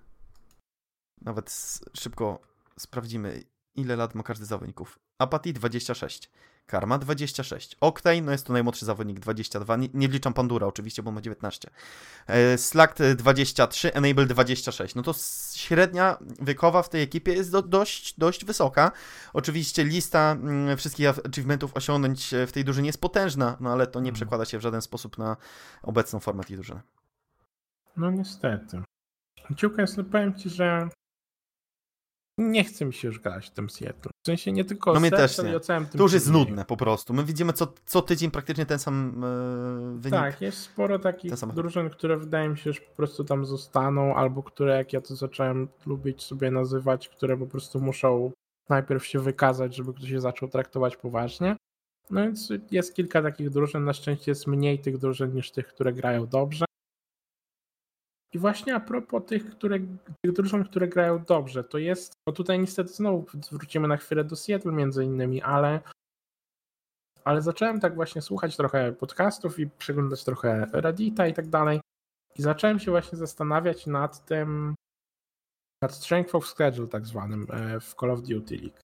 nawet 1.20 1.78
szybko 1.94 2.40
sprawdzimy, 2.78 3.42
ile 3.74 3.96
lat 3.96 4.14
ma 4.14 4.22
każdy 4.22 4.44
z 4.44 4.48
zawodników. 4.48 4.98
Apathy 5.18 5.52
26. 5.52 6.30
Karma 6.66 6.98
26. 6.98 7.76
Octane, 7.80 8.22
no 8.22 8.32
jest 8.32 8.46
to 8.46 8.52
najmłodszy 8.52 8.84
zawodnik 8.84 9.20
22. 9.20 9.76
Nie, 9.76 9.88
nie 9.94 10.08
wliczam 10.08 10.34
Pandura 10.34 10.66
oczywiście, 10.66 11.02
bo 11.02 11.10
ma 11.10 11.20
19. 11.20 11.70
E, 12.26 12.58
Slack 12.58 12.98
23, 13.16 13.94
Enable 13.94 14.26
26. 14.26 14.94
No 14.94 15.02
to 15.02 15.14
średnia 15.54 16.18
wiekowa 16.40 16.82
w 16.82 16.88
tej 16.88 17.02
ekipie 17.02 17.32
jest 17.32 17.52
do, 17.52 17.62
dość, 17.62 18.18
dość 18.18 18.44
wysoka. 18.44 18.92
Oczywiście 19.32 19.84
lista 19.84 20.32
mm, 20.32 20.76
wszystkich 20.76 21.06
achievementów 21.08 21.76
osiągnięć 21.76 22.34
w 22.46 22.52
tej 22.52 22.64
drużynie 22.64 22.86
jest 22.86 23.00
potężna, 23.00 23.56
no 23.60 23.72
ale 23.72 23.86
to 23.86 24.00
nie 24.00 24.08
mhm. 24.08 24.14
przekłada 24.14 24.44
się 24.44 24.58
w 24.58 24.62
żaden 24.62 24.82
sposób 24.82 25.18
na 25.18 25.36
obecną 25.82 26.20
formę 26.20 26.44
tej 26.44 26.56
drużyny. 26.56 26.80
No 27.96 28.10
niestety. 28.10 28.82
Ciukas, 29.56 29.96
no 29.96 30.04
powiem 30.04 30.34
Ci, 30.34 30.50
że 30.50 30.88
nie 32.38 32.64
chce 32.64 32.84
mi 32.84 32.92
się 32.94 33.08
już 33.08 33.20
grać 33.20 33.46
w 33.46 33.50
tym 33.50 33.70
Seattle. 33.70 34.10
W 34.22 34.26
sensie 34.26 34.52
nie 34.52 34.64
tylko 34.64 34.94
no 34.94 35.00
mnie 35.00 35.10
też 35.10 35.38
nie. 35.38 35.60
całym 35.60 35.86
tym 35.86 35.98
To 35.98 36.04
już 36.04 36.12
jest 36.12 36.30
nudne 36.30 36.64
po 36.64 36.76
prostu. 36.76 37.14
My 37.14 37.24
widzimy 37.24 37.52
co, 37.52 37.72
co 37.86 38.02
tydzień 38.02 38.30
praktycznie 38.30 38.66
ten 38.66 38.78
sam 38.78 39.22
yy, 39.92 40.00
wynik. 40.00 40.20
Tak, 40.20 40.40
jest 40.40 40.58
sporo 40.58 40.98
takich 40.98 41.32
drużyn, 41.54 41.90
które 41.90 42.16
wydaje 42.16 42.48
mi 42.48 42.58
się, 42.58 42.72
że 42.72 42.80
po 42.80 42.96
prostu 42.96 43.24
tam 43.24 43.46
zostaną, 43.46 44.14
albo 44.14 44.42
które, 44.42 44.76
jak 44.76 44.92
ja 44.92 45.00
to 45.00 45.16
zacząłem 45.16 45.68
lubić 45.86 46.22
sobie 46.22 46.50
nazywać, 46.50 47.08
które 47.08 47.36
po 47.36 47.46
prostu 47.46 47.80
muszą 47.80 48.30
najpierw 48.68 49.06
się 49.06 49.18
wykazać, 49.18 49.76
żeby 49.76 49.94
ktoś 49.94 50.08
się 50.08 50.20
zaczął 50.20 50.48
traktować 50.48 50.96
poważnie. 50.96 51.56
No 52.10 52.22
więc 52.22 52.52
jest 52.70 52.94
kilka 52.94 53.22
takich 53.22 53.50
drużyn, 53.50 53.84
na 53.84 53.92
szczęście 53.92 54.30
jest 54.30 54.46
mniej 54.46 54.78
tych 54.78 54.98
drużyn 54.98 55.34
niż 55.34 55.50
tych, 55.50 55.66
które 55.66 55.92
grają 55.92 56.26
dobrze. 56.26 56.64
I 58.34 58.38
właśnie 58.38 58.74
a 58.74 58.80
propos 58.80 59.22
tych, 59.26 59.50
które, 59.50 59.78
tych 60.24 60.32
drużyn, 60.32 60.64
które 60.64 60.88
grają 60.88 61.24
dobrze, 61.24 61.64
to 61.64 61.78
jest, 61.78 62.12
bo 62.28 62.32
tutaj 62.32 62.58
niestety 62.58 62.92
znowu 62.92 63.26
wrócimy 63.52 63.88
na 63.88 63.96
chwilę 63.96 64.24
do 64.24 64.36
Seattle 64.36 64.72
między 64.72 65.04
innymi, 65.04 65.42
ale, 65.42 65.80
ale 67.24 67.42
zacząłem 67.42 67.80
tak 67.80 67.94
właśnie 67.94 68.22
słuchać 68.22 68.56
trochę 68.56 68.92
podcastów 68.92 69.58
i 69.58 69.66
przeglądać 69.66 70.24
trochę 70.24 70.66
Reddita 70.72 71.26
i 71.26 71.34
tak 71.34 71.48
dalej 71.48 71.80
i 72.36 72.42
zacząłem 72.42 72.78
się 72.78 72.90
właśnie 72.90 73.18
zastanawiać 73.18 73.86
nad 73.86 74.24
tym, 74.24 74.74
nad 75.82 75.94
strength 75.94 76.34
of 76.34 76.46
schedule 76.46 76.88
tak 76.88 77.06
zwanym 77.06 77.46
e, 77.50 77.80
w 77.80 77.94
Call 77.94 78.10
of 78.10 78.22
Duty 78.22 78.56
League. 78.56 78.78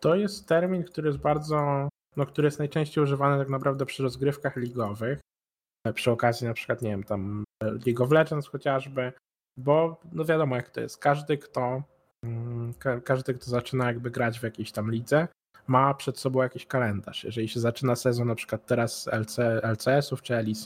To 0.00 0.14
jest 0.14 0.48
termin, 0.48 0.84
który 0.84 1.08
jest 1.08 1.20
bardzo, 1.20 1.88
no 2.16 2.26
który 2.26 2.46
jest 2.46 2.58
najczęściej 2.58 3.04
używany 3.04 3.38
tak 3.38 3.48
naprawdę 3.48 3.86
przy 3.86 4.02
rozgrywkach 4.02 4.56
ligowych, 4.56 5.20
przy 5.92 6.10
okazji 6.10 6.46
na 6.46 6.54
przykład, 6.54 6.82
nie 6.82 6.90
wiem, 6.90 7.04
tam 7.04 7.44
League 7.62 8.04
of 8.04 8.10
Legends 8.10 8.48
chociażby, 8.48 9.12
bo 9.58 10.00
no 10.12 10.24
wiadomo 10.24 10.56
jak 10.56 10.70
to 10.70 10.80
jest. 10.80 10.98
Każdy, 10.98 11.38
kto 11.38 11.82
mm, 12.24 12.74
każdy, 13.04 13.34
kto 13.34 13.50
zaczyna 13.50 13.86
jakby 13.86 14.10
grać 14.10 14.40
w 14.40 14.42
jakiejś 14.42 14.72
tam 14.72 14.90
lidze, 14.90 15.28
ma 15.66 15.94
przed 15.94 16.18
sobą 16.18 16.42
jakiś 16.42 16.66
kalendarz. 16.66 17.24
Jeżeli 17.24 17.48
się 17.48 17.60
zaczyna 17.60 17.96
sezon 17.96 18.28
na 18.28 18.34
przykład 18.34 18.66
teraz 18.66 19.06
LC, 19.06 19.38
LCS-ów 19.62 20.22
czy 20.22 20.34
LEC, 20.34 20.64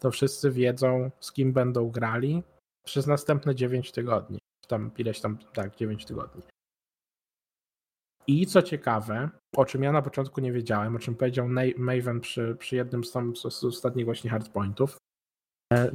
to 0.00 0.10
wszyscy 0.10 0.50
wiedzą, 0.50 1.10
z 1.20 1.32
kim 1.32 1.52
będą 1.52 1.90
grali 1.90 2.42
przez 2.84 3.06
następne 3.06 3.54
9 3.54 3.92
tygodni. 3.92 4.38
Tam 4.68 4.90
ileś 4.98 5.20
tam, 5.20 5.38
tak, 5.52 5.76
9 5.76 6.04
tygodni. 6.04 6.42
I 8.26 8.46
co 8.46 8.62
ciekawe, 8.62 9.30
o 9.56 9.64
czym 9.64 9.82
ja 9.82 9.92
na 9.92 10.02
początku 10.02 10.40
nie 10.40 10.52
wiedziałem, 10.52 10.96
o 10.96 10.98
czym 10.98 11.14
powiedział 11.14 11.48
Maven 11.76 12.20
przy, 12.20 12.56
przy 12.58 12.76
jednym 12.76 13.04
z, 13.04 13.12
tam, 13.12 13.36
z 13.36 13.64
ostatnich 13.64 14.04
właśnie 14.04 14.30
hardpointów, 14.30 14.96
e, 15.72 15.90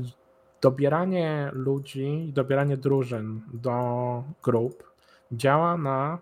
dobieranie 0.61 1.51
ludzi, 1.53 2.31
dobieranie 2.33 2.77
drużyn 2.77 3.41
do 3.53 4.23
grup 4.43 4.91
działa 5.31 5.77
na 5.77 6.19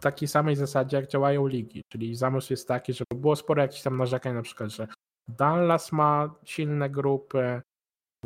takiej 0.00 0.28
samej 0.28 0.56
zasadzie, 0.56 0.96
jak 0.96 1.06
działają 1.06 1.46
ligi. 1.46 1.82
Czyli 1.92 2.16
zamysł 2.16 2.52
jest 2.52 2.68
taki, 2.68 2.92
żeby 2.92 3.20
było 3.20 3.36
sporo 3.36 3.62
jakichś 3.62 3.82
tam 3.82 3.96
narzekań, 3.96 4.34
na 4.34 4.42
przykład, 4.42 4.70
że 4.70 4.88
Dallas 5.28 5.92
ma 5.92 6.34
silne 6.44 6.90
grupy, 6.90 7.62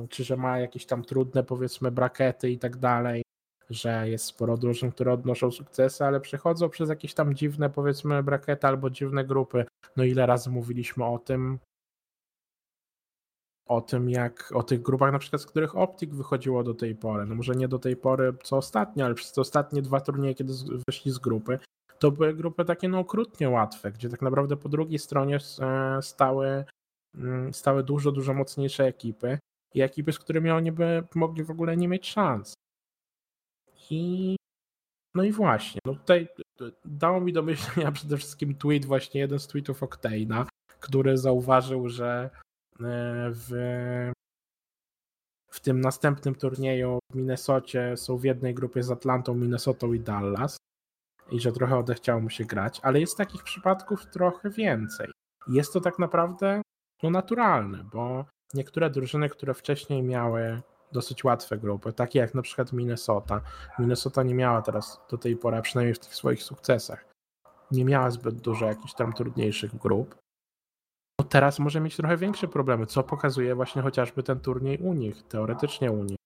czy 0.09 0.25
że 0.25 0.37
ma 0.37 0.59
jakieś 0.59 0.87
tam 0.87 1.05
trudne, 1.05 1.45
powiedzmy, 1.45 1.91
brakety 1.91 2.51
i 2.51 2.59
tak 2.59 2.77
dalej, 2.77 3.23
że 3.71 4.09
jest 4.09 4.25
sporo 4.25 4.57
drużyn, 4.57 4.93
które 4.93 5.13
odnoszą 5.13 5.51
sukcesy, 5.51 6.05
ale 6.05 6.21
przechodzą 6.21 6.69
przez 6.69 6.89
jakieś 6.89 7.15
tam 7.15 7.35
dziwne, 7.35 7.71
powiedzmy, 7.71 8.23
brakety 8.23 8.67
albo 8.67 8.91
dziwne 8.91 9.25
grupy. 9.25 9.65
No 9.97 10.05
ile 10.05 10.27
razy 10.27 10.51
mówiliśmy 10.51 11.05
o 11.05 11.19
tym, 11.19 11.59
o 13.67 13.81
tym, 13.81 14.11
jak 14.11 14.53
o 14.55 14.63
tych 14.63 14.83
grupach, 14.83 15.13
na 15.13 15.19
przykład 15.19 15.43
z 15.43 15.47
których 15.47 15.77
Optik 15.77 16.15
wychodziło 16.15 16.65
do 16.65 16.75
tej 16.75 16.95
pory. 16.95 17.27
No 17.27 17.35
może 17.35 17.55
nie 17.55 17.69
do 17.69 17.79
tej 17.79 17.97
pory, 17.97 18.35
co 18.43 18.57
ostatnio, 18.57 19.05
ale 19.05 19.15
przez 19.15 19.33
te 19.33 19.41
ostatnie 19.41 19.83
dwa 19.83 20.01
turnieje, 20.01 20.35
kiedy 20.35 20.53
wyszli 20.89 21.11
z 21.13 21.19
grupy, 21.19 21.59
to 21.99 22.11
były 22.11 22.35
grupy 22.35 22.65
takie 22.65 22.89
no 22.89 22.99
okrutnie 22.99 23.51
łatwe, 23.51 23.93
gdzie 23.93 24.09
tak 24.09 24.23
naprawdę 24.23 24.57
po 24.57 24.69
drugiej 24.69 24.99
stronie 24.99 25.39
e, 25.61 26.03
stały, 26.03 26.65
mm, 27.15 27.55
stały 27.55 27.83
dużo, 27.83 28.13
dużo 28.13 28.35
mocniejsze 28.35 28.85
ekipy 28.85 29.39
i 29.75 29.83
ekipy, 29.83 30.13
z 30.13 30.19
którymi 30.19 30.51
oni 30.51 30.73
by 30.73 31.03
mogli 31.15 31.45
w 31.45 31.51
ogóle 31.51 31.77
nie 31.77 31.89
mieć 31.89 32.07
szans. 32.07 32.55
I 33.91 34.37
no 35.15 35.23
i 35.23 35.33
właśnie, 35.33 35.81
no 35.87 35.95
tutaj 35.95 36.29
dało 36.85 37.21
mi 37.21 37.33
do 37.33 37.43
myślenia 37.43 37.93
przede 37.99 38.17
wszystkim 38.17 38.55
tweet, 38.55 38.85
właśnie 38.85 39.21
jeden 39.21 39.39
z 39.39 39.47
tweetów 39.47 39.81
Octane'a, 39.81 40.47
który 40.81 41.19
zauważył, 41.19 41.89
że 41.89 42.31
E, 42.81 43.31
w, 43.31 43.51
w 45.51 45.61
tym 45.61 45.81
następnym 45.81 46.35
turnieju 46.35 46.99
w 47.13 47.15
Minnesocie 47.15 47.97
są 47.97 48.17
w 48.17 48.25
jednej 48.25 48.55
grupie 48.55 48.83
z 48.83 48.91
Atlantą, 48.91 49.35
Minnesotą 49.35 49.93
i 49.93 50.01
Dallas 50.01 50.57
i 51.31 51.41
że 51.41 51.53
trochę 51.53 51.79
odechciało 51.79 52.21
mu 52.21 52.31
się 52.31 52.45
grać, 52.45 52.81
ale 52.83 53.01
jest 53.01 53.17
takich 53.17 53.43
przypadków 53.43 54.07
trochę 54.07 54.51
więcej. 54.51 55.11
Jest 55.49 55.73
to 55.73 55.81
tak 55.81 55.99
naprawdę 55.99 56.63
no, 57.03 57.11
naturalne, 57.11 57.85
bo 57.93 58.25
niektóre 58.55 58.91
drużyny, 58.91 59.29
które 59.29 59.55
wcześniej 59.55 60.03
miały 60.03 60.61
dosyć 60.93 61.25
łatwe 61.25 61.59
grupy, 61.59 61.93
takie 61.93 62.19
jak 62.19 62.35
na 62.35 62.43
przykład 62.43 62.73
Minnesota. 62.73 63.41
Minnesota 63.79 64.23
nie 64.23 64.35
miała 64.35 64.63
teraz 64.63 65.01
do 65.11 65.19
tej 65.19 65.37
pory, 65.37 65.63
przynajmniej 65.63 65.95
w 65.95 65.99
tych 65.99 66.15
swoich 66.15 66.43
sukcesach, 66.43 67.05
nie 67.71 67.85
miała 67.85 68.11
zbyt 68.11 68.41
dużo 68.41 68.67
jakichś 68.67 68.95
tam 68.95 69.13
trudniejszych 69.13 69.77
grup 69.77 70.15
teraz 71.29 71.59
może 71.59 71.81
mieć 71.81 71.97
trochę 71.97 72.17
większe 72.17 72.49
problemy, 72.49 72.87
co 72.87 73.03
pokazuje 73.03 73.55
właśnie 73.55 73.83
chociażby 73.83 74.23
ten 74.23 74.41
turniej 74.41 74.79
u 74.79 74.93
nich, 74.93 75.23
teoretycznie 75.23 75.93
u 75.93 76.05
nich. 76.05 76.19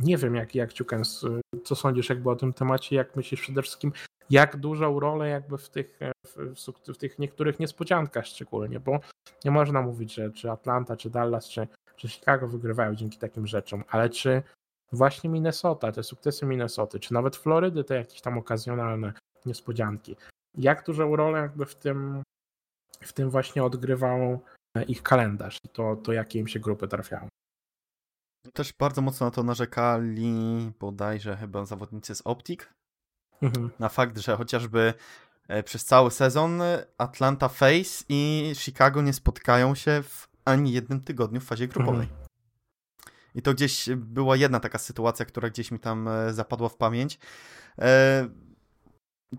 Nie 0.00 0.16
wiem, 0.16 0.34
jak, 0.34 0.54
jak 0.54 0.72
Ciukens, 0.72 1.24
co 1.64 1.76
sądzisz 1.76 2.08
jakby 2.08 2.30
o 2.30 2.36
tym 2.36 2.52
temacie, 2.52 2.96
jak 2.96 3.16
myślisz 3.16 3.40
przede 3.40 3.62
wszystkim, 3.62 3.92
jak 4.30 4.56
dużą 4.56 5.00
rolę 5.00 5.28
jakby 5.28 5.58
w 5.58 5.68
tych, 5.68 5.98
w, 6.26 6.92
w, 6.92 6.96
tych 6.96 7.18
niektórych 7.18 7.60
niespodziankach 7.60 8.26
szczególnie, 8.26 8.80
bo 8.80 9.00
nie 9.44 9.50
można 9.50 9.82
mówić, 9.82 10.14
że 10.14 10.30
czy 10.30 10.50
Atlanta, 10.50 10.96
czy 10.96 11.10
Dallas, 11.10 11.48
czy, 11.48 11.68
czy 11.96 12.08
Chicago 12.08 12.48
wygrywają 12.48 12.94
dzięki 12.94 13.18
takim 13.18 13.46
rzeczom, 13.46 13.84
ale 13.88 14.10
czy 14.10 14.42
właśnie 14.92 15.30
Minnesota, 15.30 15.92
te 15.92 16.02
sukcesy 16.02 16.46
Minnesoty, 16.46 17.00
czy 17.00 17.14
nawet 17.14 17.36
Florydy, 17.36 17.84
te 17.84 17.94
jakieś 17.94 18.20
tam 18.20 18.38
okazjonalne 18.38 19.12
niespodzianki, 19.46 20.16
jak 20.54 20.86
dużą 20.86 21.16
rolę 21.16 21.38
jakby 21.38 21.66
w 21.66 21.74
tym, 21.74 22.22
w 23.00 23.12
tym 23.12 23.30
właśnie 23.30 23.64
odgrywał 23.64 24.40
ich 24.88 25.02
kalendarz 25.02 25.58
i 25.64 25.68
to, 25.68 25.96
to 25.96 26.12
jakie 26.12 26.38
im 26.38 26.48
się 26.48 26.60
grupy 26.60 26.88
trafiały. 26.88 27.28
Też 28.52 28.72
bardzo 28.72 29.02
mocno 29.02 29.26
na 29.26 29.30
to 29.30 29.42
narzekali 29.42 30.72
bodajże 30.80 31.36
chyba 31.36 31.64
zawodnicy 31.64 32.14
z 32.14 32.22
Optic, 32.24 32.60
mhm. 33.42 33.70
na 33.78 33.88
fakt, 33.88 34.18
że 34.18 34.36
chociażby 34.36 34.94
e, 35.48 35.62
przez 35.62 35.84
cały 35.84 36.10
sezon 36.10 36.62
Atlanta 36.98 37.48
Face 37.48 38.04
i 38.08 38.52
Chicago 38.54 39.02
nie 39.02 39.12
spotkają 39.12 39.74
się 39.74 40.02
w 40.02 40.31
ani 40.44 40.72
jednym 40.72 41.00
tygodniu 41.00 41.40
w 41.40 41.44
fazie 41.44 41.68
grupowej. 41.68 42.02
Mhm. 42.02 42.22
I 43.34 43.42
to 43.42 43.54
gdzieś 43.54 43.88
była 43.96 44.36
jedna 44.36 44.60
taka 44.60 44.78
sytuacja, 44.78 45.24
która 45.24 45.50
gdzieś 45.50 45.70
mi 45.70 45.78
tam 45.78 46.08
e, 46.08 46.32
zapadła 46.32 46.68
w 46.68 46.76
pamięć. 46.76 47.18
E, 47.78 48.28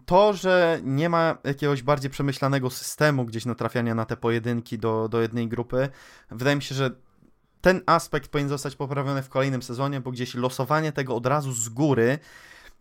to, 0.05 0.33
że 0.33 0.79
nie 0.83 1.09
ma 1.09 1.37
jakiegoś 1.43 1.83
bardziej 1.83 2.11
przemyślanego 2.11 2.69
systemu 2.69 3.25
gdzieś 3.25 3.45
natrafiania 3.45 3.95
na 3.95 4.05
te 4.05 4.17
pojedynki 4.17 4.79
do, 4.79 5.09
do 5.09 5.21
jednej 5.21 5.47
grupy, 5.47 5.89
wydaje 6.31 6.55
mi 6.55 6.61
się, 6.61 6.75
że 6.75 6.91
ten 7.61 7.81
aspekt 7.85 8.31
powinien 8.31 8.49
zostać 8.49 8.75
poprawiony 8.75 9.23
w 9.23 9.29
kolejnym 9.29 9.61
sezonie, 9.61 10.01
bo 10.01 10.11
gdzieś 10.11 10.35
losowanie 10.35 10.91
tego 10.91 11.15
od 11.15 11.25
razu 11.25 11.51
z 11.51 11.69
góry 11.69 12.19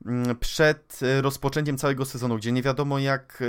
mm, 0.07 0.37
przed 0.37 1.01
e, 1.03 1.23
rozpoczęciem 1.23 1.79
całego 1.79 2.05
sezonu, 2.05 2.37
gdzie 2.37 2.53
nie 2.53 2.63
wiadomo 2.63 2.99
jak 2.99 3.43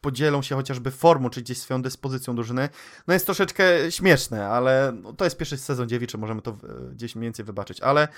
podzielą 0.00 0.42
się 0.42 0.54
chociażby 0.54 0.90
formą, 0.90 1.30
czy 1.30 1.42
gdzieś 1.42 1.58
swoją 1.58 1.82
dyspozycją 1.82 2.34
drużyny, 2.34 2.68
no 3.06 3.14
jest 3.14 3.26
troszeczkę 3.26 3.92
śmieszne, 3.92 4.48
ale 4.48 4.92
no, 5.02 5.12
to 5.12 5.24
jest 5.24 5.36
pierwszy 5.36 5.56
sezon 5.56 5.88
dziewiczy, 5.88 6.18
możemy 6.18 6.42
to 6.42 6.50
e, 6.50 6.94
gdzieś 6.94 7.16
mniej 7.16 7.26
więcej 7.26 7.44
wybaczyć, 7.44 7.80
ale 7.80 8.08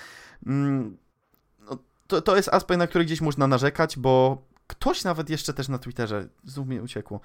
mm, 0.45 0.97
no, 1.59 1.77
to, 2.07 2.21
to 2.21 2.35
jest 2.35 2.49
aspekt, 2.49 2.79
na 2.79 2.87
który 2.87 3.05
gdzieś 3.05 3.21
można 3.21 3.47
narzekać, 3.47 3.97
bo 3.97 4.43
ktoś 4.67 5.03
nawet 5.03 5.29
jeszcze 5.29 5.53
też 5.53 5.69
na 5.69 5.77
Twitterze, 5.77 6.27
znów 6.43 6.67
mi 6.67 6.79
uciekło, 6.79 7.19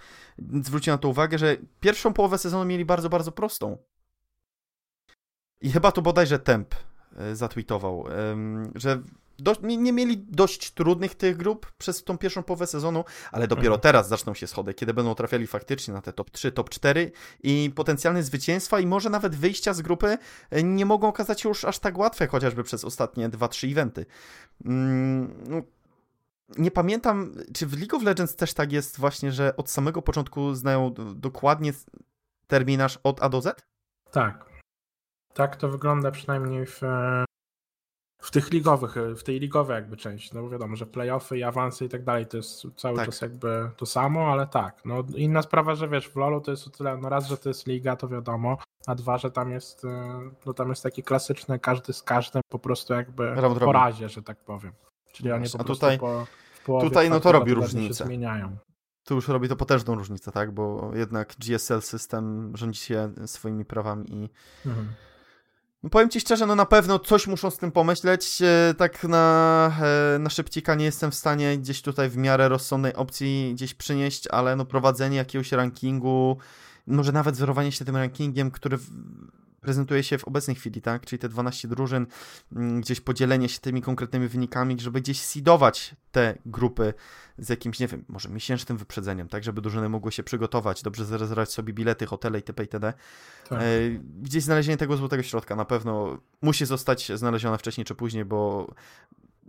zwrócił 0.63 0.93
na 0.93 0.99
to 0.99 1.09
uwagę, 1.09 1.39
że 1.39 1.57
pierwszą 1.81 2.13
połowę 2.13 2.39
sezonu 2.39 2.65
mieli 2.65 2.85
bardzo, 2.85 3.09
bardzo 3.09 3.33
prostą. 3.33 3.79
I 5.61 5.73
chyba 5.73 5.93
to 5.93 6.03
bodajże 6.03 6.39
Temp 6.39 6.75
e, 7.17 7.37
zatweetował, 7.37 8.05
że 8.75 9.03
do, 9.43 9.57
nie 9.63 9.93
mieli 9.93 10.19
dość 10.19 10.71
trudnych 10.71 11.15
tych 11.15 11.37
grup 11.37 11.73
przez 11.79 12.05
tą 12.05 12.19
pierwszą 12.19 12.43
połowę 12.43 12.67
sezonu, 12.67 13.05
ale 13.33 13.49
dopiero 13.49 13.75
mhm. 13.75 13.81
teraz 13.81 14.09
zaczną 14.09 14.35
się 14.35 14.47
schody, 14.47 14.75
kiedy 14.75 14.95
będą 14.95 15.15
trafiali 15.15 15.47
faktycznie 15.47 15.95
na 15.95 16.03
te 16.03 16.13
top 16.13 16.31
3, 16.31 16.53
top 16.53 16.71
4 16.71 17.13
i 17.43 17.73
potencjalne 17.75 18.23
zwycięstwa 18.23 18.81
i 18.81 18.87
może 18.87 19.11
nawet 19.11 19.37
wyjścia 19.37 19.75
z 19.75 19.83
grupy 19.83 20.19
e, 20.51 20.63
nie 20.63 20.87
mogą 20.87 21.09
okazać 21.09 21.41
się 21.41 21.49
już 21.49 21.65
aż 21.65 21.79
tak 21.79 21.99
łatwe, 21.99 22.27
chociażby 22.27 22.65
przez 22.65 22.85
ostatnie 22.85 23.29
2-3 23.29 23.73
eventy. 23.73 24.07
Mm, 24.65 25.45
no, 25.49 25.63
nie 26.59 26.71
pamiętam, 26.71 27.35
czy 27.55 27.67
w 27.67 27.79
League 27.79 27.97
of 27.97 28.03
Legends 28.03 28.37
też 28.37 28.55
tak 28.55 28.73
jest 28.73 28.99
właśnie, 28.99 29.33
że 29.33 29.57
od 29.57 29.71
samego 29.71 30.03
początku 30.03 30.55
znają 30.55 30.95
dokładnie 31.15 31.73
terminarz 32.47 32.99
od 33.03 33.23
A 33.23 33.29
do 33.29 33.41
Z? 33.41 33.63
Tak. 34.11 34.51
Tak 35.35 35.57
to 35.57 35.69
wygląda 35.69 36.11
przynajmniej 36.11 36.67
w, 36.67 36.81
w 38.21 38.31
tych 38.31 38.51
ligowych, 38.51 38.95
w 39.17 39.23
tej 39.23 39.41
ligowej 39.41 39.75
jakby 39.75 39.97
części. 39.97 40.31
No 40.35 40.43
bo 40.43 40.49
wiadomo, 40.49 40.77
że 40.77 40.87
playoffy 40.87 41.39
i 41.39 41.43
awansy 41.43 41.85
i 41.85 41.89
tak 41.89 42.05
dalej 42.05 42.27
to 42.27 42.37
jest 42.37 42.67
cały 42.77 42.97
tak. 42.97 43.07
czas 43.07 43.21
jakby 43.21 43.71
to 43.77 43.87
samo, 43.87 44.33
ale 44.33 44.47
tak. 44.47 44.85
No 44.85 45.05
inna 45.17 45.43
sprawa, 45.43 45.75
że 45.75 45.89
wiesz, 45.89 46.09
w 46.09 46.17
LoLu 46.17 46.41
to 46.41 46.51
jest 46.51 46.67
o 46.67 46.71
tyle, 46.71 46.99
no 46.99 47.09
raz, 47.09 47.29
że 47.29 47.37
to 47.37 47.49
jest 47.49 47.67
liga, 47.67 47.97
to 47.97 48.09
wiadomo, 48.09 48.59
a 48.87 48.95
dwa, 48.95 49.19
że 49.19 49.31
tam 49.31 49.51
jest, 49.51 49.85
e, 49.85 50.21
no 50.47 50.55
tam 50.55 50.69
jest 50.69 50.83
taki 50.83 51.03
klasyczny 51.03 51.59
każdy 51.59 51.93
z 51.93 52.03
każdym 52.03 52.43
po 52.49 52.59
prostu 52.59 52.95
jakby 52.95 53.35
po 53.61 53.73
razie, 53.73 54.09
że 54.09 54.23
tak 54.23 54.45
powiem. 54.45 54.73
Czyli 55.13 55.33
oni 55.33 55.49
po 55.49 55.61
a 55.61 55.65
prostu 55.65 55.87
tutaj, 55.87 55.99
po, 56.65 56.81
tutaj 56.81 57.11
no 57.11 57.21
to 57.21 57.33
robi 57.33 57.55
różnicę. 57.55 58.05
zmieniają. 58.05 58.57
Tu 59.05 59.15
już 59.15 59.29
robi 59.29 59.49
to 59.49 59.57
potężną 59.57 59.95
różnicę, 59.95 60.33
tak? 60.33 60.53
Bo 60.53 60.91
jednak 60.95 61.35
GSL 61.39 61.83
system 61.83 62.53
rządzi 62.57 62.81
się 62.81 63.13
swoimi 63.27 63.65
prawami 63.65 64.13
i 64.13 64.29
mhm. 64.67 64.89
No 65.83 65.91
powiem 65.91 66.11
ci 66.11 66.21
szczerze, 66.21 66.47
no 66.47 66.55
na 66.55 66.67
pewno 66.67 66.99
coś 66.99 67.27
muszą 67.27 67.51
z 67.51 67.59
tym 67.59 67.73
pomyśleć. 67.73 68.43
E, 68.43 68.75
tak 68.75 69.05
na, 69.05 69.77
e, 70.15 70.19
na 70.19 70.31
szybcika 70.31 70.75
nie 70.75 70.85
jestem 70.85 71.11
w 71.11 71.15
stanie 71.15 71.59
gdzieś 71.59 71.83
tutaj 71.83 72.09
w 72.09 72.17
miarę 72.17 72.49
rozsądnej 72.49 72.95
opcji 72.95 73.53
gdzieś 73.55 73.75
przynieść, 73.75 74.29
ale 74.29 74.57
no 74.57 74.65
prowadzenie 74.65 75.17
jakiegoś 75.17 75.53
rankingu, 75.53 76.37
może 76.87 77.13
nawet 77.13 77.35
wzorowanie 77.35 77.73
się 77.73 77.85
tym 77.85 77.97
rankingiem, 77.97 78.51
który 78.51 78.79
prezentuje 79.61 80.03
się 80.03 80.19
w 80.19 80.25
obecnej 80.25 80.57
chwili, 80.57 80.83
tak? 80.83 81.07
Czyli 81.07 81.21
te 81.21 81.29
12 81.29 81.69
drużyn, 81.69 82.07
mm, 82.53 82.81
gdzieś 82.81 83.01
podzielenie 83.01 83.49
się 83.49 83.61
tymi 83.61 83.83
konkretnymi 83.83 84.29
wynikami, 84.29 84.81
żeby 84.81 85.01
gdzieś 85.01 85.21
seedować 85.21 85.95
te 86.13 86.39
grupy 86.47 86.95
z 87.39 87.49
jakimś, 87.49 87.81
nie 87.81 87.87
wiem, 87.87 88.05
może 88.09 88.29
miesięcznym 88.29 88.79
wyprzedzeniem, 88.79 89.29
tak? 89.29 89.45
Żeby 89.45 89.61
drużyny 89.61 89.89
mogły 89.89 90.13
się 90.13 90.23
przygotować, 90.23 90.83
dobrze 90.83 91.05
zarezerwować 91.05 91.53
sobie 91.53 91.73
bilety, 91.73 92.07
hotele 92.07 92.39
itp. 92.39 92.63
itd. 92.63 92.93
Tak. 93.49 93.59
E, 93.63 93.65
gdzieś 94.23 94.43
znalezienie 94.43 94.77
tego 94.77 94.97
złotego 94.97 95.23
środka 95.23 95.57
na 95.57 95.65
pewno 95.65 96.19
musi 96.43 96.67
zostać 96.67 97.13
znalezione 97.15 97.59
wcześniej 97.59 97.85
czy 97.85 97.95
później, 97.95 98.25
bo 98.25 98.71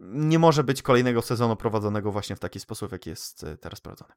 nie 0.01 0.39
może 0.39 0.63
być 0.63 0.81
kolejnego 0.81 1.21
sezonu 1.21 1.55
prowadzonego 1.55 2.11
właśnie 2.11 2.35
w 2.35 2.39
taki 2.39 2.59
sposób, 2.59 2.91
jaki 2.91 3.09
jest 3.09 3.43
e, 3.43 3.57
teraz 3.57 3.81
prowadzony. 3.81 4.11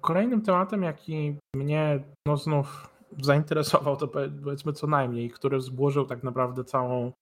Kolejnym 0.00 0.42
tematem, 0.42 0.82
jaki 0.82 1.38
mnie 1.56 2.04
no 2.26 2.36
znów 2.36 2.97
zainteresował, 3.22 3.96
to 3.96 4.08
powiedzmy 4.08 4.72
co 4.72 4.86
najmniej, 4.86 5.30
który 5.30 5.60
złożył 5.60 6.06
tak 6.06 6.22
naprawdę 6.22 6.64
całą, 6.64 7.12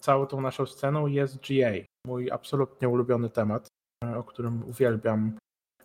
całą 0.00 0.26
tą 0.26 0.40
naszą 0.40 0.66
sceną 0.66 1.06
jest 1.06 1.36
GA. 1.36 1.72
Mój 2.06 2.30
absolutnie 2.30 2.88
ulubiony 2.88 3.30
temat, 3.30 3.68
o 4.16 4.24
którym 4.24 4.68
uwielbiam 4.68 5.38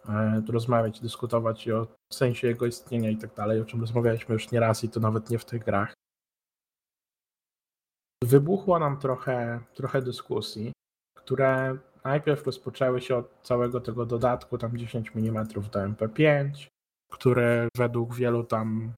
e, 0.10 0.42
rozmawiać, 0.50 1.00
dyskutować 1.00 1.68
i 1.68 1.72
o 1.72 1.88
sensie 2.14 2.48
jego 2.48 2.66
istnienia 2.66 3.10
i 3.10 3.18
tak 3.18 3.34
dalej, 3.34 3.62
o 3.62 3.66
czym 3.66 3.82
rozmawialiśmy 3.82 4.34
już 4.34 4.52
nieraz 4.52 4.84
i 4.84 4.90
to 4.90 5.00
nawet 5.00 5.30
nie 5.30 5.40
w 5.40 5.46
tych 5.46 5.64
grach. 5.64 5.94
Wybuchło 8.24 8.80
nam 8.80 9.00
trochę, 9.00 9.60
trochę 9.74 10.02
dyskusji, 10.02 10.72
które 11.18 11.78
najpierw 12.04 12.46
rozpoczęły 12.46 13.02
się 13.02 13.16
od 13.16 13.42
całego 13.42 13.82
tego 13.82 14.06
dodatku, 14.06 14.58
tam 14.58 14.78
10 14.78 15.12
mm 15.16 15.48
do 15.48 15.80
MP5, 15.80 16.68
które 17.14 17.68
według 17.78 18.16
wielu 18.16 18.44
tam 18.44 18.94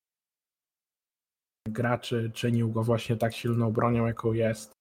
graczy 1.67 2.31
czynił 2.33 2.71
go 2.71 2.83
właśnie 2.83 3.15
tak 3.15 3.33
silną 3.33 3.71
bronią, 3.71 4.05
jaką 4.05 4.33
jest. 4.33 4.71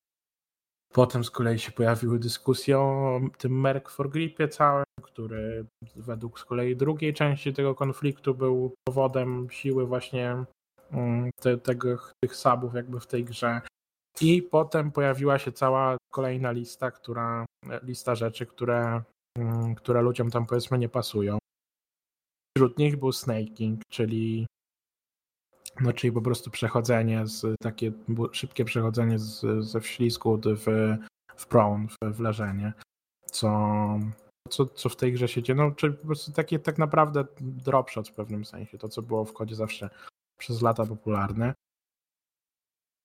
Potem 0.93 1.25
z 1.25 1.31
kolei 1.31 1.59
się 1.59 1.73
pojawiły 1.73 2.19
dyskusje 2.19 2.79
o 2.79 3.21
tym 3.39 3.61
Merc 3.61 3.91
for 3.91 4.11
Gripie 4.11 4.49
całym, 4.49 4.85
który 5.03 5.67
według 5.97 6.41
z 6.41 6.45
kolei 6.45 6.77
drugiej 6.77 7.15
części 7.15 7.53
tego 7.53 7.75
konfliktu 7.75 8.35
był 8.35 8.75
powodem 8.89 9.51
siły 9.51 9.87
właśnie 9.87 10.45
mm, 10.91 11.31
te, 11.41 11.59
tego, 11.59 11.99
tych 12.25 12.37
subów 12.37 12.75
jakby 12.75 13.01
w 13.01 13.07
tej 13.07 13.25
grze. 13.25 13.61
I 14.21 14.43
potem 14.43 14.93
pojawiła 14.93 15.39
się 15.39 15.53
cała 15.53 15.97
kolejna 16.13 16.51
lista, 16.51 16.91
która, 16.91 17.47
lista 17.83 18.15
rzeczy, 18.15 18.47
które, 18.47 19.03
mm, 19.39 19.75
które 19.75 20.03
ludziom 20.03 20.31
tam 20.31 20.47
powiedzmy 20.47 20.79
nie 20.79 20.89
pasują. 20.89 21.39
Wśród 22.57 22.79
nich 22.79 22.97
był 22.97 23.13
snaking, 23.13 23.81
czyli 23.89 24.47
no, 25.81 25.93
czyli 25.93 26.13
po 26.13 26.23
prostu 26.23 26.51
przechodzenie 26.51 27.27
z 27.27 27.57
takie 27.63 27.93
szybkie 28.33 28.65
przechodzenie 28.65 29.19
z, 29.19 29.65
ze 29.65 29.81
wślizgu 29.81 30.41
w, 30.45 30.67
w 31.37 31.47
prone, 31.47 31.89
w, 31.89 32.17
w 32.17 32.21
leżenie, 32.21 32.73
co, 33.27 33.51
co, 34.49 34.67
co 34.67 34.89
w 34.89 34.97
tej 34.97 35.13
grze 35.13 35.29
się 35.29 35.43
dzieje, 35.43 35.57
no 35.57 35.71
czyli 35.71 35.95
po 35.95 36.07
prostu 36.07 36.33
takie 36.33 36.59
tak 36.59 36.79
naprawdę 36.79 37.25
dropshot 37.41 38.09
w 38.09 38.15
pewnym 38.15 38.45
sensie, 38.45 38.79
to 38.79 38.89
co 38.89 39.03
było 39.03 39.25
w 39.25 39.33
kodzie 39.33 39.55
zawsze 39.55 39.91
przez 40.39 40.63
lata 40.63 40.87
popularne. 40.87 41.55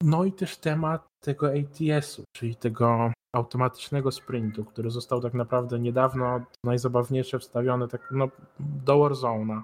No 0.04 0.26
i 0.26 0.34
też 0.34 0.58
temat 0.58 1.08
tego 1.24 1.48
ATS-u, 1.48 2.24
czyli 2.36 2.56
tego 2.56 3.12
automatycznego 3.34 4.12
sprintu, 4.12 4.66
który 4.66 4.90
został 4.90 5.22
tak 5.22 5.34
naprawdę 5.34 5.80
niedawno 5.80 6.42
najzabawniejsze 6.64 7.40
wstawiony 7.40 7.88
tak 7.88 8.10
no, 8.12 8.30
do 8.60 8.96
Warzone'a. 8.96 9.62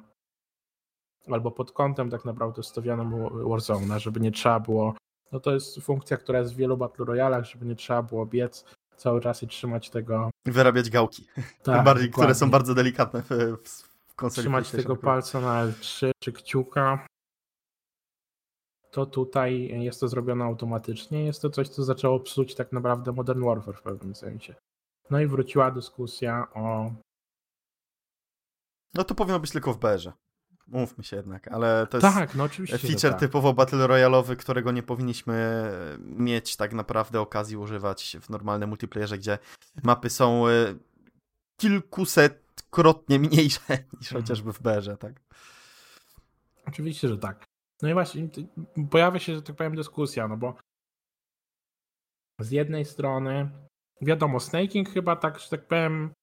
Albo 1.28 1.52
pod 1.52 1.72
kątem 1.72 2.10
tak 2.10 2.26
naprawdę 2.26 2.62
wstawionym 2.62 3.12
Warzone'a, 3.30 4.00
żeby 4.00 4.20
nie 4.20 4.32
trzeba 4.32 4.60
było. 4.60 4.94
No 5.32 5.40
to 5.40 5.54
jest 5.54 5.82
funkcja, 5.82 6.18
która 6.18 6.40
jest 6.40 6.54
w 6.54 6.58
wielu 6.58 6.78
Battle 6.78 7.06
Royalach, 7.06 7.46
żeby 7.46 7.66
nie 7.66 7.76
trzeba 7.76 8.04
było 8.04 8.26
biec 8.26 8.66
cały 8.98 9.22
czas 9.22 9.44
i 9.44 9.48
trzymać 9.48 9.90
tego. 9.90 10.30
Wyrabiać 10.46 10.90
gałki. 10.90 11.28
Tak, 11.64 11.84
bardziej, 11.86 12.12
które 12.12 12.36
są 12.36 12.50
bardzo 12.50 12.76
delikatne 12.76 13.22
w, 13.22 13.58
w 14.22 14.30
trzymać 14.32 14.72
tego 14.72 14.96
palca 14.96 15.42
na 15.42 15.66
L3 15.66 16.12
czy 16.24 16.32
kciuka, 16.32 17.08
to 18.96 19.06
tutaj 19.06 19.84
jest 19.84 20.00
to 20.00 20.08
zrobione 20.08 20.46
automatycznie. 20.46 21.26
Jest 21.26 21.42
to 21.42 21.50
coś, 21.50 21.70
co 21.70 21.84
zaczęło 21.84 22.20
psuć 22.20 22.56
tak 22.56 22.72
naprawdę 22.72 23.12
Modern 23.12 23.46
Warfare 23.46 23.76
w 23.76 23.82
pewnym 23.82 24.16
sensie. 24.16 24.56
No 25.10 25.20
i 25.20 25.28
wróciła 25.28 25.72
dyskusja 25.72 26.48
o. 26.54 26.92
No 28.94 29.04
to 29.04 29.16
powinno 29.16 29.40
być 29.40 29.52
tylko 29.52 29.74
w 29.74 29.80
BR-ze. 29.80 30.12
Mówmy 30.68 31.04
się 31.04 31.16
jednak, 31.18 31.48
ale 31.48 31.88
to 31.88 31.98
jest 31.98 32.16
tak, 32.16 32.36
no 32.36 32.44
oczywiście, 32.44 32.78
feature 32.78 33.12
tak. 33.12 33.20
typowo 33.20 33.54
Battle 33.54 33.88
Royale'owy, 33.88 34.36
którego 34.36 34.72
nie 34.72 34.84
powinniśmy 34.84 35.72
mieć 36.00 36.56
tak 36.56 36.74
naprawdę 36.74 37.22
okazji 37.22 37.58
używać 37.58 38.18
w 38.22 38.30
normalnym 38.30 38.70
multiplayerze, 38.70 39.18
gdzie 39.18 39.38
mapy 39.84 40.10
są 40.10 40.48
e, 40.48 40.52
kilkusetkrotnie 41.58 43.20
mniejsze 43.30 43.62
niż 43.70 44.12
mhm. 44.12 44.22
chociażby 44.22 44.54
w 44.54 44.62
BR-ze, 44.62 44.98
tak? 44.98 45.14
Oczywiście, 46.68 47.10
że 47.10 47.18
tak. 47.18 47.55
No 47.82 47.90
i 47.90 47.94
właśnie 47.94 48.28
pojawia 48.92 49.20
się, 49.20 49.36
że 49.36 49.42
tak 49.42 49.56
powiem, 49.56 49.76
dyskusja, 49.76 50.28
no 50.28 50.38
bo 50.38 50.54
z 52.40 52.52
jednej 52.52 52.86
strony 52.86 53.50
wiadomo, 54.02 54.40
snaking 54.40 54.90
chyba 54.90 55.16
tak, 55.16 55.40
że 55.40 55.50
tak 55.50 55.68
powiem, 55.68 56.14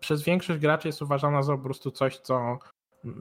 przez 0.00 0.22
większość 0.22 0.60
graczy 0.60 0.88
jest 0.88 1.02
uważana 1.02 1.42
za 1.42 1.56
po 1.56 1.62
prostu 1.62 1.90
coś, 1.90 2.18
co, 2.18 2.58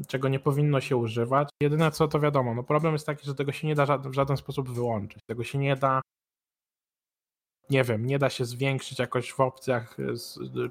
czego 0.07 0.27
nie 0.27 0.39
powinno 0.39 0.81
się 0.81 0.97
używać. 0.97 1.49
Jedyne 1.61 1.91
co 1.91 2.07
to 2.07 2.19
wiadomo, 2.19 2.53
no 2.53 2.63
problem 2.63 2.93
jest 2.93 3.05
taki, 3.05 3.25
że 3.25 3.35
tego 3.35 3.51
się 3.51 3.67
nie 3.67 3.75
da 3.75 3.97
w 3.97 4.13
żaden 4.13 4.37
sposób 4.37 4.69
wyłączyć. 4.69 5.19
Tego 5.29 5.43
się 5.43 5.57
nie 5.57 5.75
da, 5.75 6.01
nie 7.69 7.83
wiem, 7.83 8.05
nie 8.05 8.19
da 8.19 8.29
się 8.29 8.45
zwiększyć 8.45 8.99
jakoś 8.99 9.31
w 9.31 9.39
opcjach 9.39 9.97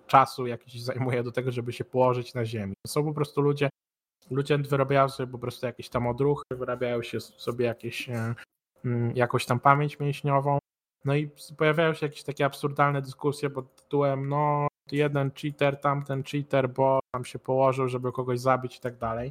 czasu, 0.07 0.47
jaki 0.47 0.70
się 0.70 0.81
zajmuje 0.81 1.22
do 1.22 1.33
tego, 1.33 1.53
żeby 1.53 1.72
się 1.72 1.85
położyć 1.85 2.35
na 2.35 2.45
ziemi. 2.45 2.74
Są 2.87 3.05
po 3.05 3.14
prostu 3.14 3.41
ludzie, 3.41 3.68
ludzie 4.31 4.59
wyrabiają 4.59 5.09
sobie 5.09 5.33
po 5.33 5.39
prostu 5.39 5.66
jakieś 5.66 5.89
tam 5.89 6.07
odruchy, 6.07 6.45
wyrabiają 6.51 7.03
się 7.03 7.20
sobie 7.20 7.66
jakieś, 7.66 8.09
e, 8.09 8.35
mm, 8.85 9.16
jakąś 9.16 9.47
tam 9.47 9.61
pamięć 9.61 10.01
mięśniową. 10.01 10.59
No 11.05 11.14
i 11.14 11.31
pojawiają 11.57 11.95
się 11.95 12.07
jakieś 12.07 12.22
takie 12.22 12.45
absurdalne 12.45 13.03
dyskusje 13.03 13.51
pod 13.51 13.76
tytułem, 13.76 14.29
no 14.29 14.68
jeden 14.93 15.31
cheater, 15.31 15.81
tamten 15.81 16.22
cheater, 16.22 16.70
bo 16.70 17.01
tam 17.14 17.24
się 17.24 17.39
położył, 17.39 17.89
żeby 17.89 18.12
kogoś 18.12 18.41
zabić 18.41 18.76
i 18.76 18.81
tak 18.81 18.97
dalej. 18.97 19.31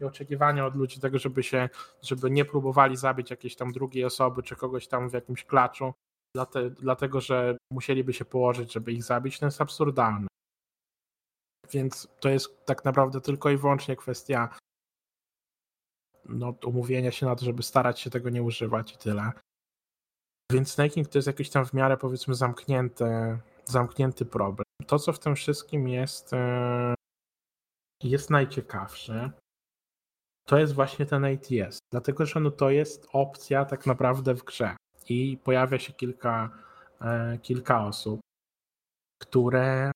I 0.00 0.04
oczekiwania 0.04 0.66
od 0.66 0.76
ludzi 0.76 1.00
tego, 1.00 1.18
żeby 1.18 1.42
się, 1.42 1.68
żeby 2.02 2.30
nie 2.30 2.44
próbowali 2.44 2.96
zabić 2.96 3.30
jakiejś 3.30 3.56
tam 3.56 3.72
drugiej 3.72 4.04
osoby, 4.04 4.42
czy 4.42 4.56
kogoś 4.56 4.88
tam 4.88 5.10
w 5.10 5.12
jakimś 5.12 5.44
klaczu, 5.44 5.92
dlatego, 6.80 7.20
że 7.20 7.56
musieliby 7.72 8.12
się 8.12 8.24
położyć, 8.24 8.72
żeby 8.72 8.92
ich 8.92 9.04
zabić, 9.04 9.38
to 9.38 9.46
jest 9.46 9.60
absurdalne. 9.60 10.26
Więc 11.72 12.08
to 12.20 12.28
jest 12.28 12.64
tak 12.64 12.84
naprawdę 12.84 13.20
tylko 13.20 13.50
i 13.50 13.56
wyłącznie 13.56 13.96
kwestia 13.96 14.48
no, 16.24 16.54
umówienia 16.66 17.10
się 17.10 17.26
na 17.26 17.36
to, 17.36 17.44
żeby 17.44 17.62
starać 17.62 18.00
się 18.00 18.10
tego 18.10 18.30
nie 18.30 18.42
używać 18.42 18.92
i 18.92 18.96
tyle. 18.96 19.32
Więc 20.52 20.72
snaking 20.72 21.08
to 21.08 21.18
jest 21.18 21.26
jakiś 21.26 21.50
tam 21.50 21.66
w 21.66 21.72
miarę 21.72 21.96
powiedzmy 21.96 22.34
zamknięty, 22.34 23.38
zamknięty 23.64 24.24
problem. 24.24 24.64
To, 24.86 24.98
co 24.98 25.12
w 25.12 25.18
tym 25.18 25.36
wszystkim 25.36 25.88
jest, 25.88 26.32
e, 26.32 26.94
jest 28.02 28.30
najciekawsze, 28.30 29.30
to 30.46 30.58
jest 30.58 30.74
właśnie 30.74 31.06
ten 31.06 31.24
ATS. 31.24 31.78
Dlatego, 31.92 32.26
że 32.26 32.40
no 32.40 32.50
to 32.50 32.70
jest 32.70 33.08
opcja 33.12 33.64
tak 33.64 33.86
naprawdę 33.86 34.34
w 34.34 34.44
grze. 34.44 34.76
I 35.08 35.38
pojawia 35.44 35.78
się 35.78 35.92
kilka, 35.92 36.50
e, 37.00 37.38
kilka 37.38 37.84
osób, 37.84 38.20
które 39.22 39.92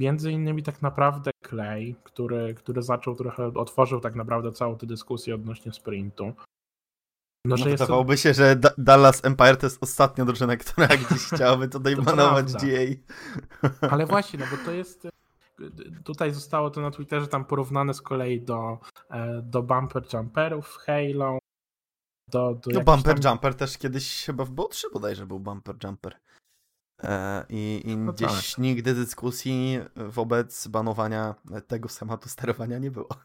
Między 0.00 0.32
innymi 0.32 0.62
tak 0.62 0.82
naprawdę 0.82 1.30
Clay, 1.48 1.94
który, 2.04 2.54
który 2.54 2.82
zaczął 2.82 3.14
trochę, 3.14 3.46
otworzył 3.46 4.00
tak 4.00 4.14
naprawdę 4.14 4.52
całą 4.52 4.78
tę 4.78 4.86
dyskusję 4.86 5.34
odnośnie 5.34 5.72
sprintu. 5.72 6.32
No, 7.44 7.56
no 7.56 7.64
wydawałoby 7.64 8.14
to... 8.14 8.22
się, 8.22 8.34
że 8.34 8.56
D 8.56 8.70
Dallas 8.78 9.24
Empire 9.24 9.56
to 9.56 9.66
jest 9.66 9.82
ostatnia 9.82 10.24
drużyna, 10.24 10.56
która 10.56 10.86
gdzieś 11.08 11.22
chciałaby 11.22 11.68
tutaj 11.68 11.96
banować 11.96 12.52
GA. 12.52 12.78
Ale 13.90 14.06
właśnie, 14.14 14.38
no 14.38 14.46
bo 14.50 14.64
to 14.64 14.72
jest 14.72 15.08
tutaj 16.04 16.32
zostało 16.32 16.70
to 16.70 16.80
na 16.80 16.90
Twitterze 16.90 17.26
tam 17.26 17.44
porównane 17.44 17.94
z 17.94 18.02
kolei 18.02 18.40
do, 18.40 18.78
e, 19.10 19.42
do 19.42 19.62
bumper 19.62 20.02
jumperów 20.12 20.68
w 20.68 20.76
Halo. 20.76 21.38
Do, 22.28 22.54
do 22.54 22.70
no 22.70 22.80
bumper 22.80 23.20
tam... 23.20 23.32
jumper 23.32 23.54
też 23.54 23.78
kiedyś 23.78 24.24
chyba 24.24 24.44
w 24.44 24.50
BO3 24.50 24.84
bodajże 24.92 25.26
był 25.26 25.40
bumper 25.40 25.76
jumper. 25.84 26.20
E, 27.04 27.44
I, 27.48 27.82
i 27.84 27.96
no 27.96 28.12
gdzieś 28.12 28.50
tak. 28.50 28.58
nigdy 28.58 28.94
dyskusji 28.94 29.80
wobec 29.96 30.68
banowania 30.68 31.34
tego 31.66 31.88
schematu 31.88 32.28
sterowania 32.28 32.78
nie 32.78 32.90
było. 32.90 33.08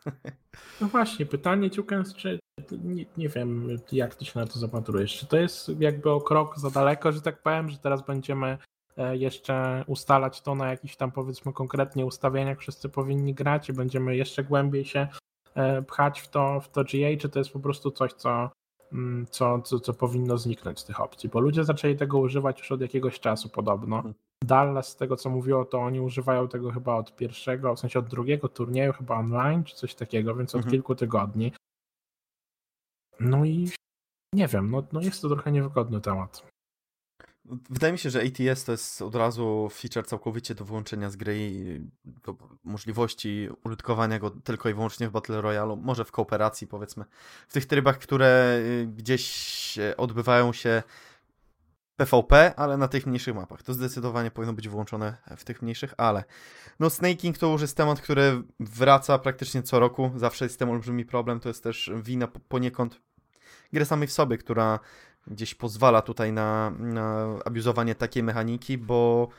No 0.82 0.88
właśnie, 0.88 1.26
pytanie 1.26 1.72
Ciukens, 1.72 2.14
czy 2.14 2.40
nie, 2.84 3.06
nie, 3.18 3.30
wiem, 3.30 3.78
jak 3.92 4.16
ty 4.16 4.26
się 4.26 4.40
na 4.40 4.46
to 4.46 4.60
zapatrujesz. 4.60 5.18
Czy 5.18 5.28
to 5.28 5.38
jest 5.38 5.72
jakby 5.80 6.12
o 6.12 6.22
krok 6.22 6.60
za 6.60 6.70
daleko, 6.70 7.12
że 7.12 7.22
tak 7.22 7.42
powiem, 7.42 7.70
że 7.70 7.78
teraz 7.78 8.06
będziemy 8.06 8.58
e, 8.98 9.18
jeszcze 9.18 9.84
ustalać 9.88 10.42
to 10.42 10.56
na 10.56 10.70
jakichś 10.70 10.96
tam 10.96 11.12
powiedzmy 11.12 11.54
konkretnie 11.54 12.06
ustawieniach 12.06 12.60
wszyscy 12.60 12.90
powinni 12.90 13.34
grać 13.34 13.70
i 13.70 13.74
będziemy 13.74 14.16
jeszcze 14.16 14.44
głębiej 14.44 14.86
się 14.86 15.08
e, 15.56 15.82
pchać 15.82 16.22
w 16.22 16.28
to, 16.28 16.60
w 16.60 16.70
to 16.70 16.84
GA, 16.84 17.18
czy 17.20 17.30
to 17.30 17.40
jest 17.40 17.52
po 17.52 17.60
prostu 17.60 17.92
coś, 17.92 18.14
co 18.14 18.50
co, 19.30 19.62
co, 19.62 19.80
co 19.80 19.94
powinno 19.94 20.38
zniknąć 20.38 20.80
z 20.80 20.86
tych 20.86 21.02
opcji, 21.02 21.30
bo 21.30 21.40
ludzie 21.40 21.64
zaczęli 21.64 21.96
tego 21.96 22.20
używać 22.20 22.60
już 22.60 22.72
od 22.72 22.82
jakiegoś 22.82 23.20
czasu 23.20 23.50
podobno. 23.50 23.96
Mhm. 23.96 24.16
Dallas, 24.44 24.88
z 24.88 24.96
tego 24.96 25.16
co 25.16 25.30
mówiło, 25.30 25.66
to 25.66 25.80
oni 25.80 26.00
używają 26.00 26.48
tego 26.48 26.72
chyba 26.72 26.96
od 26.96 27.16
pierwszego, 27.16 27.76
w 27.76 27.80
sensie 27.80 28.00
od 28.00 28.08
drugiego 28.08 28.50
turnieju, 28.50 28.94
chyba 28.94 29.16
online, 29.16 29.64
czy 29.64 29.76
coś 29.76 29.96
takiego, 29.96 30.36
więc 30.36 30.56
od 30.56 30.60
mhm. 30.60 30.72
kilku 30.72 30.96
tygodni. 30.96 31.52
No 33.20 33.46
i 33.46 33.70
nie 34.34 34.48
wiem, 34.48 34.72
no, 34.72 34.84
no 34.92 35.02
jest 35.02 35.22
to 35.22 35.30
trochę 35.30 35.52
niewygodny 35.52 36.02
temat. 36.02 36.55
Wydaje 37.70 37.94
mi 37.94 38.00
się, 38.00 38.10
że 38.10 38.22
ATS 38.22 38.64
to 38.64 38.72
jest 38.72 39.02
od 39.02 39.16
razu 39.16 39.70
feature 39.72 40.06
całkowicie 40.06 40.56
do 40.56 40.66
wyłączenia 40.66 41.10
z 41.10 41.16
gry 41.16 41.38
i 41.40 41.80
do 42.06 42.36
możliwości 42.64 43.50
użytkowania 43.64 44.20
go 44.20 44.30
tylko 44.30 44.70
i 44.70 44.74
wyłącznie 44.74 45.08
w 45.08 45.12
Battle 45.12 45.42
Royale, 45.42 45.76
może 45.76 46.06
w 46.06 46.12
kooperacji 46.12 46.68
powiedzmy, 46.68 47.06
w 47.48 47.54
tych 47.54 47.66
trybach, 47.66 47.98
które 47.98 48.60
y, 48.60 48.88
gdzieś 48.88 49.78
odbywają 49.98 50.54
się 50.54 50.84
PvP, 51.96 52.54
ale 52.58 52.78
na 52.78 52.88
tych 52.88 53.06
mniejszych 53.06 53.36
mapach. 53.36 53.64
To 53.64 53.74
zdecydowanie 53.74 54.32
powinno 54.32 54.54
być 54.54 54.70
włączone 54.70 55.18
w 55.38 55.44
tych 55.44 55.62
mniejszych, 55.62 55.94
ale 55.98 56.24
no 56.80 56.90
snaking 56.90 57.38
to 57.38 57.48
już 57.48 57.62
jest 57.62 57.78
temat, 57.78 58.02
który 58.02 58.44
wraca 58.60 59.20
praktycznie 59.20 59.64
co 59.64 59.80
roku, 59.80 60.12
zawsze 60.16 60.46
jest 60.46 60.56
z 60.56 60.58
tym 60.58 60.70
olbrzymi 60.70 61.06
problem, 61.06 61.40
to 61.40 61.50
jest 61.50 61.64
też 61.64 61.92
wina 62.04 62.28
poniekąd 62.28 63.02
gry 63.74 63.86
samej 63.86 64.08
w 64.08 64.12
sobie, 64.12 64.38
która 64.38 64.80
gdzieś 65.28 65.56
pozwala 65.56 66.02
tutaj 66.02 66.34
na, 66.34 66.70
na 66.80 67.26
abuzowanie 67.46 67.96
takiej 67.96 68.24
mechaniki, 68.24 68.78
bo 68.78 69.30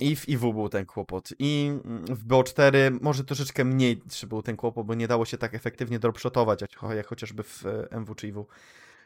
i 0.00 0.16
w 0.16 0.28
IW 0.28 0.52
był 0.52 0.68
ten 0.68 0.86
kłopot, 0.86 1.28
i 1.38 1.72
w 2.08 2.26
BO4 2.26 2.72
może 3.00 3.24
troszeczkę 3.24 3.64
mniej 3.64 4.02
był 4.26 4.42
ten 4.42 4.56
kłopot, 4.56 4.86
bo 4.86 4.94
nie 4.94 5.08
dało 5.08 5.24
się 5.24 5.38
tak 5.38 5.54
efektywnie 5.54 5.98
dropshotować, 5.98 6.60
jak, 6.60 7.06
chociażby 7.06 7.42
w 7.42 7.66
e, 7.66 7.88
MW 7.90 8.14
czy 8.14 8.28
IW. 8.28 8.46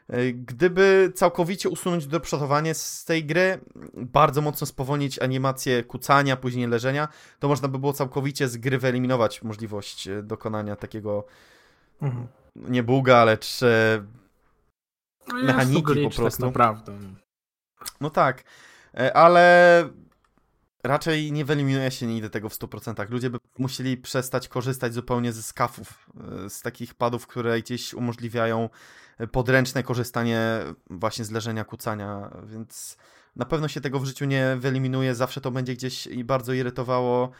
E, 0.07 0.33
gdyby 0.33 1.11
całkowicie 1.15 1.69
usunąć 1.69 2.07
dropshotowanie 2.07 2.73
z 2.73 3.05
tej 3.05 3.25
gry, 3.25 3.59
bardzo 3.93 4.41
mocno 4.41 4.67
spowolnić 4.67 5.19
animację 5.19 5.83
kucania, 5.83 6.37
później 6.37 6.67
leżenia, 6.67 7.07
to 7.39 7.47
można 7.47 7.67
by 7.67 7.79
było 7.79 7.93
całkowicie 7.93 8.47
z 8.47 8.57
gry 8.57 8.77
wyeliminować 8.77 9.43
możliwość 9.43 10.07
e, 10.07 10.23
dokonania 10.23 10.75
takiego 10.75 11.25
mhm. 12.01 12.27
nie 12.55 12.83
buga, 12.83 13.17
ale 13.17 13.37
czy 13.37 13.67
no 15.33 15.43
mechaniki 15.43 15.81
po 15.81 16.09
tak 16.09 16.15
prostu. 16.15 16.41
Tak 16.41 16.49
naprawdę. 16.49 16.99
No 18.01 18.09
tak, 18.09 18.43
e, 18.97 19.17
ale 19.17 19.89
raczej 20.83 21.31
nie 21.31 21.45
wyeliminuje 21.45 21.91
się 21.91 22.07
nigdy 22.07 22.29
tego 22.29 22.49
w 22.49 22.53
100%. 22.53 23.09
Ludzie 23.09 23.29
by 23.29 23.37
musieli 23.57 23.97
przestać 23.97 24.47
korzystać 24.47 24.93
zupełnie 24.93 25.31
ze 25.31 25.43
skafów, 25.43 26.09
e, 26.45 26.49
z 26.49 26.61
takich 26.61 26.93
padów, 26.93 27.27
które 27.27 27.61
gdzieś 27.61 27.93
umożliwiają 27.93 28.69
e, 29.17 29.27
podręczne 29.27 29.83
korzystanie 29.83 30.59
właśnie 30.89 31.25
z 31.25 31.31
leżenia, 31.31 31.63
kucania, 31.63 32.31
więc 32.45 32.97
na 33.35 33.45
pewno 33.45 33.67
się 33.67 33.81
tego 33.81 33.99
w 33.99 34.05
życiu 34.05 34.25
nie 34.25 34.55
wyeliminuje, 34.59 35.15
zawsze 35.15 35.41
to 35.41 35.51
będzie 35.51 35.73
gdzieś 35.73 36.07
i 36.07 36.23
bardzo 36.23 36.53
irytowało. 36.53 37.31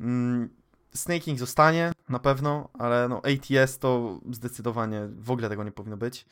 Mm, 0.00 0.48
snaking 0.94 1.38
zostanie, 1.38 1.92
na 2.08 2.18
pewno, 2.18 2.68
ale 2.78 3.08
no 3.08 3.22
ATS 3.24 3.78
to 3.78 4.20
zdecydowanie 4.30 5.08
w 5.18 5.30
ogóle 5.30 5.48
tego 5.48 5.64
nie 5.64 5.72
powinno 5.72 5.96
być. 5.96 6.26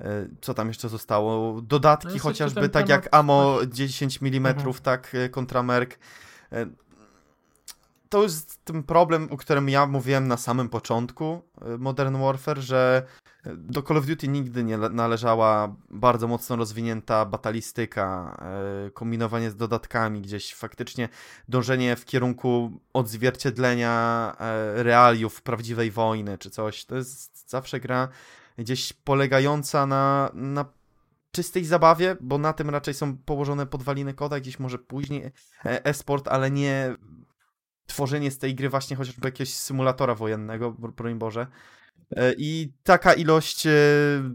E, 0.00 0.28
co 0.40 0.54
tam 0.54 0.68
jeszcze 0.68 0.88
zostało? 0.88 1.62
Dodatki 1.62 2.14
no 2.14 2.18
chociażby, 2.18 2.68
tak 2.68 2.88
jak 2.88 3.08
AMO 3.14 3.58
10 3.68 4.18
mm, 4.22 4.46
mhm. 4.46 4.74
tak, 4.74 5.14
e, 5.14 5.28
kontra 5.28 5.62
Merc. 5.62 5.90
E, 6.52 6.66
to 8.08 8.22
jest 8.22 8.64
ten 8.64 8.82
problem, 8.82 9.28
o 9.30 9.36
którym 9.36 9.68
ja 9.68 9.86
mówiłem 9.86 10.28
na 10.28 10.36
samym 10.36 10.68
początku 10.68 11.42
Modern 11.78 12.16
Warfare, 12.16 12.60
że 12.60 13.02
do 13.56 13.82
Call 13.82 13.96
of 13.96 14.06
Duty 14.06 14.28
nigdy 14.28 14.64
nie 14.64 14.78
należała 14.78 15.74
bardzo 15.90 16.28
mocno 16.28 16.56
rozwinięta 16.56 17.24
batalistyka, 17.24 18.38
kombinowanie 18.94 19.50
z 19.50 19.56
dodatkami, 19.56 20.20
gdzieś 20.20 20.54
faktycznie 20.54 21.08
dążenie 21.48 21.96
w 21.96 22.04
kierunku 22.04 22.80
odzwierciedlenia 22.92 24.36
realiów 24.74 25.42
prawdziwej 25.42 25.90
wojny 25.90 26.38
czy 26.38 26.50
coś. 26.50 26.84
To 26.84 26.96
jest 26.96 27.50
zawsze 27.50 27.80
gra 27.80 28.08
gdzieś 28.58 28.92
polegająca 28.92 29.86
na, 29.86 30.30
na 30.34 30.64
czystej 31.32 31.64
zabawie, 31.64 32.16
bo 32.20 32.38
na 32.38 32.52
tym 32.52 32.70
raczej 32.70 32.94
są 32.94 33.16
położone 33.16 33.66
podwaliny 33.66 34.14
koda, 34.14 34.40
gdzieś 34.40 34.58
może 34.58 34.78
później 34.78 35.24
e, 35.24 35.32
e-sport, 35.84 36.28
ale 36.28 36.50
nie 36.50 36.96
tworzenie 37.86 38.30
z 38.30 38.38
tej 38.38 38.54
gry 38.54 38.68
właśnie 38.68 38.96
chociażby 38.96 39.28
jakiegoś 39.28 39.54
symulatora 39.54 40.14
wojennego, 40.14 40.72
broń 40.72 41.14
Boże. 41.14 41.46
E, 42.16 42.32
I 42.38 42.72
taka 42.82 43.14
ilość 43.14 43.66
e, 43.66 43.70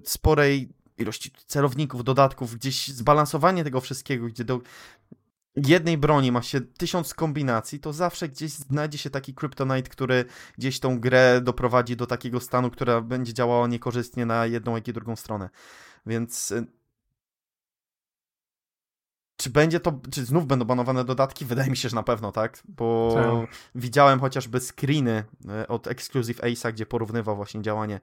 sporej 0.03 0.69
ilości 0.97 1.31
celowników, 1.45 2.03
dodatków, 2.03 2.55
gdzieś 2.55 2.87
zbalansowanie 2.87 3.63
tego 3.63 3.81
wszystkiego, 3.81 4.27
gdzie 4.27 4.43
do 4.43 4.61
jednej 5.65 5.97
broni 5.97 6.31
ma 6.31 6.41
się 6.41 6.61
tysiąc 6.61 7.13
kombinacji, 7.13 7.79
to 7.79 7.93
zawsze 7.93 8.29
gdzieś 8.29 8.51
znajdzie 8.51 8.97
się 8.97 9.09
taki 9.09 9.33
Kryptonite, 9.33 9.89
który 9.89 10.25
gdzieś 10.57 10.79
tą 10.79 10.99
grę 10.99 11.41
doprowadzi 11.41 11.95
do 11.95 12.07
takiego 12.07 12.39
stanu, 12.39 12.69
która 12.69 13.01
będzie 13.01 13.33
działała 13.33 13.67
niekorzystnie 13.67 14.25
na 14.25 14.45
jedną, 14.45 14.75
jak 14.75 14.87
i 14.87 14.93
drugą 14.93 15.15
stronę. 15.15 15.49
Więc 16.05 16.53
czy 19.37 19.49
będzie 19.49 19.79
to, 19.79 19.99
czy 20.11 20.25
znów 20.25 20.47
będą 20.47 20.65
banowane 20.65 21.05
dodatki? 21.05 21.45
Wydaje 21.45 21.69
mi 21.69 21.77
się, 21.77 21.89
że 21.89 21.95
na 21.95 22.03
pewno, 22.03 22.31
tak? 22.31 22.63
Bo 22.67 23.11
tak. 23.15 23.57
widziałem 23.75 24.19
chociażby 24.19 24.59
screeny 24.59 25.23
e, 25.49 25.67
od 25.67 25.87
Exclusive 25.87 26.41
Ace'a, 26.41 26.73
gdzie 26.73 26.85
porównywał 26.85 27.35
właśnie 27.35 27.61
działanie 27.61 27.99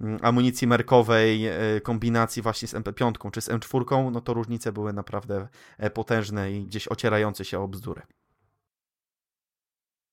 mm, 0.00 0.18
amunicji 0.22 0.66
merkowej, 0.66 1.46
e, 1.46 1.80
kombinacji 1.82 2.42
właśnie 2.42 2.68
z 2.68 2.74
MP5 2.74 3.30
czy 3.30 3.40
z 3.40 3.48
M4, 3.48 4.10
no 4.12 4.20
to 4.20 4.34
różnice 4.34 4.72
były 4.72 4.92
naprawdę 4.92 5.48
e, 5.78 5.90
potężne 5.90 6.52
i 6.52 6.64
gdzieś 6.64 6.88
ocierające 6.88 7.44
się 7.44 7.60
o 7.60 7.68
bzdury. 7.68 8.02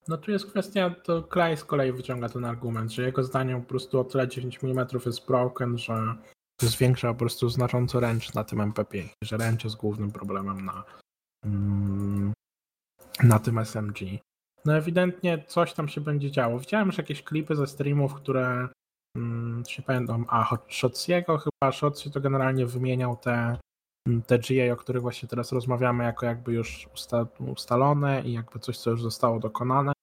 No 0.07 0.17
tu 0.17 0.31
jest 0.31 0.45
kwestia, 0.45 0.95
to 1.03 1.23
Klej 1.23 1.57
z 1.57 1.63
kolei 1.63 1.91
wyciąga 1.91 2.29
ten 2.29 2.45
argument, 2.45 2.91
że 2.91 3.03
jego 3.03 3.23
zdaniem 3.23 3.61
po 3.61 3.67
prostu 3.67 3.99
o 3.99 4.03
tyle 4.03 4.27
9 4.27 4.59
mm 4.63 4.87
jest 5.05 5.27
broken, 5.27 5.77
że 5.77 6.15
zwiększa 6.67 7.07
po 7.07 7.19
prostu 7.19 7.49
znacząco 7.49 7.99
ręcz 7.99 8.33
na 8.33 8.43
tym 8.43 8.59
MP5, 8.59 9.09
że 9.23 9.37
ręcz 9.37 9.63
jest 9.63 9.75
głównym 9.75 10.11
problemem 10.11 10.65
na, 10.65 10.83
mm, 11.45 12.33
na 13.23 13.39
tym 13.39 13.57
SMG. 13.57 13.99
No 14.65 14.77
ewidentnie 14.77 15.43
coś 15.47 15.73
tam 15.73 15.87
się 15.87 16.01
będzie 16.01 16.31
działo. 16.31 16.59
Widziałem 16.59 16.87
już 16.87 16.97
jakieś 16.97 17.23
klipy 17.23 17.55
ze 17.55 17.67
streamów, 17.67 18.13
które 18.13 18.67
hmm, 19.17 19.63
się 19.65 19.83
pamiętam, 19.83 20.25
a 20.29 20.57
Shotsiego 20.69 21.37
chyba, 21.37 21.71
Shotsi 21.71 22.11
to 22.11 22.21
generalnie 22.21 22.65
wymieniał 22.65 23.15
te, 23.15 23.57
mm, 24.07 24.21
te 24.21 24.39
GA, 24.39 24.73
o 24.73 24.75
których 24.75 25.01
właśnie 25.01 25.29
teraz 25.29 25.51
rozmawiamy, 25.51 26.03
jako 26.03 26.25
jakby 26.25 26.53
już 26.53 26.87
usta 26.93 27.25
ustalone 27.39 28.21
i 28.21 28.33
jakby 28.33 28.59
coś, 28.59 28.77
co 28.77 28.89
już 28.89 29.01
zostało 29.01 29.39
dokonane, 29.39 29.93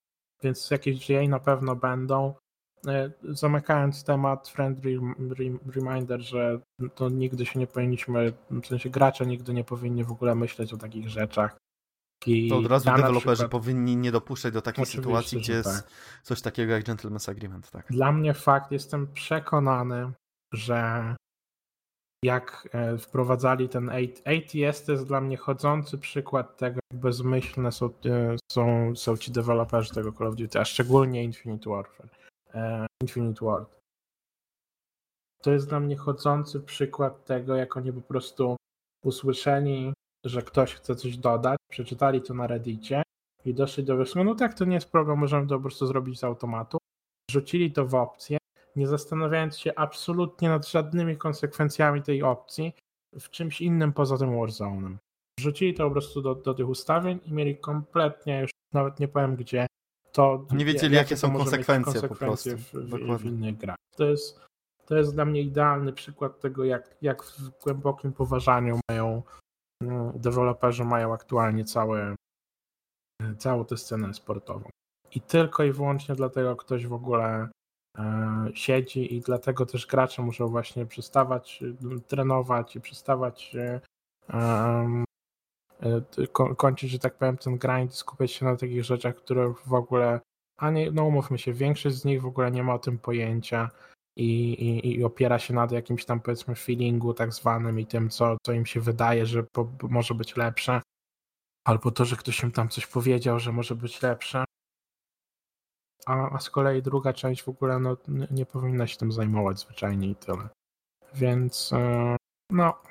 więc 0.42 0.70
jakieś 0.70 1.08
GA 1.08 1.28
na 1.28 1.38
pewno 1.38 1.76
będą. 1.76 2.34
E, 2.86 3.10
zamykając 3.24 4.04
temat, 4.04 4.48
friendly 4.48 5.00
reminder, 5.74 6.20
że 6.20 6.60
to 6.94 7.08
nigdy 7.08 7.46
się 7.46 7.58
nie 7.58 7.66
powinniśmy, 7.66 8.32
w 8.50 8.66
sensie 8.66 8.90
gracze 8.90 9.26
nigdy 9.26 9.54
nie 9.54 9.64
powinni 9.64 10.04
w 10.04 10.12
ogóle 10.12 10.34
myśleć 10.34 10.72
o 10.72 10.76
takich 10.76 11.08
rzeczach. 11.08 11.56
I 12.26 12.48
to 12.48 12.58
od 12.58 12.66
razu 12.66 12.84
deweloperzy 12.84 13.20
przykład... 13.20 13.50
powinni 13.50 13.96
nie 13.96 14.12
dopuszczać 14.12 14.54
do 14.54 14.62
takiej 14.62 14.82
Oczywiście, 14.82 15.02
sytuacji, 15.02 15.38
gdzie 15.38 15.52
jest 15.52 15.82
tak. 15.82 15.90
coś 16.22 16.40
takiego 16.40 16.72
jak 16.72 16.84
Gentleman's 16.84 17.30
Agreement. 17.30 17.70
Tak. 17.70 17.86
Dla 17.90 18.12
mnie 18.12 18.34
fakt, 18.34 18.72
jestem 18.72 19.12
przekonany, 19.12 20.12
że 20.54 21.14
jak 22.24 22.68
e, 22.72 22.98
wprowadzali 22.98 23.68
ten 23.68 23.90
ATS, 24.24 24.84
to 24.84 24.92
jest 24.92 25.06
dla 25.06 25.20
mnie 25.20 25.36
chodzący 25.36 25.98
przykład 25.98 26.56
tego, 26.56 26.80
jak 26.92 27.00
bezmyślne 27.00 27.72
są, 27.72 27.86
e, 27.86 28.36
są, 28.52 28.96
są 28.96 29.16
ci 29.16 29.32
deweloperzy 29.32 29.94
tego 29.94 30.12
Call 30.12 30.26
of 30.26 30.36
Duty, 30.36 30.60
a 30.60 30.64
szczególnie 30.64 31.24
Infinite 31.24 31.70
Warfare. 31.70 32.19
E, 32.54 32.86
Infinite 33.02 33.44
World. 33.44 33.80
To 35.42 35.52
jest 35.52 35.68
dla 35.68 35.80
mnie 35.80 35.96
chodzący 35.96 36.60
przykład 36.60 37.24
tego, 37.24 37.56
jak 37.56 37.76
oni 37.76 37.92
po 37.92 38.00
prostu 38.00 38.56
usłyszeli, 39.04 39.92
że 40.24 40.42
ktoś 40.42 40.74
chce 40.74 40.96
coś 40.96 41.16
dodać, 41.16 41.58
przeczytali 41.70 42.22
to 42.22 42.34
na 42.34 42.46
Reddicie 42.46 43.02
i 43.44 43.54
doszli 43.54 43.84
do 43.84 43.96
wniosku, 43.96 44.24
no 44.24 44.34
tak, 44.34 44.54
to 44.54 44.64
nie 44.64 44.74
jest 44.74 44.92
problem, 44.92 45.18
możemy 45.18 45.46
to 45.46 45.54
po 45.54 45.62
prostu 45.62 45.86
zrobić 45.86 46.18
z 46.18 46.24
automatu. 46.24 46.78
Rzucili 47.30 47.72
to 47.72 47.86
w 47.86 47.94
opcję, 47.94 48.38
nie 48.76 48.86
zastanawiając 48.86 49.58
się 49.58 49.72
absolutnie 49.76 50.48
nad 50.48 50.68
żadnymi 50.68 51.16
konsekwencjami 51.16 52.02
tej 52.02 52.22
opcji 52.22 52.72
w 53.20 53.30
czymś 53.30 53.60
innym 53.60 53.92
poza 53.92 54.18
tym 54.18 54.30
Warzone'em. 54.30 54.96
Wrzucili 55.38 55.74
to 55.74 55.84
po 55.84 55.90
prostu 55.90 56.22
do, 56.22 56.34
do 56.34 56.54
tych 56.54 56.68
ustawień 56.68 57.20
i 57.24 57.32
mieli 57.32 57.58
kompletnie, 57.58 58.40
już 58.40 58.50
nawet 58.74 59.00
nie 59.00 59.08
powiem 59.08 59.36
gdzie, 59.36 59.66
to 60.12 60.46
nie 60.50 60.64
wiedzieli, 60.64 60.94
jakie, 60.94 61.04
jakie 61.04 61.16
są 61.16 61.32
konsekwencje, 61.32 61.92
konsekwencje, 61.92 62.08
po 62.08 62.14
prostu. 62.14 62.50
W, 62.56 63.18
w, 63.18 63.22
w, 63.22 63.24
innych 63.24 63.56
grach. 63.56 63.76
To 63.96 64.04
jest, 64.04 64.40
to 64.86 64.96
jest 64.96 65.14
dla 65.14 65.24
mnie 65.24 65.42
idealny 65.42 65.92
przykład 65.92 66.40
tego, 66.40 66.64
jak, 66.64 66.96
jak 67.02 67.22
w 67.22 67.62
głębokim 67.62 68.12
poważaniu 68.12 68.80
mają 68.90 69.22
no, 69.82 70.12
deweloperzy 70.16 70.84
mają 70.84 71.12
aktualnie 71.12 71.64
całe, 71.64 72.14
całą 73.38 73.64
tę 73.64 73.76
scenę 73.76 74.14
sportową. 74.14 74.68
I 75.14 75.20
tylko 75.20 75.64
i 75.64 75.72
wyłącznie 75.72 76.14
dlatego 76.14 76.56
ktoś 76.56 76.86
w 76.86 76.92
ogóle 76.92 77.48
e, 77.98 78.48
siedzi 78.54 79.14
i 79.14 79.20
dlatego 79.20 79.66
też 79.66 79.86
gracze 79.86 80.22
muszą 80.22 80.48
właśnie 80.48 80.86
przestawać 80.86 81.64
trenować 82.06 82.76
i 82.76 82.80
przestawać 82.80 83.56
kończyć, 86.56 86.90
że 86.90 86.98
tak 86.98 87.18
powiem, 87.18 87.36
ten 87.36 87.58
grind, 87.58 87.94
skupiać 87.94 88.32
się 88.32 88.44
na 88.44 88.56
takich 88.56 88.84
rzeczach, 88.84 89.16
które 89.16 89.54
w 89.66 89.74
ogóle, 89.74 90.20
a 90.56 90.70
nie, 90.70 90.90
no 90.90 91.04
umówmy 91.04 91.38
się, 91.38 91.52
większość 91.52 91.96
z 91.96 92.04
nich 92.04 92.22
w 92.22 92.26
ogóle 92.26 92.50
nie 92.50 92.62
ma 92.62 92.74
o 92.74 92.78
tym 92.78 92.98
pojęcia 92.98 93.70
i, 94.16 94.52
i, 94.52 94.96
i 94.98 95.04
opiera 95.04 95.38
się 95.38 95.54
na 95.54 95.68
jakimś 95.70 96.04
tam 96.04 96.20
powiedzmy 96.20 96.54
feelingu 96.54 97.14
tak 97.14 97.32
zwanym 97.32 97.80
i 97.80 97.86
tym, 97.86 98.10
co, 98.10 98.36
co 98.46 98.52
im 98.52 98.66
się 98.66 98.80
wydaje, 98.80 99.26
że 99.26 99.42
po, 99.42 99.72
może 99.82 100.14
być 100.14 100.36
lepsze, 100.36 100.80
albo 101.64 101.90
to, 101.90 102.04
że 102.04 102.16
ktoś 102.16 102.42
im 102.42 102.52
tam 102.52 102.68
coś 102.68 102.86
powiedział, 102.86 103.40
że 103.40 103.52
może 103.52 103.74
być 103.74 104.02
lepsze. 104.02 104.44
A, 106.06 106.30
a 106.30 106.38
z 106.40 106.50
kolei 106.50 106.82
druga 106.82 107.12
część 107.12 107.42
w 107.42 107.48
ogóle 107.48 107.78
no, 107.78 107.96
nie 108.30 108.46
powinna 108.46 108.86
się 108.86 108.96
tym 108.96 109.12
zajmować 109.12 109.60
zwyczajnie 109.60 110.08
i 110.08 110.16
tyle. 110.16 110.48
Więc 111.14 111.72
e, 111.72 112.16
no, 112.50 112.82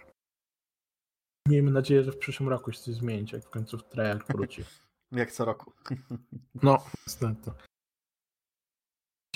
Miejmy 1.48 1.72
nadzieję, 1.72 2.04
że 2.04 2.12
w 2.12 2.18
przyszłym 2.18 2.50
roku 2.50 2.72
się 2.72 2.80
coś 2.80 2.96
zmieni, 2.96 3.28
jak 3.34 3.44
w 3.44 3.50
końcu 3.50 3.78
trailer 3.78 4.24
wróci. 4.30 4.64
jak 5.12 5.32
co 5.32 5.46
roku. 5.46 5.74
no, 6.64 6.78
niestety. 7.08 7.52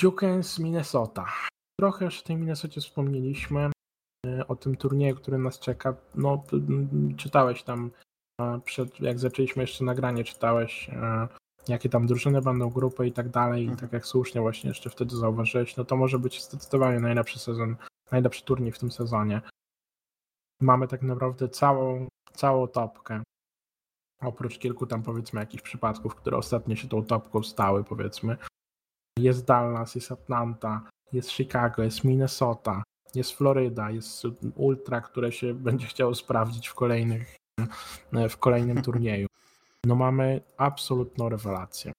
Duke 0.02 0.44
z 0.44 0.60
Minnesota. 0.60 1.26
Trochę 1.80 2.06
już 2.06 2.20
o 2.20 2.24
tej 2.24 2.36
Minnesocie 2.36 2.82
wspomnieliśmy. 2.82 3.72
E, 4.26 4.48
o 4.48 4.56
tym 4.56 4.76
turnieju, 4.76 5.16
który 5.16 5.38
nas 5.38 5.60
czeka. 5.60 5.96
No, 6.16 6.44
czytałeś 7.18 7.64
tam, 7.64 7.92
e, 8.42 8.60
przed, 8.66 9.00
jak 9.00 9.20
zaczęliśmy 9.20 9.64
jeszcze 9.64 9.84
nagranie, 9.84 10.24
czytałeś, 10.24 10.90
e, 10.90 11.28
jakie 11.68 11.90
tam 11.90 12.08
drużyny 12.08 12.42
będą, 12.42 12.70
grupy 12.70 13.08
i 13.08 13.12
tak 13.12 13.30
dalej. 13.30 13.62
I 13.62 13.68
mhm. 13.68 13.80
tak 13.80 13.94
jak 13.94 14.06
słusznie 14.06 14.42
właśnie 14.42 14.68
jeszcze 14.68 14.90
wtedy 14.90 15.16
zauważyłeś, 15.16 15.78
no 15.78 15.86
to 15.86 15.98
może 15.98 16.20
być 16.20 16.44
zdecydowanie 16.44 17.00
najlepszy 17.00 17.40
sezon, 17.40 17.76
najlepszy 18.12 18.46
turniej 18.46 18.72
w 18.72 18.80
tym 18.80 18.92
sezonie 18.92 19.42
mamy 20.64 20.88
tak 20.88 21.02
naprawdę 21.02 21.50
całą, 21.50 22.08
całą 22.34 22.68
topkę. 22.68 23.24
Oprócz 24.22 24.60
kilku 24.60 24.88
tam 24.88 25.04
powiedzmy 25.04 25.40
jakichś 25.40 25.64
przypadków, 25.64 26.16
które 26.16 26.38
ostatnio 26.38 26.76
się 26.76 26.88
tą 26.88 27.06
topką 27.06 27.44
stały, 27.44 27.84
powiedzmy. 27.84 28.38
Jest 29.20 29.46
Dallas, 29.46 29.96
jest 29.96 30.12
Atlanta, 30.12 30.90
jest 31.14 31.32
Chicago, 31.32 31.84
jest 31.84 32.04
Minnesota, 32.04 32.84
jest 33.16 33.32
Floryda, 33.32 33.92
jest 33.92 34.24
Ultra, 34.56 35.02
które 35.02 35.32
się 35.32 35.54
będzie 35.68 35.88
chciało 35.88 36.16
sprawdzić 36.16 36.68
w 36.68 36.74
kolejnych 36.74 37.36
w 38.30 38.38
kolejnym 38.38 38.82
turnieju. 38.88 39.28
No 39.86 39.96
mamy 39.96 40.42
absolutną 40.58 41.30
rewelację. 41.30 41.92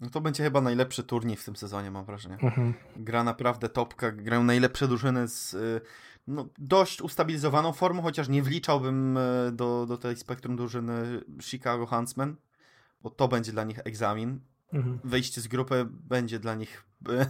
No 0.00 0.10
to 0.10 0.20
będzie 0.20 0.42
chyba 0.42 0.60
najlepszy 0.60 1.04
turniej 1.04 1.36
w 1.36 1.44
tym 1.44 1.56
sezonie, 1.56 1.90
mam 1.90 2.04
wrażenie. 2.04 2.38
Mhm. 2.42 2.74
Gra 2.96 3.24
naprawdę 3.24 3.68
topka, 3.68 4.12
grają 4.12 4.44
najlepsze 4.44 4.88
drużyny 4.88 5.28
z 5.28 5.54
y, 5.54 5.80
no, 6.26 6.48
dość 6.58 7.02
ustabilizowaną 7.02 7.72
formą, 7.72 8.02
chociaż 8.02 8.28
nie 8.28 8.42
wliczałbym 8.42 9.16
e, 9.16 9.52
do, 9.52 9.86
do 9.86 9.96
tej 9.96 10.16
spektrum 10.16 10.56
drużyny 10.56 11.20
Chicago 11.42 11.86
Huntsmen, 11.86 12.36
bo 13.02 13.10
to 13.10 13.28
będzie 13.28 13.52
dla 13.52 13.64
nich 13.64 13.78
egzamin. 13.84 14.40
Mhm. 14.72 15.00
Wejście 15.04 15.40
z 15.40 15.48
grupy 15.48 15.86
będzie 15.90 16.38
dla 16.38 16.54
nich 16.54 16.84
e, 17.08 17.26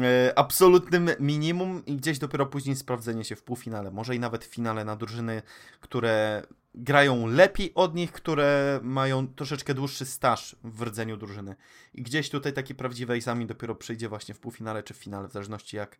e, 0.00 0.38
absolutnym 0.38 1.10
minimum 1.20 1.82
i 1.86 1.96
gdzieś 1.96 2.18
dopiero 2.18 2.46
później 2.46 2.76
sprawdzenie 2.76 3.24
się 3.24 3.36
w 3.36 3.42
półfinale, 3.42 3.90
może 3.90 4.16
i 4.16 4.20
nawet 4.20 4.44
w 4.44 4.48
finale 4.48 4.84
na 4.84 4.96
drużyny, 4.96 5.42
które 5.80 6.42
grają 6.74 7.26
lepiej 7.26 7.74
od 7.74 7.94
nich, 7.94 8.12
które 8.12 8.80
mają 8.82 9.28
troszeczkę 9.28 9.74
dłuższy 9.74 10.06
staż 10.06 10.56
w 10.64 10.82
rdzeniu 10.82 11.16
drużyny. 11.16 11.56
I 11.94 12.02
gdzieś 12.02 12.30
tutaj 12.30 12.52
taki 12.52 12.74
prawdziwy 12.74 13.12
egzamin 13.12 13.46
dopiero 13.46 13.74
przyjdzie 13.74 14.08
właśnie 14.08 14.34
w 14.34 14.40
półfinale 14.40 14.82
czy 14.82 14.94
w 14.94 14.96
finale, 14.96 15.28
w 15.28 15.32
zależności 15.32 15.76
jak 15.76 15.98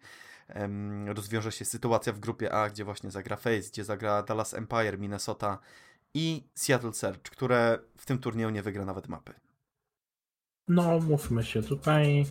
um, 0.55 1.09
rozwiąże 1.09 1.53
się 1.53 1.65
sytuacja 1.65 2.13
w 2.13 2.21
grupie 2.21 2.53
A, 2.53 2.71
gdzie 2.71 2.85
właśnie 2.85 3.11
zagra 3.11 3.37
Face, 3.37 3.69
gdzie 3.69 3.85
zagra 3.85 4.23
Dallas 4.23 4.55
Empire, 4.55 4.99
Minnesota 4.99 5.59
i 6.15 6.45
Seattle 6.55 6.93
Surge, 6.93 7.31
które 7.31 7.79
w 7.97 8.07
tym 8.07 8.19
turnieju 8.19 8.51
nie 8.51 8.63
wygra 8.63 8.85
nawet 8.85 9.09
mapy. 9.09 9.35
No, 10.69 11.01
mówmy 11.01 11.45
się, 11.45 11.63
tutaj 11.63 12.27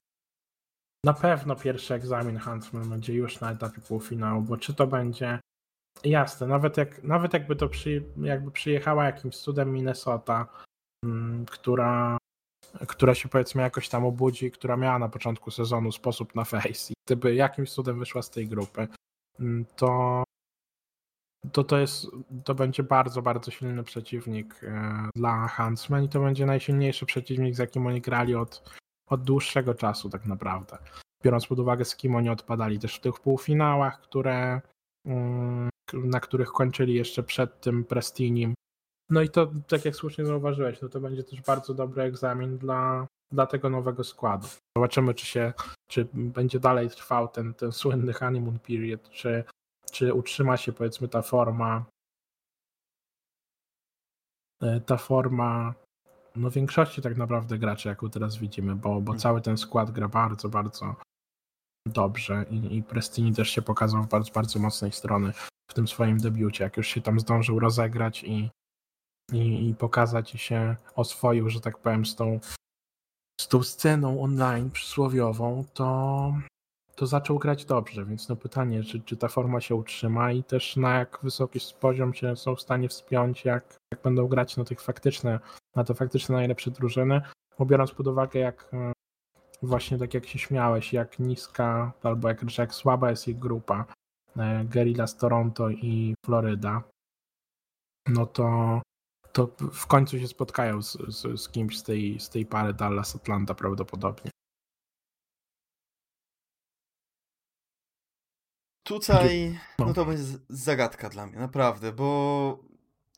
na 1.06 1.14
pewno 1.14 1.56
pierwszy 1.56 1.94
egzamin 1.94 2.40
Huntsman 2.40 2.90
będzie 2.90 3.14
już 3.14 3.40
na 3.40 3.52
etapie 3.52 3.82
półfinału, 3.82 4.42
bo 4.42 4.58
czy 4.58 4.74
to 4.74 4.88
będzie 4.88 5.40
jasne, 6.04 6.48
nawet, 6.48 6.78
jak, 6.78 7.04
nawet 7.04 7.34
jakby 7.34 7.56
to 7.56 7.70
przy, 7.70 8.04
jakby 8.18 8.52
przyjechała 8.52 9.06
jakimś 9.06 9.38
cudem 9.38 9.74
Minnesota, 9.74 10.48
m, 11.06 11.46
która, 11.52 12.18
która 12.88 13.16
się 13.16 13.30
powiedzmy 13.30 13.62
jakoś 13.62 13.90
tam 13.90 14.06
obudzi, 14.06 14.52
która 14.52 14.78
miała 14.78 15.00
na 15.00 15.10
początku 15.10 15.52
sezonu 15.52 15.92
sposób 15.92 16.36
na 16.36 16.44
face 16.44 16.94
i 16.94 16.96
gdyby 17.08 17.36
jakimś 17.36 17.72
cudem 17.72 18.00
wyszła 18.00 18.22
z 18.22 18.30
tej 18.30 18.48
grupy, 18.48 18.88
m, 19.40 19.66
to 19.76 20.24
to, 21.52 21.64
to, 21.64 21.78
jest, 21.78 22.08
to 22.44 22.56
będzie 22.56 22.84
bardzo, 22.84 23.22
bardzo 23.22 23.52
silny 23.52 23.84
przeciwnik 23.84 24.64
e, 24.64 25.10
dla 25.16 25.48
Huntsman 25.48 26.04
i 26.04 26.10
to 26.10 26.20
będzie 26.20 26.46
najsilniejszy 26.46 27.06
przeciwnik, 27.06 27.56
z 27.56 27.58
jakim 27.58 27.88
oni 27.88 28.02
grali 28.02 28.36
od, 28.36 28.64
od 29.10 29.24
dłuższego 29.24 29.74
czasu 29.74 30.10
tak 30.10 30.26
naprawdę. 30.26 30.78
Biorąc 31.24 31.48
pod 31.48 31.60
uwagę, 31.60 31.86
z 31.86 31.96
kim 31.96 32.16
oni 32.16 32.30
odpadali 32.30 32.80
też 32.80 32.96
w 32.96 33.02
tych 33.02 33.20
półfinałach, 33.20 34.02
które, 34.02 34.62
mm, 35.06 35.70
na 35.94 36.20
których 36.20 36.52
kończyli 36.52 36.94
jeszcze 36.94 37.24
przed 37.24 37.62
tym 37.62 37.84
Prestinim. 37.84 38.54
No 39.10 39.22
i 39.22 39.30
to, 39.30 39.52
tak 39.68 39.86
jak 39.86 39.96
słusznie 39.96 40.26
zauważyłeś, 40.26 40.82
no 40.82 40.90
to 40.90 41.00
będzie 41.00 41.24
też 41.24 41.42
bardzo 41.42 41.74
dobry 41.74 42.04
egzamin 42.04 42.58
dla, 42.58 43.08
dla 43.32 43.46
tego 43.46 43.70
nowego 43.70 44.04
składu. 44.04 44.48
Zobaczymy, 44.78 45.14
czy 45.14 45.26
się, 45.26 45.54
czy 45.88 46.08
będzie 46.14 46.60
dalej 46.60 46.90
trwał 46.90 47.28
ten, 47.28 47.54
ten 47.54 47.72
słynny 47.72 48.14
honeymoon 48.14 48.60
period, 48.60 49.10
czy 49.10 49.44
czy 49.92 50.14
utrzyma 50.14 50.58
się 50.58 50.74
powiedzmy 50.74 51.08
ta 51.08 51.22
forma 51.22 51.86
e, 54.62 54.82
ta 54.82 54.98
forma 54.98 55.74
no 56.36 56.50
większości 56.50 57.02
tak 57.02 57.18
naprawdę 57.18 57.58
graczy, 57.58 57.90
jaką 57.90 58.10
teraz 58.10 58.38
widzimy, 58.38 58.76
bo, 58.76 59.02
bo 59.02 59.16
cały 59.16 59.42
ten 59.42 59.58
skład 59.58 59.92
gra 59.92 60.08
bardzo, 60.08 60.50
bardzo 60.50 60.96
dobrze 61.86 62.46
i, 62.50 62.78
i 62.78 62.84
Prestini 62.84 63.34
też 63.34 63.50
się 63.50 63.62
pokazał 63.62 64.04
w 64.04 64.10
bardzo, 64.10 64.32
bardzo 64.32 64.60
mocnej 64.60 64.92
strony 64.92 65.34
w 65.72 65.74
tym 65.74 65.88
swoim 65.88 66.18
debiucie, 66.18 66.64
jak 66.64 66.78
już 66.78 66.88
się 66.88 67.02
tam 67.02 67.20
zdążył 67.20 67.60
rozegrać 67.60 68.24
i, 68.24 68.50
i, 69.32 69.70
i 69.70 69.76
pokazać 69.76 70.36
i 70.36 70.38
się 70.38 70.76
oswoił, 70.96 71.50
że 71.50 71.62
tak 71.62 71.78
powiem, 71.78 72.06
z 72.06 72.16
tą, 72.16 72.40
z 73.42 73.48
tą 73.48 73.64
sceną 73.64 74.22
online 74.24 74.72
przysłowiową, 74.72 75.66
to, 75.74 76.34
to 76.96 77.08
zaczął 77.08 77.40
grać 77.40 77.66
dobrze, 77.66 78.06
więc 78.06 78.30
no 78.30 78.36
pytanie, 78.36 78.84
czy, 78.84 79.02
czy 79.02 79.18
ta 79.18 79.28
forma 79.28 79.62
się 79.62 79.76
utrzyma 79.76 80.32
i 80.32 80.44
też 80.44 80.76
na 80.76 80.98
jak 80.98 81.20
wysoki 81.24 81.60
poziom 81.80 82.14
się 82.14 82.36
są 82.36 82.56
w 82.56 82.62
stanie 82.62 82.90
wspiąć, 82.90 83.46
jak, 83.46 83.78
jak 83.92 84.02
będą 84.02 84.28
grać 84.28 84.58
na 84.58 84.64
tych 84.64 84.82
faktyczne, 84.82 85.40
na 85.76 85.84
te 85.84 85.94
faktyczne 85.94 86.36
najlepsze 86.36 86.72
drużyny, 86.72 87.22
bo 87.60 87.66
biorąc 87.66 87.92
pod 87.92 88.08
uwagę 88.08 88.40
jak 88.40 88.70
e, 88.74 88.92
właśnie 89.62 89.98
tak 89.98 90.14
jak 90.14 90.28
się 90.28 90.40
śmiałeś, 90.40 90.94
jak 90.94 91.20
niska 91.20 91.94
albo 92.04 92.28
jak, 92.28 92.58
jak 92.58 92.74
słaba 92.74 93.10
jest 93.10 93.28
ich 93.28 93.40
grupa, 93.40 93.86
Guerrilla 94.66 95.08
z 95.08 95.18
Toronto 95.18 95.70
i 95.70 96.16
Floryda, 96.26 96.84
no 98.08 98.26
to, 98.26 98.82
to 99.32 99.48
w 99.74 99.88
końcu 99.88 100.20
się 100.20 100.28
spotkają 100.28 100.82
z, 100.82 100.98
z, 101.08 101.42
z 101.42 101.50
kimś 101.50 101.80
z 101.80 101.84
tej, 101.84 102.20
z 102.20 102.30
tej 102.30 102.46
pary 102.46 102.74
Dallas-Atlanta 102.74 103.56
prawdopodobnie. 103.56 104.32
Tutaj, 108.84 109.60
no. 109.80 109.86
no 109.86 109.94
to 109.94 110.06
będzie 110.06 110.24
zagadka 110.50 111.10
dla 111.10 111.28
mnie, 111.28 111.40
naprawdę, 111.40 111.92
bo 111.92 112.60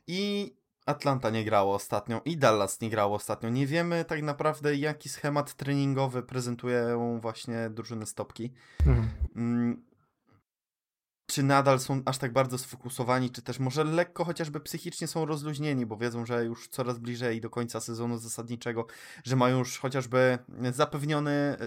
i 0.07 0.53
Atlanta 0.85 1.29
nie 1.29 1.45
grało 1.45 1.75
ostatnio, 1.75 2.21
i 2.25 2.37
Dallas 2.37 2.81
nie 2.81 2.89
grało 2.89 3.15
ostatnio. 3.15 3.49
Nie 3.49 3.67
wiemy 3.67 4.05
tak 4.05 4.21
naprawdę, 4.21 4.75
jaki 4.75 5.09
schemat 5.09 5.53
treningowy 5.53 6.23
prezentują 6.23 7.19
właśnie 7.21 7.69
drużyny 7.69 8.05
stopki. 8.05 8.53
Mhm. 8.85 9.92
Czy 11.33 11.43
nadal 11.43 11.79
są 11.79 12.01
aż 12.05 12.17
tak 12.17 12.33
bardzo 12.33 12.57
sfokusowani, 12.57 13.31
czy 13.31 13.41
też 13.41 13.59
może 13.59 13.83
lekko 13.83 14.25
chociażby 14.25 14.59
psychicznie 14.59 15.07
są 15.07 15.25
rozluźnieni, 15.25 15.85
bo 15.85 15.97
wiedzą, 15.97 16.25
że 16.25 16.45
już 16.45 16.67
coraz 16.67 16.99
bliżej 16.99 17.41
do 17.41 17.49
końca 17.49 17.79
sezonu 17.79 18.17
zasadniczego, 18.17 18.85
że 19.23 19.35
mają 19.35 19.59
już 19.59 19.79
chociażby 19.79 20.37
zapewniony 20.71 21.31
e, 21.31 21.57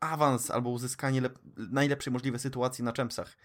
awans 0.00 0.50
albo 0.50 0.70
uzyskanie 0.70 1.22
najlepszej 1.56 2.12
możliwej 2.12 2.40
sytuacji 2.40 2.84
na 2.84 2.92
Champsach. 2.92 3.36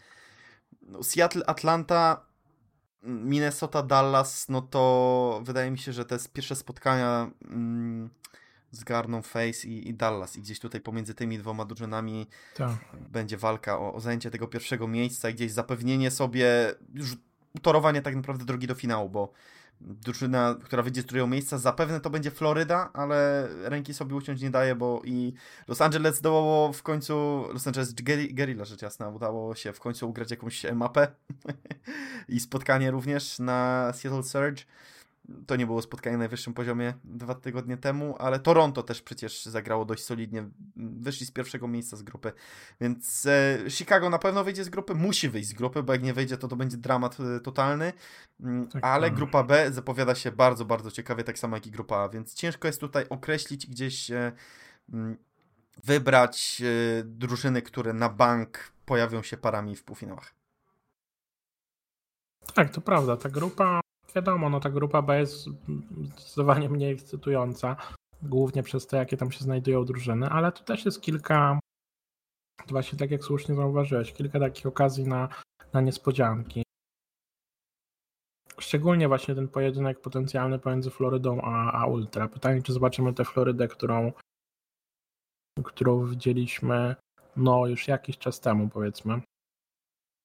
No, 0.81 1.03
Seattle, 1.03 1.45
Atlanta, 1.45 2.25
Minnesota, 3.03 3.83
Dallas, 3.83 4.49
no 4.49 4.61
to 4.61 5.41
wydaje 5.43 5.71
mi 5.71 5.77
się, 5.77 5.93
że 5.93 6.05
te 6.05 6.17
pierwsze 6.33 6.55
spotkania 6.55 7.31
mm, 7.45 8.09
zgarną 8.71 9.21
Face 9.21 9.67
i, 9.67 9.89
i, 9.89 9.93
Dallas 9.93 10.37
i 10.37 10.41
gdzieś 10.41 10.59
tutaj 10.59 10.81
pomiędzy 10.81 11.13
tymi 11.13 11.37
dwoma 11.37 11.65
drużynami 11.65 12.27
tak. 12.55 12.77
będzie 13.09 13.37
walka 13.37 13.79
o, 13.79 13.93
o 13.93 13.99
zajęcie 13.99 14.31
tego 14.31 14.47
pierwszego 14.47 14.87
miejsca 14.87 15.29
i 15.29 15.33
gdzieś 15.33 15.51
zapewnienie 15.51 16.11
sobie 16.11 16.75
już 16.93 17.15
utorowanie 17.55 18.01
tak 18.01 18.15
naprawdę 18.15 18.45
drogi 18.45 18.67
do 18.67 18.75
finału, 18.75 19.09
bo 19.09 19.31
drużyna, 19.81 20.55
która 20.63 20.83
wyjdzie 20.83 21.01
z 21.01 21.05
drugiego 21.05 21.27
miejsca, 21.27 21.57
zapewne 21.57 21.99
to 21.99 22.09
będzie 22.09 22.31
Floryda, 22.31 22.89
ale 22.93 23.47
ręki 23.63 23.93
sobie 23.93 24.15
uciąć 24.15 24.41
nie 24.41 24.49
daje, 24.49 24.75
bo 24.75 25.01
i 25.05 25.33
Los 25.67 25.81
Angeles 25.81 26.15
zdołało 26.15 26.73
w 26.73 26.83
końcu, 26.83 27.45
Los 27.53 27.67
Angeles 27.67 27.93
Guerrilla 28.33 28.65
rzecz 28.65 28.81
jasna, 28.81 29.09
udało 29.09 29.55
się 29.55 29.73
w 29.73 29.79
końcu 29.79 30.09
ugrać 30.09 30.31
jakąś 30.31 30.63
mapę 30.73 31.07
i 32.29 32.39
spotkanie 32.39 32.91
również 32.91 33.39
na 33.39 33.91
Seattle 33.93 34.23
Surge 34.23 34.63
to 35.47 35.55
nie 35.55 35.65
było 35.65 35.81
spotkanie 35.81 36.17
na 36.17 36.19
najwyższym 36.19 36.53
poziomie 36.53 36.93
dwa 37.03 37.35
tygodnie 37.35 37.77
temu, 37.77 38.15
ale 38.19 38.39
Toronto 38.39 38.83
też 38.83 39.01
przecież 39.01 39.45
zagrało 39.45 39.85
dość 39.85 40.03
solidnie. 40.03 40.49
Wyszli 40.75 41.25
z 41.25 41.31
pierwszego 41.31 41.67
miejsca 41.67 41.97
z 41.97 42.03
grupy, 42.03 42.31
więc 42.81 43.25
e, 43.25 43.69
Chicago 43.69 44.09
na 44.09 44.19
pewno 44.19 44.43
wyjdzie 44.43 44.63
z 44.63 44.69
grupy, 44.69 44.95
musi 44.95 45.29
wyjść 45.29 45.49
z 45.49 45.53
grupy, 45.53 45.83
bo 45.83 45.93
jak 45.93 46.03
nie 46.03 46.13
wyjdzie, 46.13 46.37
to 46.37 46.47
to 46.47 46.55
będzie 46.55 46.77
dramat 46.77 47.17
e, 47.19 47.39
totalny. 47.39 47.93
Mm, 48.39 48.67
tak, 48.67 48.83
ale 48.85 49.07
tak. 49.07 49.15
grupa 49.15 49.43
B 49.43 49.71
zapowiada 49.71 50.15
się 50.15 50.31
bardzo, 50.31 50.65
bardzo 50.65 50.91
ciekawie, 50.91 51.23
tak 51.23 51.39
samo 51.39 51.57
jak 51.57 51.67
i 51.67 51.71
grupa 51.71 51.97
A, 51.97 52.09
więc 52.09 52.33
ciężko 52.33 52.67
jest 52.67 52.79
tutaj 52.79 53.05
określić 53.09 53.67
gdzieś. 53.67 54.11
E, 54.11 54.31
mm, 54.93 55.17
wybrać 55.83 56.61
drużyny, 57.03 57.61
które 57.61 57.93
na 57.93 58.09
bank 58.09 58.71
pojawią 58.85 59.23
się 59.23 59.37
parami 59.37 59.75
w 59.75 59.83
półfinałach. 59.83 60.33
Tak, 62.53 62.69
to 62.69 62.81
prawda. 62.81 63.17
Ta 63.17 63.29
grupa 63.29 63.81
wiadomo, 64.15 64.49
no 64.49 64.59
ta 64.59 64.69
grupa 64.69 65.01
B 65.01 65.19
jest 65.19 65.49
zdecydowanie 66.01 66.69
mniej 66.69 66.93
ekscytująca, 66.93 67.75
głównie 68.23 68.63
przez 68.63 68.87
to, 68.87 68.97
jakie 68.97 69.17
tam 69.17 69.31
się 69.31 69.39
znajdują 69.39 69.85
drużyny, 69.85 70.29
ale 70.29 70.51
tu 70.51 70.63
też 70.63 70.85
jest 70.85 71.01
kilka, 71.01 71.59
właśnie 72.67 72.99
tak 72.99 73.11
jak 73.11 73.23
słusznie 73.23 73.55
zauważyłeś, 73.55 74.13
kilka 74.13 74.39
takich 74.39 74.65
okazji 74.65 75.07
na, 75.07 75.29
na 75.73 75.81
niespodzianki. 75.81 76.63
Szczególnie 78.59 79.07
właśnie 79.07 79.35
ten 79.35 79.47
pojedynek 79.47 80.01
potencjalny 80.01 80.59
pomiędzy 80.59 80.89
Florydą 80.89 81.41
a, 81.41 81.71
a 81.71 81.85
Ultra. 81.85 82.27
Pytanie, 82.27 82.61
czy 82.61 82.73
zobaczymy 82.73 83.13
tę 83.13 83.25
Florydę, 83.25 83.67
którą, 83.67 84.11
którą 85.63 86.05
widzieliśmy 86.05 86.95
no 87.35 87.67
już 87.67 87.87
jakiś 87.87 88.17
czas 88.17 88.39
temu 88.39 88.69
powiedzmy, 88.69 89.21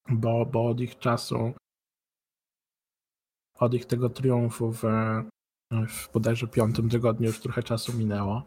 bo, 0.08 0.46
bo 0.46 0.66
od 0.66 0.80
ich 0.80 0.98
czasu 0.98 1.52
od 3.58 3.74
ich 3.74 3.86
tego 3.86 4.10
triumfu 4.10 4.72
w, 4.72 4.82
w 5.88 6.12
bodajże 6.12 6.46
piątym 6.46 6.88
tygodniu 6.88 7.26
już 7.26 7.40
trochę 7.40 7.62
czasu 7.62 7.92
minęło. 7.92 8.42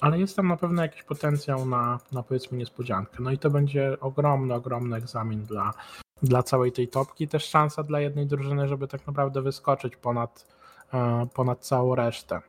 Ale 0.00 0.18
jest 0.18 0.36
tam 0.36 0.48
na 0.48 0.56
pewno 0.56 0.82
jakiś 0.82 1.02
potencjał 1.02 1.66
na, 1.66 1.98
na 2.12 2.22
powiedzmy 2.22 2.58
niespodziankę. 2.58 3.16
No 3.20 3.30
i 3.30 3.38
to 3.38 3.50
będzie 3.50 4.00
ogromny, 4.00 4.54
ogromny 4.54 4.96
egzamin 4.96 5.42
dla, 5.42 5.74
dla 6.22 6.42
całej 6.42 6.72
tej 6.72 6.88
topki. 6.88 7.28
Też 7.28 7.44
szansa 7.44 7.82
dla 7.82 8.00
jednej 8.00 8.26
drużyny, 8.26 8.68
żeby 8.68 8.88
tak 8.88 9.06
naprawdę 9.06 9.42
wyskoczyć 9.42 9.96
ponad, 9.96 10.56
e, 10.92 11.26
ponad 11.34 11.66
całą 11.66 11.94
resztę. 11.94 12.40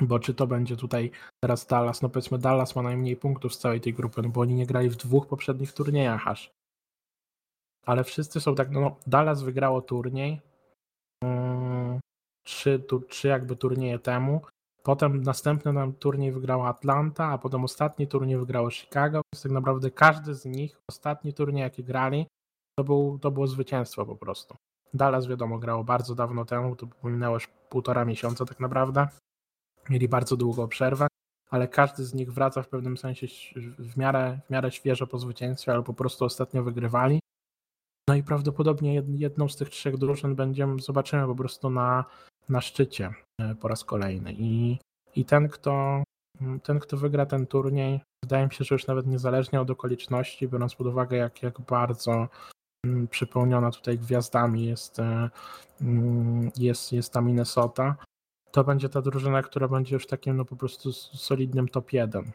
Bo 0.00 0.18
czy 0.18 0.34
to 0.34 0.46
będzie 0.46 0.76
tutaj 0.76 1.10
teraz 1.44 1.66
Dallas, 1.66 2.02
no 2.02 2.08
powiedzmy 2.08 2.38
Dallas 2.38 2.76
ma 2.76 2.82
najmniej 2.82 3.16
punktów 3.16 3.54
z 3.54 3.58
całej 3.58 3.80
tej 3.80 3.94
grupy, 3.94 4.22
no 4.22 4.28
bo 4.28 4.40
oni 4.40 4.54
nie 4.54 4.66
grali 4.66 4.90
w 4.90 4.96
dwóch 4.96 5.26
poprzednich 5.26 5.72
turniejach 5.72 6.28
aż 6.28 6.50
ale 7.88 8.04
wszyscy 8.04 8.40
są 8.40 8.54
tak, 8.54 8.70
no 8.70 8.96
Dallas 9.06 9.42
wygrało 9.42 9.82
turniej, 9.82 10.40
mm, 11.24 12.00
trzy, 12.46 12.78
tu, 12.78 13.00
trzy 13.00 13.28
jakby 13.28 13.56
turnieje 13.56 13.98
temu, 13.98 14.40
potem 14.82 15.22
następny 15.22 15.72
nam 15.72 15.92
turniej 15.92 16.32
wygrała 16.32 16.68
Atlanta, 16.68 17.26
a 17.26 17.38
potem 17.38 17.64
ostatni 17.64 18.06
turniej 18.06 18.38
wygrało 18.38 18.70
Chicago, 18.70 19.20
więc 19.34 19.42
tak 19.42 19.52
naprawdę 19.52 19.90
każdy 19.90 20.34
z 20.34 20.44
nich, 20.44 20.80
ostatni 20.90 21.34
turniej 21.34 21.62
jaki 21.62 21.84
grali, 21.84 22.26
to, 22.78 22.84
był, 22.84 23.18
to 23.18 23.30
było 23.30 23.46
zwycięstwo 23.46 24.06
po 24.06 24.16
prostu. 24.16 24.56
Dallas 24.94 25.26
wiadomo 25.26 25.58
grało 25.58 25.84
bardzo 25.84 26.14
dawno 26.14 26.44
temu, 26.44 26.76
to 26.76 26.86
minęło 27.04 27.34
już 27.34 27.48
półtora 27.68 28.04
miesiąca 28.04 28.44
tak 28.44 28.60
naprawdę. 28.60 29.08
Mieli 29.90 30.08
bardzo 30.08 30.36
długą 30.36 30.68
przerwę, 30.68 31.06
ale 31.50 31.68
każdy 31.68 32.04
z 32.04 32.14
nich 32.14 32.32
wraca 32.32 32.62
w 32.62 32.68
pewnym 32.68 32.96
sensie 32.96 33.26
w 33.78 33.96
miarę, 33.96 34.40
w 34.46 34.50
miarę 34.50 34.70
świeżo 34.70 35.06
po 35.06 35.18
zwycięstwie, 35.18 35.72
albo 35.72 35.84
po 35.84 35.94
prostu 35.94 36.24
ostatnio 36.24 36.62
wygrywali. 36.62 37.20
I 38.14 38.22
prawdopodobnie 38.22 39.02
jedną 39.08 39.48
z 39.48 39.56
tych 39.56 39.68
trzech 39.68 39.96
drużyn 39.96 40.34
będziemy, 40.34 40.80
zobaczymy 40.80 41.26
po 41.26 41.34
prostu 41.34 41.70
na, 41.70 42.04
na 42.48 42.60
szczycie 42.60 43.10
e, 43.40 43.54
po 43.54 43.68
raz 43.68 43.84
kolejny. 43.84 44.32
I, 44.32 44.78
i 45.16 45.24
ten, 45.24 45.48
kto, 45.48 46.02
ten, 46.62 46.78
kto 46.80 46.96
wygra 46.96 47.26
ten 47.26 47.46
turniej, 47.46 48.00
wydaje 48.24 48.46
mi 48.46 48.52
się, 48.52 48.64
że 48.64 48.74
już 48.74 48.86
nawet 48.86 49.06
niezależnie 49.06 49.60
od 49.60 49.70
okoliczności, 49.70 50.48
biorąc 50.48 50.74
pod 50.74 50.86
uwagę, 50.86 51.16
jak, 51.16 51.42
jak 51.42 51.60
bardzo 51.60 52.28
przypełniona 53.10 53.70
tutaj 53.70 53.98
gwiazdami 53.98 54.66
jest, 54.66 54.98
e, 54.98 55.30
jest, 56.56 56.92
jest 56.92 57.12
ta 57.12 57.20
Minnesota, 57.20 57.96
to 58.50 58.64
będzie 58.64 58.88
ta 58.88 59.02
drużyna, 59.02 59.42
która 59.42 59.68
będzie 59.68 59.94
już 59.94 60.06
takim 60.06 60.36
no 60.36 60.44
po 60.44 60.56
prostu 60.56 60.92
solidnym 60.92 61.68
top 61.68 61.92
1. 61.92 62.32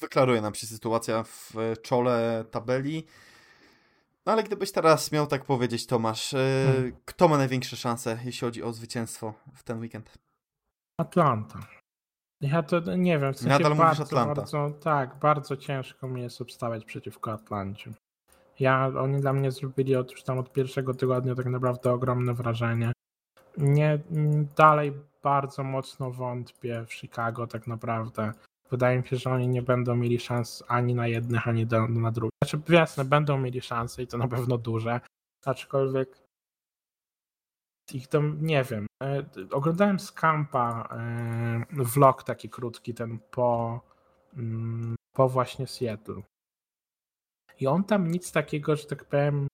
Wyklaruje 0.00 0.40
nam 0.40 0.54
się 0.54 0.66
sytuacja 0.66 1.22
w 1.22 1.54
czole 1.82 2.44
tabeli. 2.50 3.06
No 4.26 4.32
ale 4.32 4.42
gdybyś 4.42 4.72
teraz 4.72 5.12
miał 5.12 5.26
tak 5.26 5.44
powiedzieć, 5.44 5.86
Tomasz, 5.86 6.34
e, 6.34 6.66
hmm. 6.72 6.92
kto 7.04 7.28
ma 7.28 7.38
największe 7.38 7.76
szanse, 7.76 8.18
jeśli 8.24 8.46
chodzi 8.46 8.62
o 8.62 8.72
zwycięstwo 8.72 9.34
w 9.54 9.62
ten 9.62 9.80
weekend? 9.80 10.18
Atlanta. 11.00 11.58
Ja 12.40 12.62
to 12.62 12.96
nie 12.96 13.18
wiem, 13.18 13.34
w 13.34 13.38
sensie 13.38 13.58
Nadal 13.58 13.74
bardzo, 13.74 14.02
Atlanta. 14.02 14.34
Bardzo, 14.34 14.70
tak, 14.70 15.18
bardzo 15.18 15.56
ciężko 15.56 16.08
mi 16.08 16.22
jest 16.22 16.40
obstawiać 16.40 16.84
przeciwko 16.84 17.32
Atlancie. 17.32 17.92
Ja, 18.60 18.86
oni 18.98 19.20
dla 19.20 19.32
mnie 19.32 19.50
zrobili 19.50 19.96
od, 19.96 20.10
już 20.10 20.22
tam 20.22 20.38
od 20.38 20.52
pierwszego 20.52 20.94
tygodnia 20.94 21.34
tak 21.34 21.46
naprawdę 21.46 21.92
ogromne 21.92 22.34
wrażenie. 22.34 22.92
Nie, 23.58 23.98
dalej 24.56 24.92
bardzo 25.22 25.64
mocno 25.64 26.10
wątpię 26.10 26.84
w 26.88 26.94
Chicago 26.94 27.46
tak 27.46 27.66
naprawdę. 27.66 28.32
Wydaje 28.72 28.98
mi 28.98 29.08
się, 29.08 29.16
że 29.16 29.30
oni 29.30 29.48
nie 29.48 29.62
będą 29.62 29.96
mieli 29.96 30.20
szans 30.20 30.64
ani 30.68 30.94
na 30.94 31.08
jednych, 31.08 31.48
ani 31.48 31.66
do, 31.66 31.88
na 31.88 32.10
drugich. 32.10 32.38
Znaczy, 32.44 32.62
jasne, 32.68 33.04
będą 33.04 33.38
mieli 33.38 33.60
szanse 33.60 34.02
i 34.02 34.06
to 34.06 34.18
na 34.18 34.28
pewno 34.28 34.58
duże, 34.58 35.00
aczkolwiek 35.44 36.22
ich 37.94 38.08
tam 38.08 38.38
nie 38.40 38.64
wiem. 38.64 38.86
E, 39.02 39.24
oglądałem 39.50 40.00
z 40.00 40.12
kampa 40.12 40.88
e, 40.90 41.84
vlog 41.84 42.22
taki 42.22 42.50
krótki, 42.50 42.94
ten 42.94 43.18
po, 43.30 43.80
mm, 44.36 44.94
po 45.12 45.28
właśnie 45.28 45.66
Seattle. 45.66 46.22
I 47.60 47.66
on 47.66 47.84
tam 47.84 48.10
nic 48.10 48.32
takiego, 48.32 48.76
że 48.76 48.84
tak 48.84 49.04
powiem, 49.04 49.46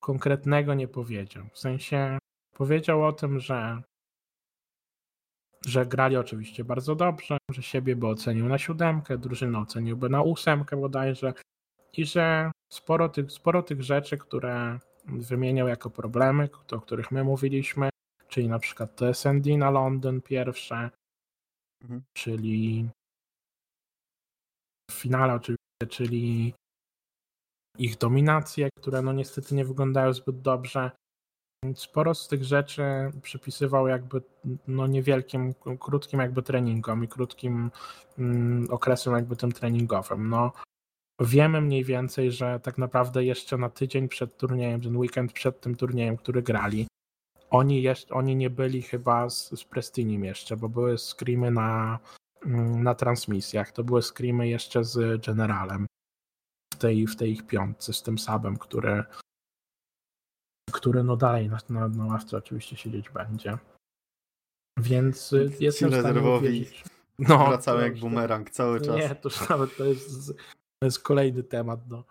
konkretnego 0.00 0.74
nie 0.74 0.88
powiedział. 0.88 1.44
W 1.52 1.58
sensie 1.58 2.18
powiedział 2.56 3.04
o 3.04 3.12
tym, 3.12 3.40
że 3.40 3.82
że 5.66 5.86
grali 5.86 6.16
oczywiście 6.16 6.64
bardzo 6.64 6.94
dobrze, 6.94 7.38
że 7.50 7.62
siebie 7.62 7.96
by 7.96 8.06
ocenił 8.06 8.48
na 8.48 8.58
siódemkę, 8.58 9.18
drużynę 9.18 9.58
oceniłby 9.58 10.08
na 10.08 10.22
ósemkę 10.22 10.76
bodajże 10.76 11.32
i 11.92 12.04
że 12.04 12.50
sporo 12.72 13.08
tych, 13.08 13.32
sporo 13.32 13.62
tych 13.62 13.82
rzeczy, 13.82 14.18
które 14.18 14.78
wymieniał 15.04 15.68
jako 15.68 15.90
problemy, 15.90 16.48
o 16.72 16.80
których 16.80 17.10
my 17.10 17.24
mówiliśmy, 17.24 17.90
czyli 18.28 18.48
na 18.48 18.58
przykład 18.58 18.96
to 18.96 19.14
SND 19.14 19.56
na 19.58 19.70
Londyn 19.70 20.22
pierwsze, 20.22 20.90
mhm. 21.82 22.02
czyli 22.12 22.88
w 24.90 24.94
finale 24.94 25.34
oczywiście, 25.34 25.86
czyli 25.88 26.54
ich 27.78 27.98
dominacje, 27.98 28.68
które 28.78 29.02
no 29.02 29.12
niestety 29.12 29.54
nie 29.54 29.64
wyglądają 29.64 30.12
zbyt 30.12 30.40
dobrze. 30.40 30.90
Sporo 31.76 32.14
z 32.14 32.28
tych 32.28 32.44
rzeczy 32.44 32.82
przypisywał 33.22 33.88
jakby 33.88 34.22
no 34.68 34.86
niewielkim, 34.86 35.54
krótkim 35.80 36.20
jakby 36.20 36.42
treningom 36.42 37.04
i 37.04 37.08
krótkim 37.08 37.70
mm, 38.18 38.66
okresem 38.70 39.14
jakby 39.14 39.36
tym 39.36 39.52
treningowym. 39.52 40.28
No 40.28 40.52
wiemy 41.20 41.60
mniej 41.60 41.84
więcej, 41.84 42.32
że 42.32 42.60
tak 42.60 42.78
naprawdę 42.78 43.24
jeszcze 43.24 43.56
na 43.56 43.70
tydzień 43.70 44.08
przed 44.08 44.36
turniejem, 44.36 44.80
ten 44.80 44.96
weekend 44.96 45.32
przed 45.32 45.60
tym 45.60 45.74
turniejem, 45.74 46.16
który 46.16 46.42
grali, 46.42 46.86
oni, 47.50 47.82
jeszcze, 47.82 48.14
oni 48.14 48.36
nie 48.36 48.50
byli 48.50 48.82
chyba 48.82 49.30
z, 49.30 49.60
z 49.60 49.64
Prestinim 49.64 50.24
jeszcze, 50.24 50.56
bo 50.56 50.68
były 50.68 50.98
screamy 50.98 51.50
na, 51.50 51.98
mm, 52.46 52.82
na 52.82 52.94
transmisjach. 52.94 53.72
To 53.72 53.84
były 53.84 54.02
screamy 54.02 54.48
jeszcze 54.48 54.84
z 54.84 55.26
Generalem 55.26 55.86
w 56.74 56.76
tej, 56.76 57.06
w 57.06 57.16
tej 57.16 57.32
ich 57.32 57.46
piątce, 57.46 57.92
z 57.92 58.02
tym 58.02 58.18
sabem, 58.18 58.56
który, 58.56 59.04
który 60.72 61.02
no 61.02 61.16
dalej 61.16 61.48
na, 61.48 61.58
na, 61.68 61.88
na 61.88 62.06
ławce 62.06 62.36
oczywiście 62.36 62.76
siedzieć 62.76 63.10
będzie. 63.10 63.58
Więc 64.78 65.32
y, 65.32 65.52
jestem 65.60 65.90
w 65.90 66.00
stanie. 66.00 66.20
No, 67.18 67.46
wracały 67.46 67.82
jak 67.82 67.98
bumerang 67.98 68.50
cały 68.50 68.80
czas. 68.80 68.96
Nie, 68.96 69.14
to 69.14 69.28
już 69.28 69.48
nawet 69.48 69.76
to 69.76 69.84
jest 69.84 70.32
to 70.78 70.86
jest 70.86 71.02
kolejny 71.02 71.42
temat 71.42 71.88
do, 71.88 72.04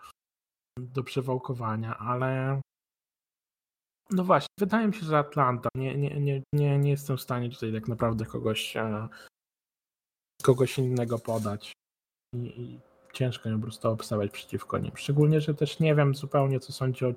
do 0.78 1.02
przewałkowania, 1.02 1.98
ale 1.98 2.60
no 4.10 4.24
właśnie, 4.24 4.48
wydaje 4.58 4.86
mi 4.86 4.94
się, 4.94 5.06
że 5.06 5.18
Atlanta. 5.18 5.68
Nie, 5.74 5.98
nie, 5.98 6.20
nie, 6.20 6.42
nie, 6.54 6.78
nie 6.78 6.90
jestem 6.90 7.16
w 7.16 7.22
stanie 7.22 7.50
tutaj 7.50 7.72
tak 7.72 7.88
naprawdę 7.88 8.26
kogoś, 8.26 8.76
e, 8.76 9.08
kogoś 10.42 10.78
innego 10.78 11.18
podać. 11.18 11.72
I, 12.34 12.60
i 12.60 12.80
ciężko 13.16 13.48
mi 13.48 13.56
po 13.56 13.62
prostu 13.62 13.88
obstawiać 13.88 14.30
przeciwko 14.30 14.78
nim. 14.78 14.92
Szczególnie, 14.94 15.40
że 15.40 15.54
też 15.54 15.80
nie 15.80 15.94
wiem 15.94 16.14
zupełnie, 16.14 16.60
co, 16.60 16.72
sądzi 16.72 17.04
o, 17.04 17.14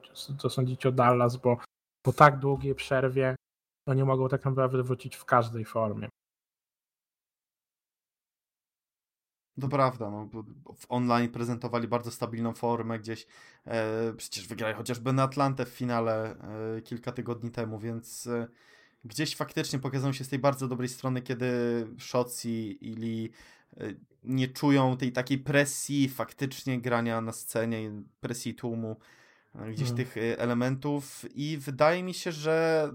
co 0.50 0.90
o 0.90 0.92
Dallas, 0.92 1.38
bo 1.38 1.58
po 2.02 2.14
tak 2.14 2.40
długiej 2.40 2.76
przerwie 2.76 3.36
oni 3.86 4.04
mogą 4.04 4.30
tak 4.30 4.46
naprawdę 4.46 4.84
wrócić 4.84 5.16
w 5.16 5.26
każdej 5.26 5.66
formie. 5.66 6.10
To 9.62 9.68
prawda, 9.68 10.10
no, 10.10 10.30
w 10.78 10.86
online 10.90 11.30
prezentowali 11.30 11.88
bardzo 11.88 12.12
stabilną 12.12 12.54
formę 12.54 13.00
gdzieś. 13.00 13.28
E, 13.66 14.14
przecież 14.14 14.48
wygrali 14.48 14.76
chociażby 14.76 15.14
na 15.14 15.24
Atlantę 15.24 15.66
w 15.66 15.70
finale 15.70 16.36
e, 16.78 16.82
kilka 16.82 17.12
tygodni 17.12 17.52
temu, 17.52 17.80
więc 17.80 18.28
e, 18.28 18.48
gdzieś 19.06 19.36
faktycznie 19.36 19.80
pokazują 19.80 20.14
się 20.14 20.24
z 20.24 20.30
tej 20.30 20.40
bardzo 20.40 20.68
dobrej 20.68 20.90
strony, 20.90 21.22
kiedy 21.22 21.48
Szoci 21.98 22.78
i 22.90 22.96
Lee 22.96 23.26
e, 23.26 23.32
nie 24.24 24.48
czują 24.48 24.98
tej 24.98 25.12
takiej 25.12 25.38
presji 25.38 26.10
faktycznie 26.10 26.82
grania 26.82 27.22
na 27.22 27.32
scenie, 27.32 27.92
presji 28.20 28.54
tłumu, 28.54 28.98
e, 29.56 29.72
gdzieś 29.72 29.88
hmm. 29.88 29.98
tych 29.98 30.18
e, 30.18 30.40
elementów 30.40 31.26
i 31.36 31.58
wydaje 31.58 32.04
mi 32.04 32.14
się, 32.14 32.32
że 32.32 32.90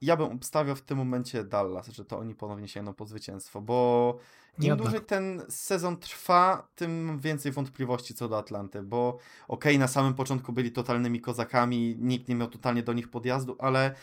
ja 0.00 0.16
bym 0.16 0.26
obstawiał 0.26 0.76
w 0.76 0.82
tym 0.82 0.98
momencie 0.98 1.44
Dallas, 1.44 1.88
że 1.88 2.04
to 2.04 2.18
oni 2.18 2.34
ponownie 2.34 2.68
sięgną 2.68 2.94
po 2.94 3.06
zwycięstwo, 3.06 3.60
bo 3.60 4.18
im 4.60 4.76
dłużej 4.76 5.00
ten 5.00 5.42
sezon 5.48 5.96
trwa, 5.96 6.68
tym 6.74 7.18
więcej 7.18 7.52
wątpliwości 7.52 8.14
co 8.14 8.28
do 8.28 8.38
Atlanty, 8.38 8.82
bo 8.82 9.08
okej, 9.08 9.22
okay, 9.48 9.78
na 9.78 9.88
samym 9.88 10.14
początku 10.14 10.52
byli 10.52 10.72
totalnymi 10.72 11.20
kozakami, 11.20 11.96
nikt 11.98 12.28
nie 12.28 12.34
miał 12.34 12.48
totalnie 12.48 12.82
do 12.82 12.92
nich 12.92 13.10
podjazdu, 13.10 13.56
ale 13.58 13.94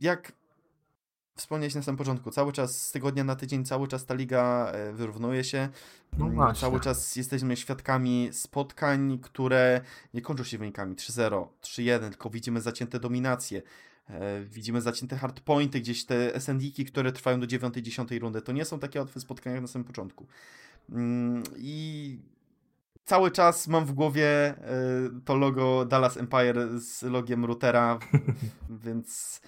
jak 0.00 0.32
wspomniałeś 1.38 1.74
na 1.74 1.82
samym 1.82 1.96
początku, 1.96 2.30
cały 2.30 2.52
czas 2.52 2.86
z 2.86 2.92
tygodnia 2.92 3.24
na 3.24 3.36
tydzień, 3.36 3.64
cały 3.64 3.88
czas 3.88 4.06
ta 4.06 4.14
liga 4.14 4.72
e, 4.72 4.92
wyrównuje 4.92 5.44
się. 5.44 5.68
No 6.18 6.26
mm, 6.26 6.54
cały 6.54 6.80
czas 6.80 7.16
jesteśmy 7.16 7.56
świadkami 7.56 8.28
spotkań, 8.32 9.18
które 9.22 9.80
nie 10.14 10.22
kończą 10.22 10.44
się 10.44 10.58
wynikami 10.58 10.96
3-0, 10.96 11.46
3-1, 11.62 12.00
tylko 12.00 12.30
widzimy 12.30 12.60
zacięte 12.60 13.00
dominacje. 13.00 13.62
E, 14.10 14.44
widzimy 14.44 14.80
zacięte 14.80 15.16
hardpointy, 15.16 15.80
gdzieś 15.80 16.04
te 16.04 16.40
SND-ki, 16.40 16.84
które 16.84 17.12
trwają 17.12 17.40
do 17.40 17.46
9-10 17.46 18.20
rundy. 18.20 18.42
To 18.42 18.52
nie 18.52 18.64
są 18.64 18.78
takie 18.78 18.98
łatwe 19.00 19.20
spotkania 19.20 19.54
jak 19.54 19.62
na 19.62 19.68
samym 19.68 19.86
początku. 19.86 20.26
Mm, 20.90 21.42
I 21.56 22.18
cały 23.04 23.30
czas 23.30 23.68
mam 23.68 23.86
w 23.86 23.92
głowie 23.92 24.28
e, 24.28 24.54
to 25.24 25.36
logo 25.36 25.84
Dallas 25.84 26.16
Empire 26.16 26.80
z 26.80 27.02
logiem 27.02 27.44
routera, 27.44 27.98
więc 28.84 29.40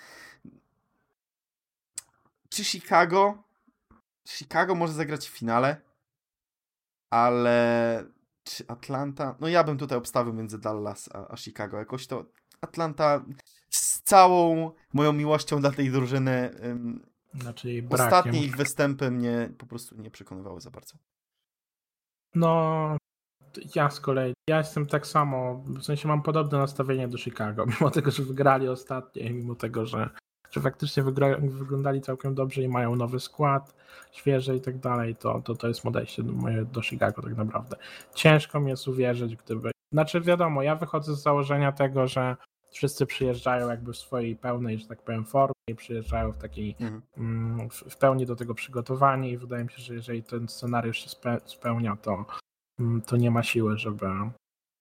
czy 2.61 2.65
Chicago? 2.65 3.43
Chicago 4.29 4.75
może 4.75 4.93
zagrać 4.93 5.29
w 5.29 5.39
finale, 5.39 5.81
ale 7.11 8.05
czy 8.45 8.65
Atlanta? 8.69 9.37
No 9.41 9.49
ja 9.49 9.65
bym 9.65 9.79
tutaj 9.79 9.99
obstawił 9.99 10.33
między 10.33 10.59
Dallas 10.59 11.09
a, 11.15 11.29
a 11.29 11.37
Chicago. 11.37 11.79
Jakoś 11.79 12.07
to 12.07 12.25
Atlanta 12.61 13.25
z 13.71 14.03
całą 14.03 14.73
moją 14.93 15.13
miłością 15.13 15.61
dla 15.61 15.71
tej 15.71 15.91
drużyny. 15.91 16.51
Znaczy 17.35 17.87
ostatnie 17.91 18.45
ich 18.45 18.57
występy 18.57 19.11
mnie 19.11 19.53
po 19.59 19.67
prostu 19.67 19.97
nie 19.97 20.11
przekonywały 20.11 20.61
za 20.61 20.71
bardzo. 20.71 20.99
No, 22.35 22.97
ja 23.75 23.91
z 23.91 24.01
kolei, 24.01 24.33
ja 24.51 24.59
jestem 24.59 24.87
tak 24.87 25.07
samo, 25.07 25.65
w 25.67 25.83
sensie 25.83 26.09
mam 26.09 26.23
podobne 26.23 26.59
nastawienie 26.59 27.09
do 27.09 27.19
Chicago, 27.19 27.67
mimo 27.81 27.91
tego, 27.91 28.11
że 28.11 28.23
wygrali 28.23 28.69
ostatnie, 28.69 29.31
mimo 29.31 29.55
tego, 29.55 29.87
że, 29.87 30.11
że 30.51 30.61
faktycznie 30.61 31.03
wygra, 31.03 31.37
wyglądali 31.39 32.01
całkiem 32.01 32.35
dobrze 32.35 32.63
i 32.63 32.69
mają 32.69 32.97
nowy 32.97 33.21
skład, 33.21 33.75
świeży 34.13 34.57
i 34.57 34.61
tak 34.61 34.79
dalej, 34.79 35.17
to, 35.17 35.41
to, 35.45 35.55
to 35.55 35.69
jest 35.69 35.83
podejście 35.83 36.23
do, 36.23 36.33
moje, 36.33 36.65
do 36.65 36.83
Chicago 36.83 37.23
tak 37.23 37.37
naprawdę. 37.37 37.77
Ciężko 38.15 38.61
mi 38.61 38.71
jest 38.71 38.89
uwierzyć, 38.89 39.37
gdyby, 39.37 39.71
znaczy 39.93 40.21
wiadomo, 40.21 40.63
ja 40.63 40.77
wychodzę 40.77 41.17
z 41.17 41.23
założenia 41.23 41.73
tego, 41.73 42.09
że 42.09 42.37
wszyscy 42.71 43.07
przyjeżdżają 43.07 43.69
jakby 43.69 43.93
w 43.93 43.97
swojej 43.97 44.37
pełnej, 44.37 44.79
że 44.79 44.87
tak 44.87 45.03
powiem, 45.03 45.25
formie 45.25 45.55
i 45.69 45.75
przyjeżdżają 45.75 46.33
w 46.33 46.39
takiej 46.39 46.77
Mhm. 46.81 47.03
mm, 47.17 47.71
w, 47.71 47.75
w 47.75 47.97
pełni 47.97 48.27
do 48.27 48.37
tego 48.37 48.55
przygotowani 48.55 49.31
i 49.31 49.39
wydaje 49.39 49.65
mi 49.65 49.71
się, 49.71 49.83
że 49.83 49.95
jeżeli 49.95 50.23
ten 50.23 50.49
scenariusz 50.49 50.99
się 50.99 51.09
spe, 51.09 51.41
spełnia, 51.45 51.97
to, 51.97 52.25
mm, 52.81 53.03
to 53.03 53.17
nie 53.17 53.31
ma 53.31 53.43
siły, 53.43 53.79
żeby, 53.79 54.07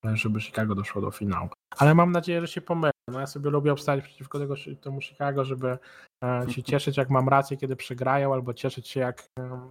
żeby 0.04 0.42
Chicago 0.42 0.76
doszło 0.76 1.02
do 1.02 1.12
finału. 1.12 1.50
Ale 1.78 1.96
mam 1.96 2.12
nadzieję, 2.12 2.42
że 2.42 2.48
się 2.48 2.62
pomylę. 2.62 2.92
No 3.08 3.20
ja 3.20 3.28
sobie 3.28 3.50
lubię 3.50 3.74
obstać 3.74 4.04
przeciwko 4.04 4.40
tego, 4.40 4.56
temu 4.82 5.02
Chicago, 5.02 5.46
żeby 5.46 5.78
e, 6.24 6.46
się 6.50 6.64
cieszyć, 6.64 6.98
jak 6.98 7.10
mam 7.10 7.30
rację, 7.30 7.58
kiedy 7.58 7.76
przegrają, 7.76 8.34
albo 8.34 8.54
cieszyć 8.54 8.88
się, 8.88 9.00
jak, 9.00 9.26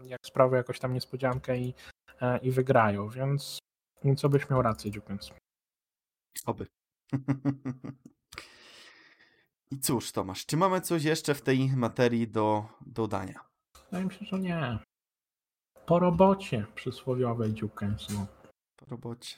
jak 0.04 0.20
sprawią 0.26 0.56
jakąś 0.56 0.78
tam 0.78 0.92
niespodziankę 0.92 1.58
i, 1.58 1.74
e, 2.20 2.38
i 2.38 2.50
wygrają. 2.50 3.08
Więc 3.08 3.58
co 4.16 4.28
byś 4.28 4.50
miał 4.50 4.62
rację, 4.62 4.90
Dziupiec? 4.90 5.30
Oby. 6.46 6.66
I 9.70 9.78
cóż, 9.78 10.12
Tomasz, 10.12 10.46
czy 10.46 10.56
mamy 10.56 10.80
coś 10.80 11.04
jeszcze 11.04 11.34
w 11.34 11.42
tej 11.42 11.76
materii 11.76 12.28
do 12.28 12.64
dodania? 12.86 13.40
Wydaje 13.84 14.04
mi 14.04 14.12
się, 14.12 14.24
że 14.24 14.38
nie. 14.38 14.78
Po 15.86 15.98
robocie 15.98 16.66
przysłowiowej 16.74 17.54
Dziukens. 17.54 18.08
No. 18.10 18.26
Po 18.76 18.86
robocie. 18.86 19.36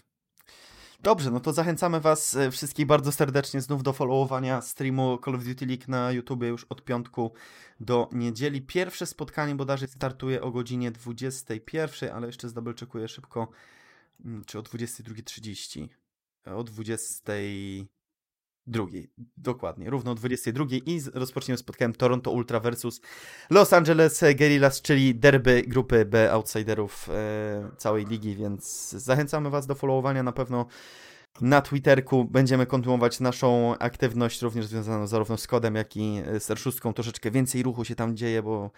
Dobrze, 1.02 1.30
no 1.30 1.40
to 1.40 1.52
zachęcamy 1.52 2.00
Was 2.00 2.36
e, 2.36 2.50
wszystkich 2.50 2.86
bardzo 2.86 3.12
serdecznie 3.12 3.60
znów 3.60 3.82
do 3.82 3.92
followowania 3.92 4.60
streamu 4.60 5.18
Call 5.24 5.34
of 5.34 5.44
Duty 5.44 5.66
League 5.66 5.84
na 5.88 6.12
YouTube 6.12 6.42
już 6.42 6.64
od 6.64 6.84
piątku 6.84 7.32
do 7.80 8.08
niedzieli. 8.12 8.62
Pierwsze 8.62 9.06
spotkanie 9.06 9.54
bodajże 9.54 9.86
startuje 9.86 10.42
o 10.42 10.50
godzinie 10.50 10.90
21, 10.90 12.10
ale 12.12 12.26
jeszcze 12.26 12.48
zdobelczekuję 12.48 13.08
szybko, 13.08 13.48
mm, 14.24 14.44
czy 14.44 14.58
o 14.58 14.62
22.30. 14.62 15.88
O 16.44 16.64
22. 18.70 18.86
Dokładnie, 19.36 19.90
równo 19.90 20.10
o 20.10 20.14
22 20.14 20.64
i 20.86 21.00
rozpoczniemy 21.14 21.58
spotkaniem 21.58 21.92
Toronto 21.92 22.30
Ultra 22.30 22.60
versus 22.60 23.00
Los 23.50 23.72
Angeles 23.72 24.20
Guerrillas, 24.20 24.82
czyli 24.82 25.14
derby 25.14 25.62
grupy 25.66 26.04
B 26.04 26.32
outsiderów 26.32 27.08
e, 27.10 27.70
całej 27.76 28.06
ligi, 28.06 28.36
więc 28.36 28.90
zachęcamy 28.90 29.50
Was 29.50 29.66
do 29.66 29.74
followowania 29.74 30.22
na 30.22 30.32
pewno 30.32 30.66
na 31.40 31.62
Twitterku. 31.62 32.24
Będziemy 32.24 32.66
kontynuować 32.66 33.20
naszą 33.20 33.78
aktywność 33.78 34.42
również 34.42 34.66
związaną 34.66 35.06
zarówno 35.06 35.36
z 35.36 35.46
kodem, 35.46 35.74
jak 35.74 35.96
i 35.96 36.22
z 36.38 36.50
R6. 36.50 36.92
Troszeczkę 36.92 37.30
więcej 37.30 37.62
ruchu 37.62 37.84
się 37.84 37.94
tam 37.94 38.16
dzieje, 38.16 38.42
bo 38.42 38.70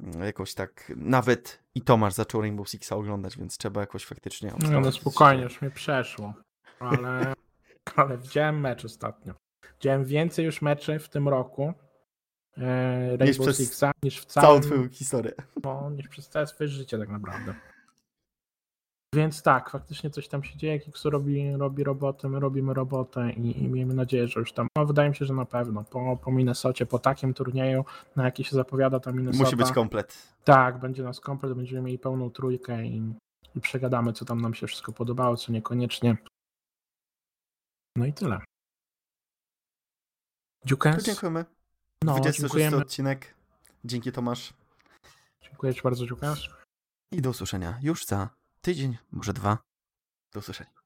mm, 0.00 0.22
jakoś 0.22 0.54
tak 0.54 0.92
nawet 0.96 1.62
i 1.74 1.82
Tomasz 1.82 2.14
zaczął 2.14 2.40
Rainbow 2.40 2.68
Sixa 2.68 2.92
oglądać, 2.92 3.38
więc 3.38 3.58
trzeba 3.58 3.80
jakoś 3.80 4.04
faktycznie... 4.04 4.52
No, 4.70 4.80
no 4.80 4.92
spokojnie, 4.92 5.42
już 5.42 5.62
mnie 5.62 5.70
przeszło. 5.70 6.34
Ale, 6.78 7.34
ale 7.96 8.18
widziałem 8.18 8.60
mecz 8.60 8.84
ostatnio. 8.84 9.34
Widziałem 9.80 10.04
więcej 10.04 10.44
już 10.44 10.62
meczy 10.62 10.98
w 10.98 11.08
tym 11.08 11.28
roku 11.28 11.72
e, 12.56 13.16
Rainbow 13.16 13.46
przez 13.46 13.58
Sixa 13.58 13.92
niż 14.02 14.20
w 14.20 14.24
Całą 14.24 14.46
całym, 14.46 14.62
Twoją 14.62 14.88
historię. 14.88 15.32
no, 15.64 15.90
niż 15.90 16.08
przez 16.08 16.28
całe 16.28 16.46
swoje 16.46 16.68
życie 16.68 16.98
tak 16.98 17.08
naprawdę. 17.08 17.54
Więc 19.14 19.42
tak, 19.42 19.70
faktycznie 19.70 20.10
coś 20.10 20.28
tam 20.28 20.44
się 20.44 20.58
dzieje, 20.58 20.78
Kiksu 20.80 21.10
robi, 21.10 21.52
robi 21.56 21.84
robotę, 21.84 22.28
my 22.28 22.40
robimy 22.40 22.74
robotę 22.74 23.30
i, 23.32 23.62
i 23.62 23.68
miejmy 23.68 23.94
nadzieję, 23.94 24.28
że 24.28 24.40
już 24.40 24.52
tam, 24.52 24.66
no 24.76 24.86
wydaje 24.86 25.10
mi 25.10 25.16
się, 25.16 25.24
że 25.24 25.34
na 25.34 25.44
pewno, 25.44 25.84
po, 25.84 26.16
po 26.16 26.32
Minnesocie, 26.32 26.86
po 26.86 26.98
takim 26.98 27.34
turnieju, 27.34 27.84
na 28.16 28.24
jaki 28.24 28.44
się 28.44 28.56
zapowiada 28.56 29.00
ta 29.00 29.12
Minnesota. 29.12 29.44
Musi 29.44 29.56
być 29.56 29.72
komplet. 29.72 30.34
Tak, 30.44 30.80
będzie 30.80 31.02
nas 31.02 31.20
komplet, 31.20 31.54
będziemy 31.54 31.82
mieli 31.82 31.98
pełną 31.98 32.30
trójkę 32.30 32.86
i, 32.86 33.14
i 33.56 33.60
przegadamy, 33.60 34.12
co 34.12 34.24
tam 34.24 34.40
nam 34.40 34.54
się 34.54 34.66
wszystko 34.66 34.92
podobało, 34.92 35.36
co 35.36 35.52
niekoniecznie. 35.52 36.16
No 37.96 38.06
i 38.06 38.12
tyle. 38.12 38.40
Dziukens? 40.64 41.04
dziękujemy. 41.04 41.44
No, 42.04 42.12
26 42.12 42.40
dziękujemy. 42.40 42.76
odcinek. 42.76 43.34
Dzięki 43.84 44.12
Tomasz. 44.12 44.52
Dziękuję 45.42 45.74
Ci 45.74 45.82
bardzo, 45.82 46.06
Dziukens. 46.06 46.40
I 47.12 47.22
do 47.22 47.30
usłyszenia 47.30 47.78
już 47.82 48.06
za 48.06 48.30
tydzień, 48.60 48.98
może 49.12 49.32
dwa. 49.32 49.58
Do 50.32 50.40
usłyszenia. 50.40 50.79